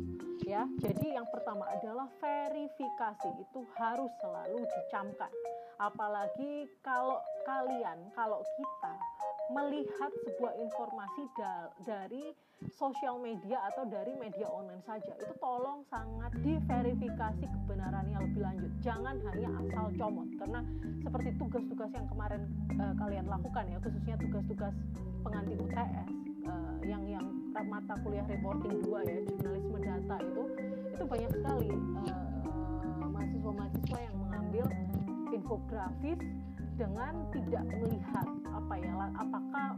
ya. 0.49 0.65
Jadi 0.81 1.13
yang 1.13 1.29
pertama 1.29 1.69
adalah 1.69 2.09
verifikasi. 2.17 3.31
Itu 3.37 3.69
harus 3.77 4.09
selalu 4.25 4.65
dicamkan. 4.65 5.31
Apalagi 5.77 6.65
kalau 6.81 7.21
kalian 7.45 8.09
kalau 8.17 8.41
kita 8.57 8.95
melihat 9.53 10.11
sebuah 10.27 10.59
informasi 10.59 11.23
da 11.39 11.71
dari 11.87 12.35
sosial 12.73 13.21
media 13.21 13.61
atau 13.71 13.85
dari 13.85 14.17
media 14.17 14.49
online 14.49 14.81
saja 14.89 15.13
itu 15.13 15.35
tolong 15.39 15.85
sangat 15.93 16.33
diverifikasi 16.41 17.45
kebenarannya 17.45 18.17
lebih 18.25 18.41
lanjut. 18.41 18.73
Jangan 18.81 19.21
hanya 19.29 19.53
asal 19.61 19.93
comot. 20.01 20.27
Karena 20.41 20.65
seperti 21.05 21.37
tugas-tugas 21.37 21.93
yang 21.93 22.09
kemarin 22.09 22.49
uh, 22.81 22.97
kalian 22.97 23.29
lakukan 23.29 23.69
ya 23.69 23.79
khususnya 23.85 24.17
tugas-tugas 24.17 24.75
penganti 25.21 25.53
UTS 25.61 26.26
uh, 26.47 26.75
yang 26.87 27.03
yang 27.07 27.27
mata 27.67 27.95
kuliah 28.05 28.27
reporting 28.31 28.79
2 28.85 29.11
ya 29.11 29.19
jurnalisme 29.27 29.79
data 29.81 30.17
itu 30.23 30.43
itu 30.93 31.05
banyak 31.05 31.31
sekali 31.35 31.71
uh, 32.07 33.07
mahasiswa-mahasiswa 33.11 33.99
yang 33.99 34.17
mengambil 34.17 34.67
infografis 35.35 36.21
dengan 36.77 37.13
tidak 37.33 37.65
melihat 37.73 38.29
apa 38.53 38.75
ya 38.77 38.93
apakah 39.17 39.69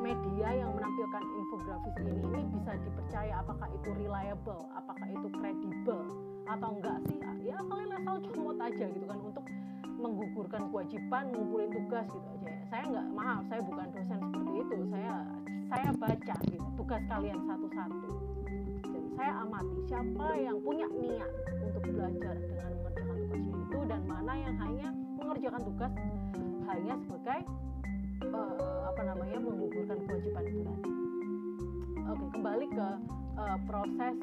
media 0.00 0.48
yang 0.64 0.70
menampilkan 0.72 1.24
infografis 1.24 1.94
ini 2.00 2.12
ini 2.24 2.40
bisa 2.56 2.72
dipercaya 2.80 3.32
apakah 3.40 3.68
itu 3.72 3.88
reliable 4.00 4.62
apakah 4.72 5.06
itu 5.08 5.28
kredibel 5.36 6.00
atau 6.48 6.68
enggak 6.74 6.98
sih? 7.06 7.18
Ya 7.46 7.56
kalian 7.62 7.92
asal 8.00 8.16
comot 8.32 8.58
aja 8.58 8.86
gitu 8.90 9.06
kan 9.06 9.18
untuk 9.20 9.44
menggugurkan 10.00 10.62
kewajiban 10.72 11.24
ngumpulin 11.30 11.70
tugas 11.70 12.06
gitu 12.08 12.28
aja 12.32 12.48
ya. 12.48 12.58
saya 12.72 12.84
nggak 12.88 13.08
maaf 13.12 13.42
saya 13.52 13.60
bukan 13.60 13.86
dosen 13.92 14.18
seperti 14.18 14.52
itu 14.56 14.76
saya 14.88 15.14
saya 15.70 15.88
baca 15.94 16.34
gitu 16.48 16.66
tugas 16.80 17.02
kalian 17.06 17.38
satu-satu 17.46 18.08
dan 18.90 19.04
saya 19.14 19.32
amati 19.44 19.78
siapa 19.86 20.28
yang 20.40 20.56
punya 20.64 20.86
niat 20.88 21.30
untuk 21.60 21.82
belajar 21.84 22.34
dengan 22.40 22.70
mengerjakan 22.80 23.16
tugasnya 23.20 23.56
itu 23.60 23.78
dan 23.86 24.02
mana 24.08 24.32
yang 24.34 24.54
hanya 24.58 24.88
mengerjakan 25.20 25.62
tugas 25.62 25.92
hanya 26.70 26.94
sebagai 27.04 27.40
uh, 28.28 28.80
apa 28.90 29.02
namanya 29.02 29.38
menggugurkan 29.40 29.98
kewajiban 30.06 30.44
itu 30.46 30.62
tadi. 30.62 30.90
Oke, 32.10 32.26
kembali 32.34 32.66
ke 32.70 32.88
uh, 33.38 33.58
proses 33.70 34.16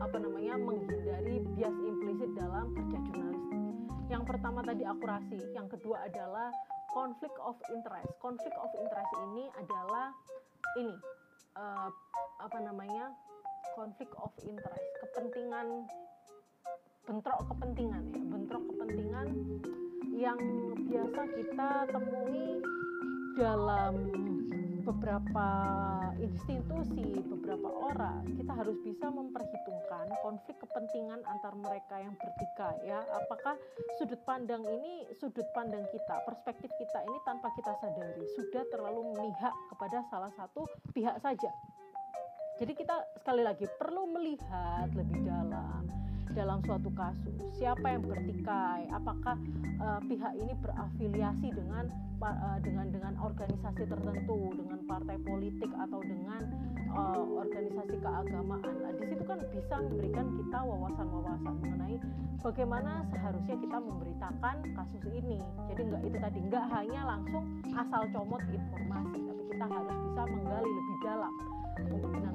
apa 0.00 0.16
namanya 0.16 0.54
menghindari 0.56 1.44
bias 1.54 1.76
implisit 1.86 2.30
dalam 2.34 2.72
kerja 2.72 2.98
jurnalis. 3.08 3.39
Yang 4.10 4.26
pertama 4.26 4.60
tadi 4.66 4.82
akurasi, 4.82 5.38
yang 5.54 5.70
kedua 5.70 6.02
adalah 6.10 6.50
konflik 6.90 7.30
of 7.38 7.54
interest. 7.70 8.10
Konflik 8.18 8.50
of 8.58 8.74
interest 8.74 9.12
ini 9.30 9.46
adalah 9.54 10.10
ini 10.82 10.94
uh, 11.54 11.88
apa 12.42 12.58
namanya 12.58 13.14
konflik 13.78 14.10
of 14.18 14.34
interest, 14.42 14.90
kepentingan 14.98 15.86
bentrok 17.06 17.38
kepentingan 17.54 18.02
ya, 18.10 18.22
bentrok 18.28 18.64
kepentingan 18.74 19.28
yang 20.14 20.40
biasa 20.90 21.20
kita 21.32 21.70
temui 21.94 22.60
dalam 23.38 23.94
beberapa 24.80 25.46
institusi, 26.16 27.20
beberapa 27.24 27.68
orang, 27.68 28.24
kita 28.36 28.52
harus 28.56 28.76
bisa 28.82 29.06
memperhitungkan 29.12 30.08
konflik 30.24 30.56
kepentingan 30.60 31.20
antar 31.28 31.52
mereka 31.56 32.00
yang 32.00 32.16
bertikai 32.16 32.76
ya. 32.88 33.04
Apakah 33.24 33.56
sudut 34.00 34.20
pandang 34.24 34.64
ini 34.64 35.08
sudut 35.16 35.46
pandang 35.52 35.84
kita, 35.92 36.24
perspektif 36.24 36.72
kita 36.80 36.98
ini 37.04 37.18
tanpa 37.28 37.52
kita 37.56 37.72
sadari 37.78 38.24
sudah 38.36 38.64
terlalu 38.72 39.12
memihak 39.14 39.54
kepada 39.72 40.04
salah 40.08 40.32
satu 40.34 40.64
pihak 40.96 41.16
saja. 41.20 41.50
Jadi 42.60 42.76
kita 42.76 42.92
sekali 43.16 43.40
lagi 43.40 43.64
perlu 43.80 44.04
melihat 44.12 44.92
lebih 44.92 45.24
dalam 45.24 45.79
dalam 46.32 46.58
suatu 46.64 46.90
kasus? 46.94 47.34
Siapa 47.58 47.86
yang 47.86 48.02
bertikai? 48.06 48.86
Apakah 48.94 49.36
uh, 49.82 50.00
pihak 50.06 50.32
ini 50.38 50.52
berafiliasi 50.62 51.48
dengan 51.52 51.90
uh, 52.22 52.58
dengan 52.62 52.86
dengan 52.92 53.14
organisasi 53.18 53.86
tertentu 53.86 54.54
dengan 54.54 54.78
partai 54.86 55.16
politik 55.22 55.70
atau 55.74 56.00
dengan 56.02 56.40
uh, 56.94 57.24
organisasi 57.44 57.96
keagamaan? 58.00 58.74
Nah, 58.80 58.92
di 58.96 59.04
situ 59.10 59.24
kan 59.26 59.38
bisa 59.50 59.74
memberikan 59.82 60.26
kita 60.38 60.58
wawasan-wawasan 60.62 61.54
mengenai 61.60 61.96
bagaimana 62.40 63.04
seharusnya 63.12 63.56
kita 63.60 63.78
memberitakan 63.78 64.56
kasus 64.74 65.04
ini. 65.12 65.38
Jadi 65.72 65.80
enggak 65.84 66.02
itu 66.08 66.16
tadi 66.18 66.38
enggak 66.40 66.64
hanya 66.72 67.00
langsung 67.16 67.44
asal 67.76 68.02
comot 68.14 68.42
informasi 68.48 69.18
tapi 69.28 69.42
kita 69.52 69.66
harus 69.66 69.96
bisa 70.08 70.22
menggali 70.24 70.70
lebih 70.70 70.96
dalam 71.04 71.32
kemungkinan 71.76 72.29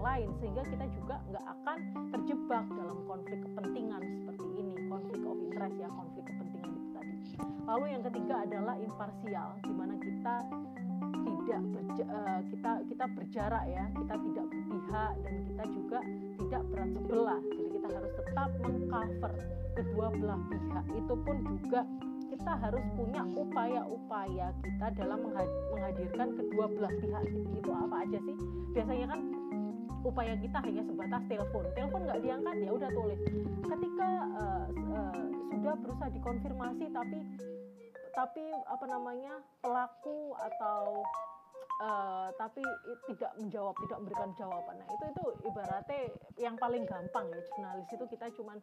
lain 0.00 0.28
sehingga 0.40 0.64
kita 0.64 0.84
juga 0.96 1.16
nggak 1.28 1.44
akan 1.44 1.78
terjebak 2.16 2.64
dalam 2.72 2.98
konflik 3.04 3.38
kepentingan 3.44 4.02
seperti 4.02 4.48
ini 4.56 4.74
konflik 4.88 5.20
of 5.28 5.36
interest 5.38 5.76
ya 5.76 5.88
konflik 5.92 6.24
kepentingan 6.24 6.72
itu 6.72 6.88
tadi. 6.96 7.16
Lalu 7.68 7.84
yang 7.92 8.02
ketiga 8.08 8.34
adalah 8.42 8.74
imparsial 8.80 9.48
di 9.62 9.72
mana 9.76 9.94
kita 10.00 10.36
tidak 11.20 11.60
berja, 11.74 12.04
uh, 12.08 12.40
kita 12.48 12.72
kita 12.88 13.04
berjarak 13.12 13.64
ya 13.68 13.84
kita 13.92 14.14
tidak 14.18 14.44
berpihak 14.48 15.12
dan 15.20 15.34
kita 15.46 15.64
juga 15.74 15.98
tidak 16.38 16.62
berat 16.72 16.90
sebelah. 16.96 17.40
Jadi 17.44 17.68
kita 17.76 17.88
harus 17.90 18.12
tetap 18.16 18.48
mengcover 18.62 19.32
kedua 19.76 20.06
belah 20.16 20.40
pihak. 20.48 20.84
Itu 20.96 21.14
pun 21.22 21.36
juga 21.44 21.80
kita 22.30 22.52
harus 22.56 22.84
punya 22.96 23.22
upaya-upaya 23.36 24.46
kita 24.64 24.86
dalam 24.96 25.18
menghadirkan 25.74 26.28
kedua 26.40 26.64
belah 26.72 26.94
pihak. 27.02 27.24
Itu 27.52 27.70
apa 27.74 27.96
aja 28.06 28.18
sih? 28.24 28.36
Biasanya 28.72 29.06
kan 29.12 29.20
upaya 30.04 30.34
kita 30.38 30.58
hanya 30.64 30.82
sebatas 30.84 31.22
telepon. 31.28 31.64
Telepon 31.76 32.00
nggak 32.08 32.20
diangkat 32.24 32.56
ya 32.64 32.70
udah 32.72 32.90
tulis. 32.92 33.20
Ketika 33.68 34.10
uh, 34.36 34.66
uh, 34.96 35.20
sudah 35.52 35.74
berusaha 35.76 36.10
dikonfirmasi 36.12 36.84
tapi 36.90 37.18
tapi 38.10 38.44
apa 38.66 38.84
namanya 38.90 39.38
pelaku 39.62 40.34
atau 40.34 41.04
uh, 41.80 42.28
tapi 42.36 42.62
tidak 43.08 43.32
menjawab 43.40 43.74
tidak 43.82 43.98
memberikan 44.04 44.30
jawaban. 44.36 44.76
Nah 44.78 44.88
itu 44.92 45.04
itu 45.10 45.24
ibaratnya 45.48 46.00
yang 46.36 46.54
paling 46.60 46.84
gampang 46.84 47.26
ya 47.32 47.40
jurnalis 47.50 47.88
itu 47.90 48.04
kita 48.12 48.26
cuman 48.36 48.58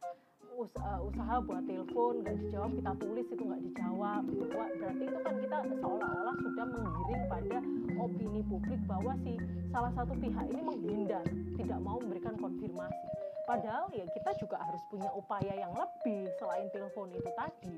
us 0.57 0.71
uh, 0.81 0.99
usaha 1.05 1.35
buat 1.43 1.63
telepon 1.69 2.23
nggak 2.23 2.35
dijawab 2.47 2.71
kita 2.73 2.91
tulis 2.97 3.27
itu 3.29 3.43
nggak 3.43 3.63
dijawab 3.67 4.21
gitu. 4.25 4.43
berarti 4.53 5.03
itu 5.05 5.19
kan 5.21 5.35
kita 5.37 5.57
seolah-olah 5.81 6.35
sudah 6.41 6.65
menggiring 6.65 7.23
pada 7.29 7.57
opini 7.97 8.41
publik 8.45 8.81
bahwa 8.89 9.13
si 9.21 9.33
salah 9.69 9.91
satu 9.93 10.13
pihak 10.17 10.45
ini 10.49 10.61
menghindar 10.63 11.25
tidak 11.57 11.79
mau 11.81 11.97
memberikan 12.01 12.37
konfirmasi. 12.41 13.05
Padahal 13.47 13.87
ya 13.95 14.03
kita 14.11 14.31
juga 14.43 14.59
harus 14.59 14.83
punya 14.91 15.07
upaya 15.15 15.53
yang 15.55 15.71
lebih 15.71 16.27
selain 16.35 16.67
telepon 16.75 17.07
itu 17.15 17.31
tadi 17.31 17.75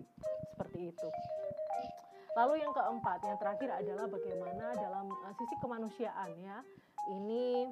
seperti 0.49 0.89
itu 0.89 1.07
Lalu 2.39 2.63
yang 2.63 2.71
keempat, 2.71 3.19
yang 3.27 3.35
terakhir 3.35 3.67
adalah 3.67 4.07
bagaimana 4.07 4.71
dalam 4.79 5.11
uh, 5.11 5.33
sisi 5.35 5.55
kemanusiaan 5.59 6.31
ya. 6.39 6.63
Ini 7.11 7.67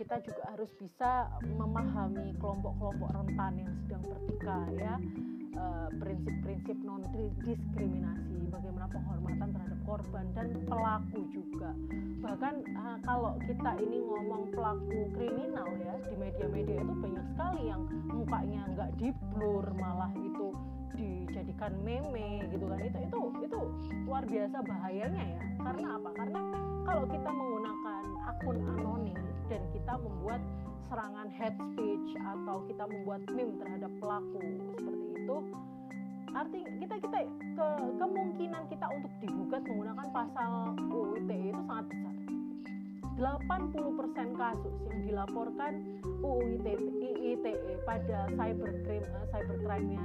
kita 0.00 0.16
juga 0.24 0.48
harus 0.48 0.72
bisa 0.80 1.28
memahami 1.44 2.32
kelompok-kelompok 2.40 3.04
rentan 3.12 3.52
yang 3.60 3.72
sedang 3.84 4.00
bertikai 4.00 4.80
ya. 4.80 4.96
Uh, 5.60 5.92
prinsip-prinsip 6.00 6.76
non 6.88 7.04
diskriminasi, 7.44 8.48
bagaimana 8.48 8.88
penghormatan 8.88 9.48
terhadap 9.52 9.73
korban 9.84 10.26
dan 10.32 10.48
pelaku 10.64 11.28
juga. 11.30 11.70
Bahkan 12.24 12.54
uh, 12.74 12.98
kalau 13.04 13.36
kita 13.44 13.76
ini 13.80 14.00
ngomong 14.00 14.50
pelaku 14.50 15.12
kriminal 15.12 15.68
ya 15.80 15.94
di 16.08 16.14
media-media 16.16 16.80
itu 16.80 16.94
banyak 16.98 17.24
sekali 17.36 17.62
yang 17.68 17.82
mukanya 18.08 18.62
nggak 18.74 18.90
diblur 18.96 19.64
malah 19.76 20.12
itu 20.16 20.56
dijadikan 20.96 21.72
meme 21.84 22.48
gitu 22.48 22.64
kan. 22.66 22.80
Itu 22.80 22.98
itu 22.98 23.20
itu 23.44 23.60
luar 24.08 24.24
biasa 24.24 24.56
bahayanya 24.64 25.24
ya. 25.24 25.40
Karena 25.60 25.86
apa? 26.00 26.10
Karena 26.16 26.40
kalau 26.84 27.04
kita 27.08 27.30
menggunakan 27.30 28.02
akun 28.28 28.58
anonim 28.60 29.20
dan 29.52 29.62
kita 29.76 29.94
membuat 30.00 30.40
serangan 30.88 31.28
hate 31.32 31.60
speech 31.72 32.16
atau 32.20 32.64
kita 32.68 32.84
membuat 32.88 33.20
meme 33.32 33.56
terhadap 33.60 33.92
pelaku 34.00 34.40
seperti 34.76 35.06
itu 35.16 35.36
arti 36.34 36.66
kita 36.82 36.98
kita 36.98 37.30
ke 37.54 37.66
kemungkinan 38.02 38.66
kita 38.66 38.90
untuk 38.90 39.14
digugat 39.22 39.62
menggunakan 39.62 40.10
pasal 40.10 40.74
UU 40.90 41.22
itu 41.30 41.62
sangat 41.70 41.86
besar. 41.94 42.10
80% 43.14 44.34
kasus 44.34 44.74
yang 44.90 44.98
dilaporkan 45.06 46.02
UU 46.18 46.58
ITE, 46.58 47.38
pada 47.86 48.26
cybercrime 48.34 49.06
uh, 49.14 49.22
cybercrime-nya 49.30 50.02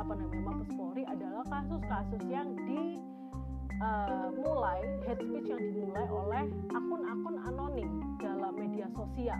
apa 0.00 0.16
namanya 0.16 0.48
Mabes 0.48 0.72
Polri 0.72 1.04
adalah 1.04 1.44
kasus-kasus 1.52 2.24
yang 2.32 2.56
dimulai 2.64 4.80
uh, 4.80 5.04
hate 5.04 5.20
speech 5.20 5.52
yang 5.52 5.60
dimulai 5.60 6.08
oleh 6.08 6.48
akun-akun 6.72 7.36
anonim 7.44 8.16
dalam 8.24 8.56
media 8.56 8.88
sosial. 8.96 9.36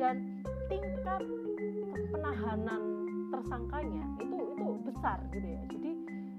Dan 0.00 0.40
tingkat 0.72 1.20
penahanan 2.12 3.05
tersangkanya 3.36 4.04
itu 4.18 4.36
itu 4.56 4.66
besar 4.88 5.18
gitu 5.28 5.46
ya. 5.46 5.62
Jadi 5.68 5.92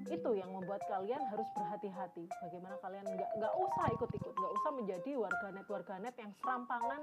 itu 0.08 0.30
yang 0.40 0.50
membuat 0.50 0.82
kalian 0.90 1.22
harus 1.30 1.48
berhati-hati. 1.54 2.26
Bagaimana 2.42 2.76
kalian 2.82 3.06
nggak 3.06 3.32
nggak 3.38 3.54
usah 3.54 3.86
ikut-ikut 3.94 4.34
nggak 4.34 4.54
usah 4.58 4.72
menjadi 4.74 5.12
warganet 5.20 5.66
warganet 5.70 6.16
yang 6.18 6.32
serampangan 6.42 7.02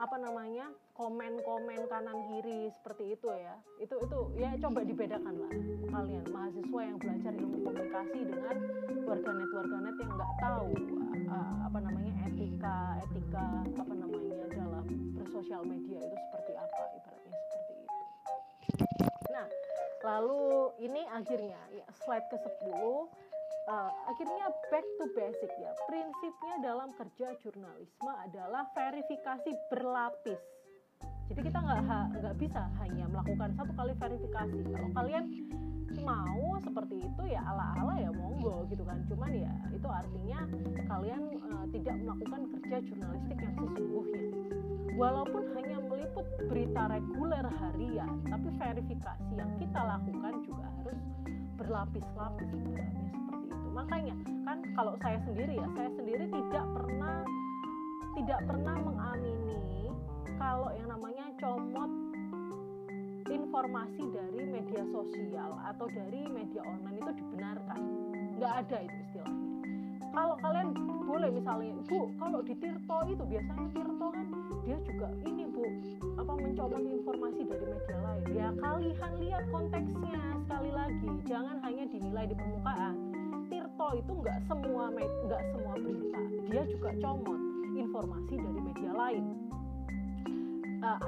apa 0.00 0.16
namanya 0.18 0.66
komen-komen 0.96 1.80
kanan 1.86 2.18
kiri 2.28 2.68
seperti 2.80 3.16
itu 3.16 3.28
ya. 3.32 3.54
Itu 3.80 3.96
itu 3.96 4.18
ya 4.36 4.50
coba 4.60 4.80
dibedakan 4.84 5.34
lah 5.40 5.52
kalian 5.92 6.24
mahasiswa 6.28 6.80
yang 6.84 6.98
belajar 7.00 7.32
ilmu 7.32 7.58
komunikasi 7.64 8.20
dengan 8.28 8.56
warganet 9.08 9.50
warganet 9.56 9.96
yang 9.96 10.12
nggak 10.12 10.32
tahu 10.42 10.70
apa 11.64 11.78
namanya 11.80 12.12
etika 12.28 13.00
etika 13.08 13.46
apa 13.64 13.92
namanya 13.96 14.44
dalam 14.52 14.84
bersosial 15.16 15.64
media 15.64 15.96
itu 16.04 16.16
seperti 16.28 16.52
apa 16.60 16.82
nah 19.32 19.46
lalu 20.02 20.74
ini 20.82 21.02
akhirnya 21.08 21.60
ya, 21.72 21.86
slide 22.02 22.26
ke 22.28 22.36
10 22.36 23.22
uh, 23.68 23.90
akhirnya 24.10 24.46
back 24.70 24.86
to 24.98 25.06
basic 25.14 25.50
ya. 25.60 25.70
Prinsipnya 25.86 26.54
dalam 26.62 26.90
kerja 26.96 27.34
jurnalisme 27.42 28.12
adalah 28.22 28.66
verifikasi 28.74 29.50
berlapis. 29.70 30.40
Jadi 31.30 31.40
kita 31.48 31.58
nggak 31.62 31.80
nggak 32.18 32.36
bisa 32.36 32.62
hanya 32.82 33.04
melakukan 33.08 33.50
satu 33.56 33.72
kali 33.78 33.92
verifikasi. 33.96 34.58
Kalau 34.68 34.90
kalian 34.92 35.24
mau 36.02 36.56
seperti 36.58 37.04
itu 37.04 37.22
ya 37.28 37.40
ala-ala 37.46 37.94
ya 38.00 38.10
monggo 38.10 38.66
gitu 38.68 38.82
kan. 38.82 39.00
Cuman 39.06 39.30
ya 39.32 39.52
itu 39.70 39.88
artinya 39.88 40.40
kalian 40.88 41.22
uh, 41.40 41.66
tidak 41.70 41.96
melakukan 42.02 42.40
kerja 42.58 42.76
jurnalistik 42.90 43.38
yang 43.38 43.54
sesungguhnya. 43.56 44.22
Walaupun 44.92 45.42
hanya 45.56 45.78
meliput 46.02 46.26
berita 46.50 46.82
reguler 46.90 47.46
harian, 47.62 48.18
tapi 48.26 48.50
verifikasi 48.58 49.30
yang 49.38 49.54
kita 49.54 49.78
lakukan 49.86 50.34
juga 50.42 50.66
harus 50.82 50.98
berlapis-lapis 51.54 52.50
makanya 53.72 54.12
kan 54.44 54.58
kalau 54.76 54.92
saya 55.00 55.16
sendiri 55.24 55.56
ya 55.56 55.64
saya 55.72 55.88
sendiri 55.96 56.28
tidak 56.28 56.66
pernah 56.76 57.24
tidak 58.18 58.40
pernah 58.44 58.76
mengamini 58.82 59.88
kalau 60.36 60.68
yang 60.74 60.90
namanya 60.90 61.24
comot 61.40 61.88
informasi 63.30 64.02
dari 64.12 64.42
media 64.44 64.82
sosial 64.92 65.54
atau 65.70 65.86
dari 65.88 66.26
media 66.28 66.60
online 66.66 66.98
itu 67.00 67.12
dibenarkan. 67.24 67.80
Nggak 68.36 68.52
ada 68.66 68.76
itu 68.84 68.96
istilahnya. 69.08 69.48
Kalau 70.12 70.36
kalian 70.44 70.68
boleh 71.08 71.30
misalnya 71.32 71.72
bu 71.88 72.12
kalau 72.20 72.44
di 72.44 72.52
Tirto 72.60 72.98
itu 73.08 73.24
biasanya 73.24 73.66
Tirto 73.72 74.06
kan 74.12 74.26
dia 74.68 74.76
juga 74.84 75.08
ini 75.24 75.51
apa 76.18 76.32
mencomot 76.36 76.82
informasi 76.82 77.40
dari 77.46 77.66
media 77.66 77.98
lain. 78.02 78.24
Ya 78.32 78.48
kalian 78.58 79.12
lihat 79.22 79.44
konteksnya 79.50 80.20
sekali 80.44 80.70
lagi. 80.70 81.10
Jangan 81.26 81.56
hanya 81.64 81.84
dinilai 81.88 82.24
di 82.28 82.36
permukaan. 82.36 82.96
Tirto 83.48 83.88
itu 83.98 84.12
nggak 84.12 84.38
semua 84.48 84.84
nggak 84.92 85.42
semua 85.54 85.74
berita. 85.76 86.20
Dia 86.50 86.62
juga 86.68 86.90
comot 87.00 87.40
informasi 87.72 88.34
dari 88.38 88.60
media 88.60 88.92
lain. 88.92 89.24
Uh, 90.82 90.98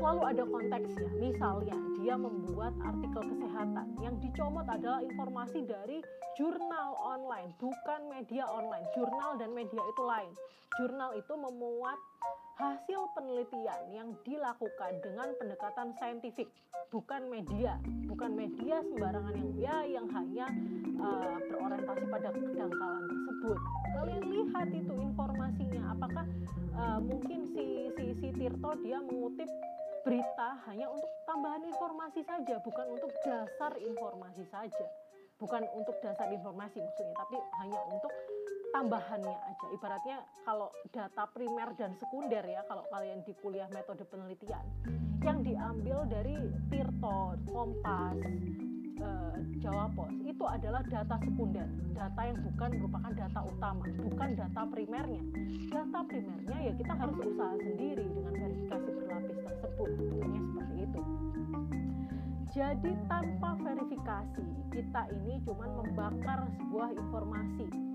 selalu 0.00 0.22
ada 0.24 0.42
konteksnya. 0.48 1.08
Misalnya 1.20 1.76
dia 2.00 2.14
membuat 2.16 2.72
artikel 2.80 3.22
kesehatan. 3.28 3.86
Yang 4.00 4.14
dicomot 4.24 4.64
adalah 4.64 5.04
informasi 5.04 5.68
dari 5.68 6.00
jurnal 6.40 6.96
online 7.04 7.52
bukan 7.60 8.00
media 8.08 8.48
online. 8.48 8.88
Jurnal 8.96 9.36
dan 9.36 9.52
media 9.52 9.82
itu 9.84 10.02
lain. 10.02 10.32
Jurnal 10.80 11.10
itu 11.18 11.34
memuat 11.36 11.98
hasil 12.58 13.00
penelitian 13.14 13.82
yang 13.94 14.08
dilakukan 14.26 14.98
dengan 14.98 15.30
pendekatan 15.38 15.94
saintifik, 16.02 16.50
bukan 16.90 17.30
media, 17.30 17.78
bukan 18.10 18.34
media 18.34 18.82
sembarangan 18.82 19.34
yang 19.38 19.50
ya 19.54 19.76
yang 19.86 20.06
hanya 20.10 20.46
uh, 20.98 21.38
berorientasi 21.38 22.04
pada 22.10 22.28
kedangkalan 22.34 23.04
tersebut. 23.06 23.58
Kalian 23.94 24.24
lihat 24.26 24.68
itu 24.74 24.94
informasinya, 24.98 25.82
apakah 25.94 26.26
uh, 26.74 26.98
mungkin 26.98 27.46
si 27.54 27.94
si 27.94 28.04
si 28.18 28.28
Tirto 28.34 28.74
dia 28.82 28.98
mengutip 29.06 29.46
berita 30.02 30.58
hanya 30.66 30.90
untuk 30.90 31.10
tambahan 31.30 31.62
informasi 31.62 32.26
saja, 32.26 32.58
bukan 32.58 32.86
untuk 32.90 33.14
dasar 33.22 33.72
informasi 33.78 34.42
saja. 34.50 34.86
Bukan 35.38 35.62
untuk 35.70 35.94
dasar 36.02 36.34
informasi 36.34 36.82
maksudnya 36.82 37.14
tapi 37.14 37.38
hanya 37.62 37.78
untuk 37.94 38.10
tambahannya 38.72 39.32
aja 39.32 39.66
ibaratnya 39.72 40.18
kalau 40.44 40.68
data 40.92 41.24
primer 41.32 41.72
dan 41.80 41.96
sekunder 41.96 42.44
ya 42.44 42.60
kalau 42.68 42.84
kalian 42.92 43.24
di 43.24 43.32
kuliah 43.40 43.68
metode 43.72 44.04
penelitian 44.08 44.64
yang 45.24 45.42
diambil 45.42 46.06
dari 46.06 46.36
Tirto, 46.70 47.34
Kompas, 47.50 48.16
eh, 49.02 49.36
Jawa 49.58 49.90
Pos 49.96 50.14
itu 50.22 50.44
adalah 50.46 50.82
data 50.86 51.16
sekunder, 51.18 51.66
data 51.96 52.20
yang 52.22 52.38
bukan 52.38 52.70
merupakan 52.78 53.12
data 53.12 53.40
utama, 53.42 53.84
bukan 53.98 54.28
data 54.38 54.62
primernya. 54.70 55.22
Data 55.68 56.00
primernya 56.06 56.58
ya 56.70 56.72
kita 56.78 56.92
harus 56.94 57.18
usaha 57.18 57.54
sendiri 57.58 58.06
dengan 58.06 58.32
verifikasi 58.36 58.88
berlapis 58.94 59.38
tersebut, 59.42 59.88
tentunya 59.98 60.40
seperti 60.44 60.74
itu. 60.86 61.00
Jadi 62.48 62.92
tanpa 63.06 63.50
verifikasi 63.60 64.46
kita 64.72 65.02
ini 65.12 65.34
cuma 65.44 65.66
membakar 65.68 66.46
sebuah 66.58 66.88
informasi. 66.94 67.87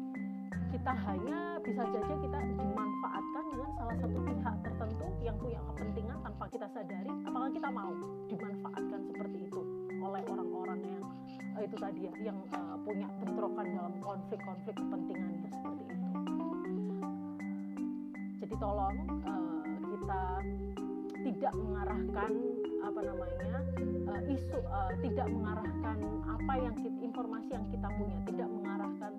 Kita 0.73 0.89
hanya 1.05 1.61
bisa 1.61 1.85
saja 1.85 2.15
kita 2.17 2.39
dimanfaatkan 2.57 3.43
dengan 3.45 3.69
salah 3.77 3.93
satu 4.01 4.17
pihak 4.25 4.55
tertentu 4.65 5.05
yang 5.21 5.37
punya 5.37 5.61
kepentingan 5.69 6.17
tanpa 6.25 6.45
kita 6.49 6.67
sadari 6.73 7.13
apakah 7.29 7.49
kita 7.53 7.69
mau 7.69 7.93
dimanfaatkan 8.25 8.99
seperti 9.05 9.37
itu 9.53 9.61
oleh 10.01 10.21
orang-orang 10.33 10.81
yang 10.81 11.05
uh, 11.53 11.61
itu 11.61 11.77
tadi 11.77 12.09
ya 12.09 12.13
yang 12.25 12.41
uh, 12.57 12.73
punya 12.81 13.05
bentrokan 13.21 13.69
dalam 13.69 13.93
konflik-konflik 14.01 14.73
kepentingannya 14.73 15.49
seperti 15.53 15.83
itu. 15.93 16.07
Jadi 18.41 18.55
tolong 18.57 18.97
uh, 19.29 19.63
kita 19.77 20.23
tidak 21.21 21.53
mengarahkan 21.53 22.31
apa 22.81 22.99
namanya 23.13 23.55
uh, 24.09 24.21
isu 24.25 24.57
uh, 24.73 24.91
tidak 25.05 25.27
mengarahkan 25.29 25.97
apa 26.25 26.53
yang 26.57 26.75
kita, 26.81 26.97
informasi 26.97 27.49
yang 27.53 27.65
kita 27.69 27.87
punya 27.93 28.17
tidak 28.25 28.49
mengarahkan 28.49 29.13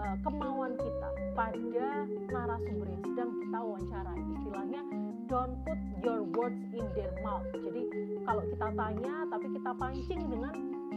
uh, 0.00 0.16
kemauan 0.24 0.72
kita 0.80 1.08
pada 1.36 1.86
narasumber 2.32 2.88
yang 2.88 3.04
sedang 3.12 3.30
kita 3.36 3.58
wawancara. 3.60 4.12
Istilahnya 4.40 4.80
don't 5.28 5.56
put 5.62 5.80
your 6.00 6.24
words 6.34 6.60
in 6.72 6.86
their 6.96 7.12
mouth. 7.20 7.44
Jadi 7.52 7.82
kalau 8.24 8.42
kita 8.48 8.68
tanya 8.72 9.14
tapi 9.28 9.46
kita 9.52 9.70
pancing 9.76 10.22
dengan 10.26 10.54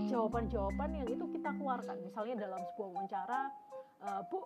jawaban-jawaban 0.07 0.89
yang 0.95 1.07
itu 1.11 1.25
kita 1.35 1.49
keluarkan. 1.59 1.95
Misalnya 2.01 2.35
dalam 2.47 2.61
sebuah 2.73 2.89
wawancara 2.95 3.41
uh, 4.07 4.21
bu 4.31 4.39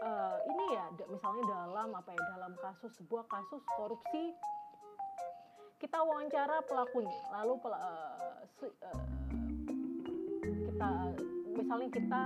uh, 0.00 0.36
ini 0.48 0.64
ya 0.74 0.84
misalnya 1.10 1.44
dalam 1.50 1.88
apa 1.92 2.10
ya 2.14 2.22
dalam 2.38 2.52
kasus 2.62 2.92
sebuah 3.02 3.26
kasus 3.28 3.62
korupsi 3.76 4.34
kita 5.82 6.00
wawancara 6.00 6.64
pelakunya. 6.64 7.18
Lalu 7.34 7.54
uh, 7.68 7.72
uh, 8.80 9.00
kita 10.64 10.90
misalnya 11.54 11.88
kita 11.94 12.20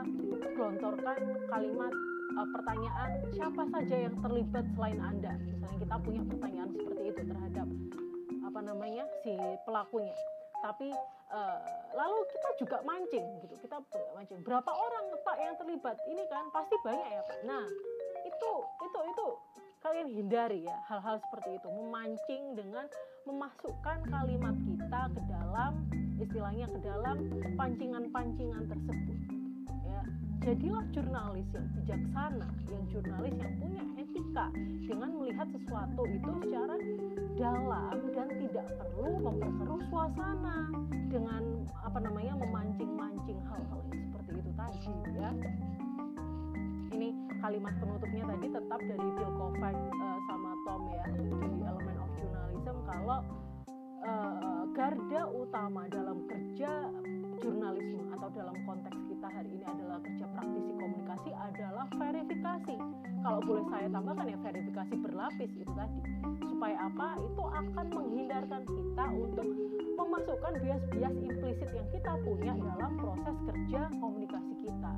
gelontorkan 0.57 1.21
kalimat 1.53 1.93
uh, 2.35 2.49
pertanyaan 2.53 3.11
siapa 3.37 3.63
saja 3.71 3.97
yang 4.09 4.17
terlibat 4.25 4.65
selain 4.75 4.99
anda? 4.99 5.33
Misalnya 5.37 5.79
kita 5.85 5.97
punya 6.01 6.23
pertanyaan 6.25 6.71
seperti 6.73 7.03
itu 7.13 7.21
terhadap 7.29 7.67
apa 8.49 8.61
namanya 8.65 9.05
si 9.23 9.37
pelakunya. 9.69 10.17
Tapi 10.59 10.91
uh, 11.31 11.61
lalu 11.95 12.19
kita 12.35 12.49
juga 12.59 12.77
mancing 12.83 13.25
gitu. 13.45 13.55
Kita 13.63 13.77
mancing. 14.17 14.43
Berapa 14.43 14.73
orang 14.73 15.05
pak 15.23 15.37
yang 15.39 15.55
terlibat? 15.61 15.97
Ini 16.09 16.23
kan 16.33 16.49
pasti 16.51 16.75
banyak 16.83 17.09
ya 17.09 17.23
pak. 17.23 17.39
Nah 17.47 17.65
itu 18.27 18.51
itu 18.83 18.99
itu 19.13 19.27
kalian 19.79 20.09
hindari 20.11 20.67
ya 20.67 20.77
hal-hal 20.91 21.21
seperti 21.29 21.61
itu. 21.61 21.69
Memancing 21.71 22.43
dengan 22.59 22.89
memasukkan 23.29 23.99
kalimat 24.09 24.57
kita 24.67 25.01
ke 25.15 25.21
dalam 25.29 25.73
istilahnya 26.29 26.69
ke 26.69 26.79
dalam 26.85 27.17
pancingan-pancingan 27.57 28.69
tersebut. 28.69 29.19
Ya 29.89 30.01
jadilah 30.45 30.85
jurnalis 30.93 31.49
yang 31.57 31.67
bijaksana 31.73 32.49
yang 32.69 32.85
jurnalis 32.93 33.35
yang 33.41 33.53
punya 33.57 33.83
etika 33.97 34.47
dengan 34.85 35.11
melihat 35.17 35.49
sesuatu 35.57 36.03
itu 36.05 36.31
secara 36.45 36.77
dalam 37.41 37.97
dan 38.13 38.29
tidak 38.29 38.67
perlu 38.77 39.13
memperkeruh 39.25 39.83
suasana 39.89 40.69
dengan 41.09 41.43
apa 41.81 41.99
namanya 42.05 42.37
memancing-mancing 42.45 43.41
hal-hal 43.49 43.81
yang 43.89 44.05
seperti 44.13 44.33
itu 44.37 44.51
tadi 44.53 44.93
ya. 45.17 45.31
Ini 46.93 47.09
kalimat 47.41 47.73
penutupnya 47.81 48.25
tadi 48.37 48.47
tetap 48.53 48.81
dari 48.85 49.09
Bill 49.17 49.33
Kovac 49.33 49.77
uh, 49.81 50.19
sama 50.29 50.51
Tom 50.69 50.83
ya 50.93 51.05
di 51.09 51.61
Element 51.65 51.99
of 52.05 52.11
Journalism. 52.21 52.77
Kalau 52.85 53.19
uh, 54.09 54.65
garda 54.73 55.23
utama 55.29 55.85
dalam 55.93 56.25
kerja 56.25 56.89
jurnalisme 57.39 58.03
atau 58.17 58.29
dalam 58.35 58.57
konteks 58.67 58.99
kita 59.07 59.29
hari 59.31 59.51
ini 59.55 59.65
adalah 59.69 59.99
kerja 60.03 60.27
praktisi 60.33 60.73
komunikasi 60.75 61.31
adalah 61.37 61.87
verifikasi. 61.95 62.77
Kalau 63.19 63.41
boleh 63.45 63.65
saya 63.71 63.87
tambahkan 63.93 64.27
ya 64.31 64.39
verifikasi 64.41 64.95
berlapis 64.99 65.51
itu 65.53 65.73
tadi. 65.77 66.01
Supaya 66.49 66.77
apa? 66.91 67.09
Itu 67.23 67.45
akan 67.45 67.87
menghindarkan 67.95 68.63
kita 68.67 69.05
untuk 69.15 69.49
memasukkan 69.99 70.53
bias-bias 70.63 71.15
implisit 71.23 71.71
yang 71.75 71.89
kita 71.95 72.13
punya 72.27 72.53
dalam 72.57 72.93
proses 72.99 73.37
kerja 73.47 73.81
komunikasi 73.99 74.55
kita. 74.67 74.93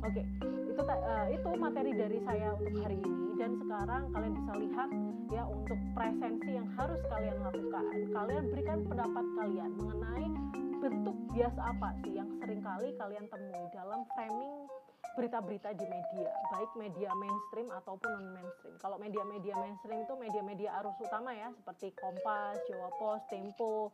Oke, 0.00 0.24
itu 0.42 0.82
uh, 0.82 1.26
itu 1.28 1.48
materi 1.60 1.92
dari 1.92 2.18
saya 2.24 2.56
untuk 2.56 2.72
hari 2.82 2.96
ini 2.98 3.19
dan 3.40 3.56
sekarang 3.56 4.02
kalian 4.12 4.34
bisa 4.36 4.52
lihat 4.60 4.88
ya 5.32 5.42
untuk 5.48 5.80
presensi 5.96 6.50
yang 6.52 6.68
harus 6.76 7.00
kalian 7.08 7.40
lakukan 7.40 7.84
kalian 8.12 8.44
berikan 8.52 8.78
pendapat 8.84 9.24
kalian 9.40 9.70
mengenai 9.80 10.28
bentuk 10.76 11.16
bias 11.32 11.56
apa 11.56 11.88
sih 12.04 12.20
yang 12.20 12.28
sering 12.36 12.60
kali 12.60 12.92
kalian 13.00 13.24
temui 13.32 13.64
dalam 13.72 14.04
framing 14.12 14.68
berita-berita 15.10 15.74
di 15.74 15.84
media, 15.90 16.30
baik 16.54 16.70
media 16.78 17.10
mainstream 17.18 17.68
ataupun 17.82 18.08
non 18.08 18.26
mainstream. 18.30 18.74
Kalau 18.78 18.96
media-media 18.96 19.58
mainstream 19.58 20.06
itu 20.06 20.14
media-media 20.14 20.70
arus 20.80 20.96
utama 21.02 21.34
ya, 21.34 21.50
seperti 21.50 21.90
Kompas, 21.98 22.56
Jawa 22.70 22.88
Post, 22.94 23.26
Tempo, 23.26 23.90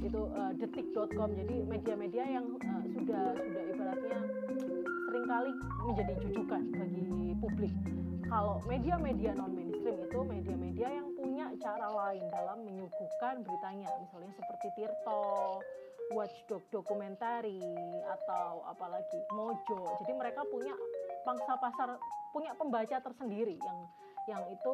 itu 0.00 0.20
uh, 0.32 0.52
detik.com. 0.56 1.30
Jadi 1.36 1.56
media-media 1.68 2.24
yang 2.24 2.46
uh, 2.56 2.84
sudah 2.88 3.36
sudah 3.36 3.62
ibaratnya 3.68 4.18
sering 5.12 5.26
kali 5.28 5.52
menjadi 5.84 6.14
jujukan 6.24 6.62
bagi 6.72 7.06
publik. 7.38 7.74
Kalau 8.32 8.64
media-media 8.64 9.36
non 9.36 9.52
mainstream 9.52 10.08
itu 10.08 10.18
media-media 10.24 10.88
yang 10.88 11.12
punya 11.12 11.52
cara 11.60 11.84
lain 11.92 12.24
dalam 12.32 12.64
menyuguhkan 12.64 13.44
beritanya, 13.44 13.92
misalnya 14.00 14.32
seperti 14.32 14.72
Tirto, 14.72 15.60
watchdog 16.16 16.64
dokumentari 16.72 17.60
atau 18.08 18.64
apalagi 18.72 19.20
Mojo. 19.36 19.84
Jadi 20.00 20.16
mereka 20.16 20.48
punya 20.48 20.72
pangsa 21.28 21.60
pasar, 21.60 22.00
punya 22.32 22.56
pembaca 22.56 23.04
tersendiri 23.04 23.60
yang 23.60 23.78
yang 24.24 24.42
itu 24.48 24.72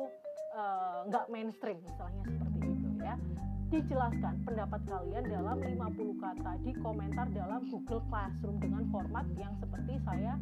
eh, 0.54 0.98
nggak 1.10 1.26
uh, 1.26 1.30
mainstream 1.34 1.82
misalnya 1.82 2.22
seperti 2.30 2.62
itu 2.62 2.88
ya. 3.02 3.18
Dijelaskan 3.74 4.34
pendapat 4.46 4.86
kalian 4.86 5.24
dalam 5.34 5.58
50 5.58 6.22
kata 6.22 6.52
di 6.62 6.72
komentar 6.78 7.26
dalam 7.34 7.66
Google 7.66 8.06
Classroom 8.06 8.62
dengan 8.62 8.86
format 8.94 9.26
yang 9.34 9.50
seperti 9.58 9.98
saya 10.06 10.38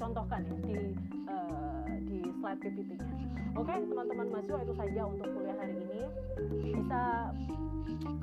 contohkan 0.00 0.40
ya 0.48 0.56
di 0.64 0.76
uh, 1.28 1.84
di 2.08 2.18
slide 2.40 2.60
PPT-nya. 2.64 3.12
Oke, 3.52 3.74
teman-teman 3.76 4.26
mahasiswa 4.32 4.58
itu 4.64 4.74
saja 4.74 5.02
untuk 5.04 5.28
kuliah 5.36 5.56
hari 5.60 5.76
ini. 5.76 6.02
Bisa 6.72 7.28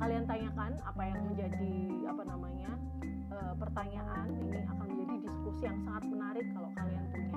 kalian 0.02 0.24
tanyakan 0.26 0.72
apa 0.82 1.02
yang 1.06 1.20
menjadi 1.30 1.76
apa 2.10 2.22
namanya 2.26 2.70
uh, 3.30 3.54
pertanyaan 3.54 4.26
ini 4.42 4.58
akan 4.66 4.86
menjadi 4.90 5.16
diskusi 5.22 5.62
yang 5.70 5.78
sangat 5.86 6.04
menarik 6.10 6.46
kalau 6.50 6.70
kalian 6.74 7.04
punya 7.14 7.34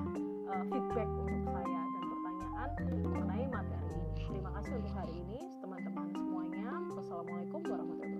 uh, 0.49 0.63
feedback 0.73 1.09
untuk 1.21 1.41
saya 1.53 1.81
dan 1.85 2.03
pertanyaan 2.09 2.69
mengenai 3.05 3.45
materi 3.53 3.85
ini. 3.93 4.07
Terima 4.25 4.49
kasih 4.57 4.73
untuk 4.81 4.93
hari 4.97 5.13
ini 5.21 5.39
teman-teman 5.61 6.07
semuanya. 6.17 6.67
Wassalamualaikum 6.97 7.61
warahmatullahi 7.61 8.09
wabarakatuh. 8.09 8.10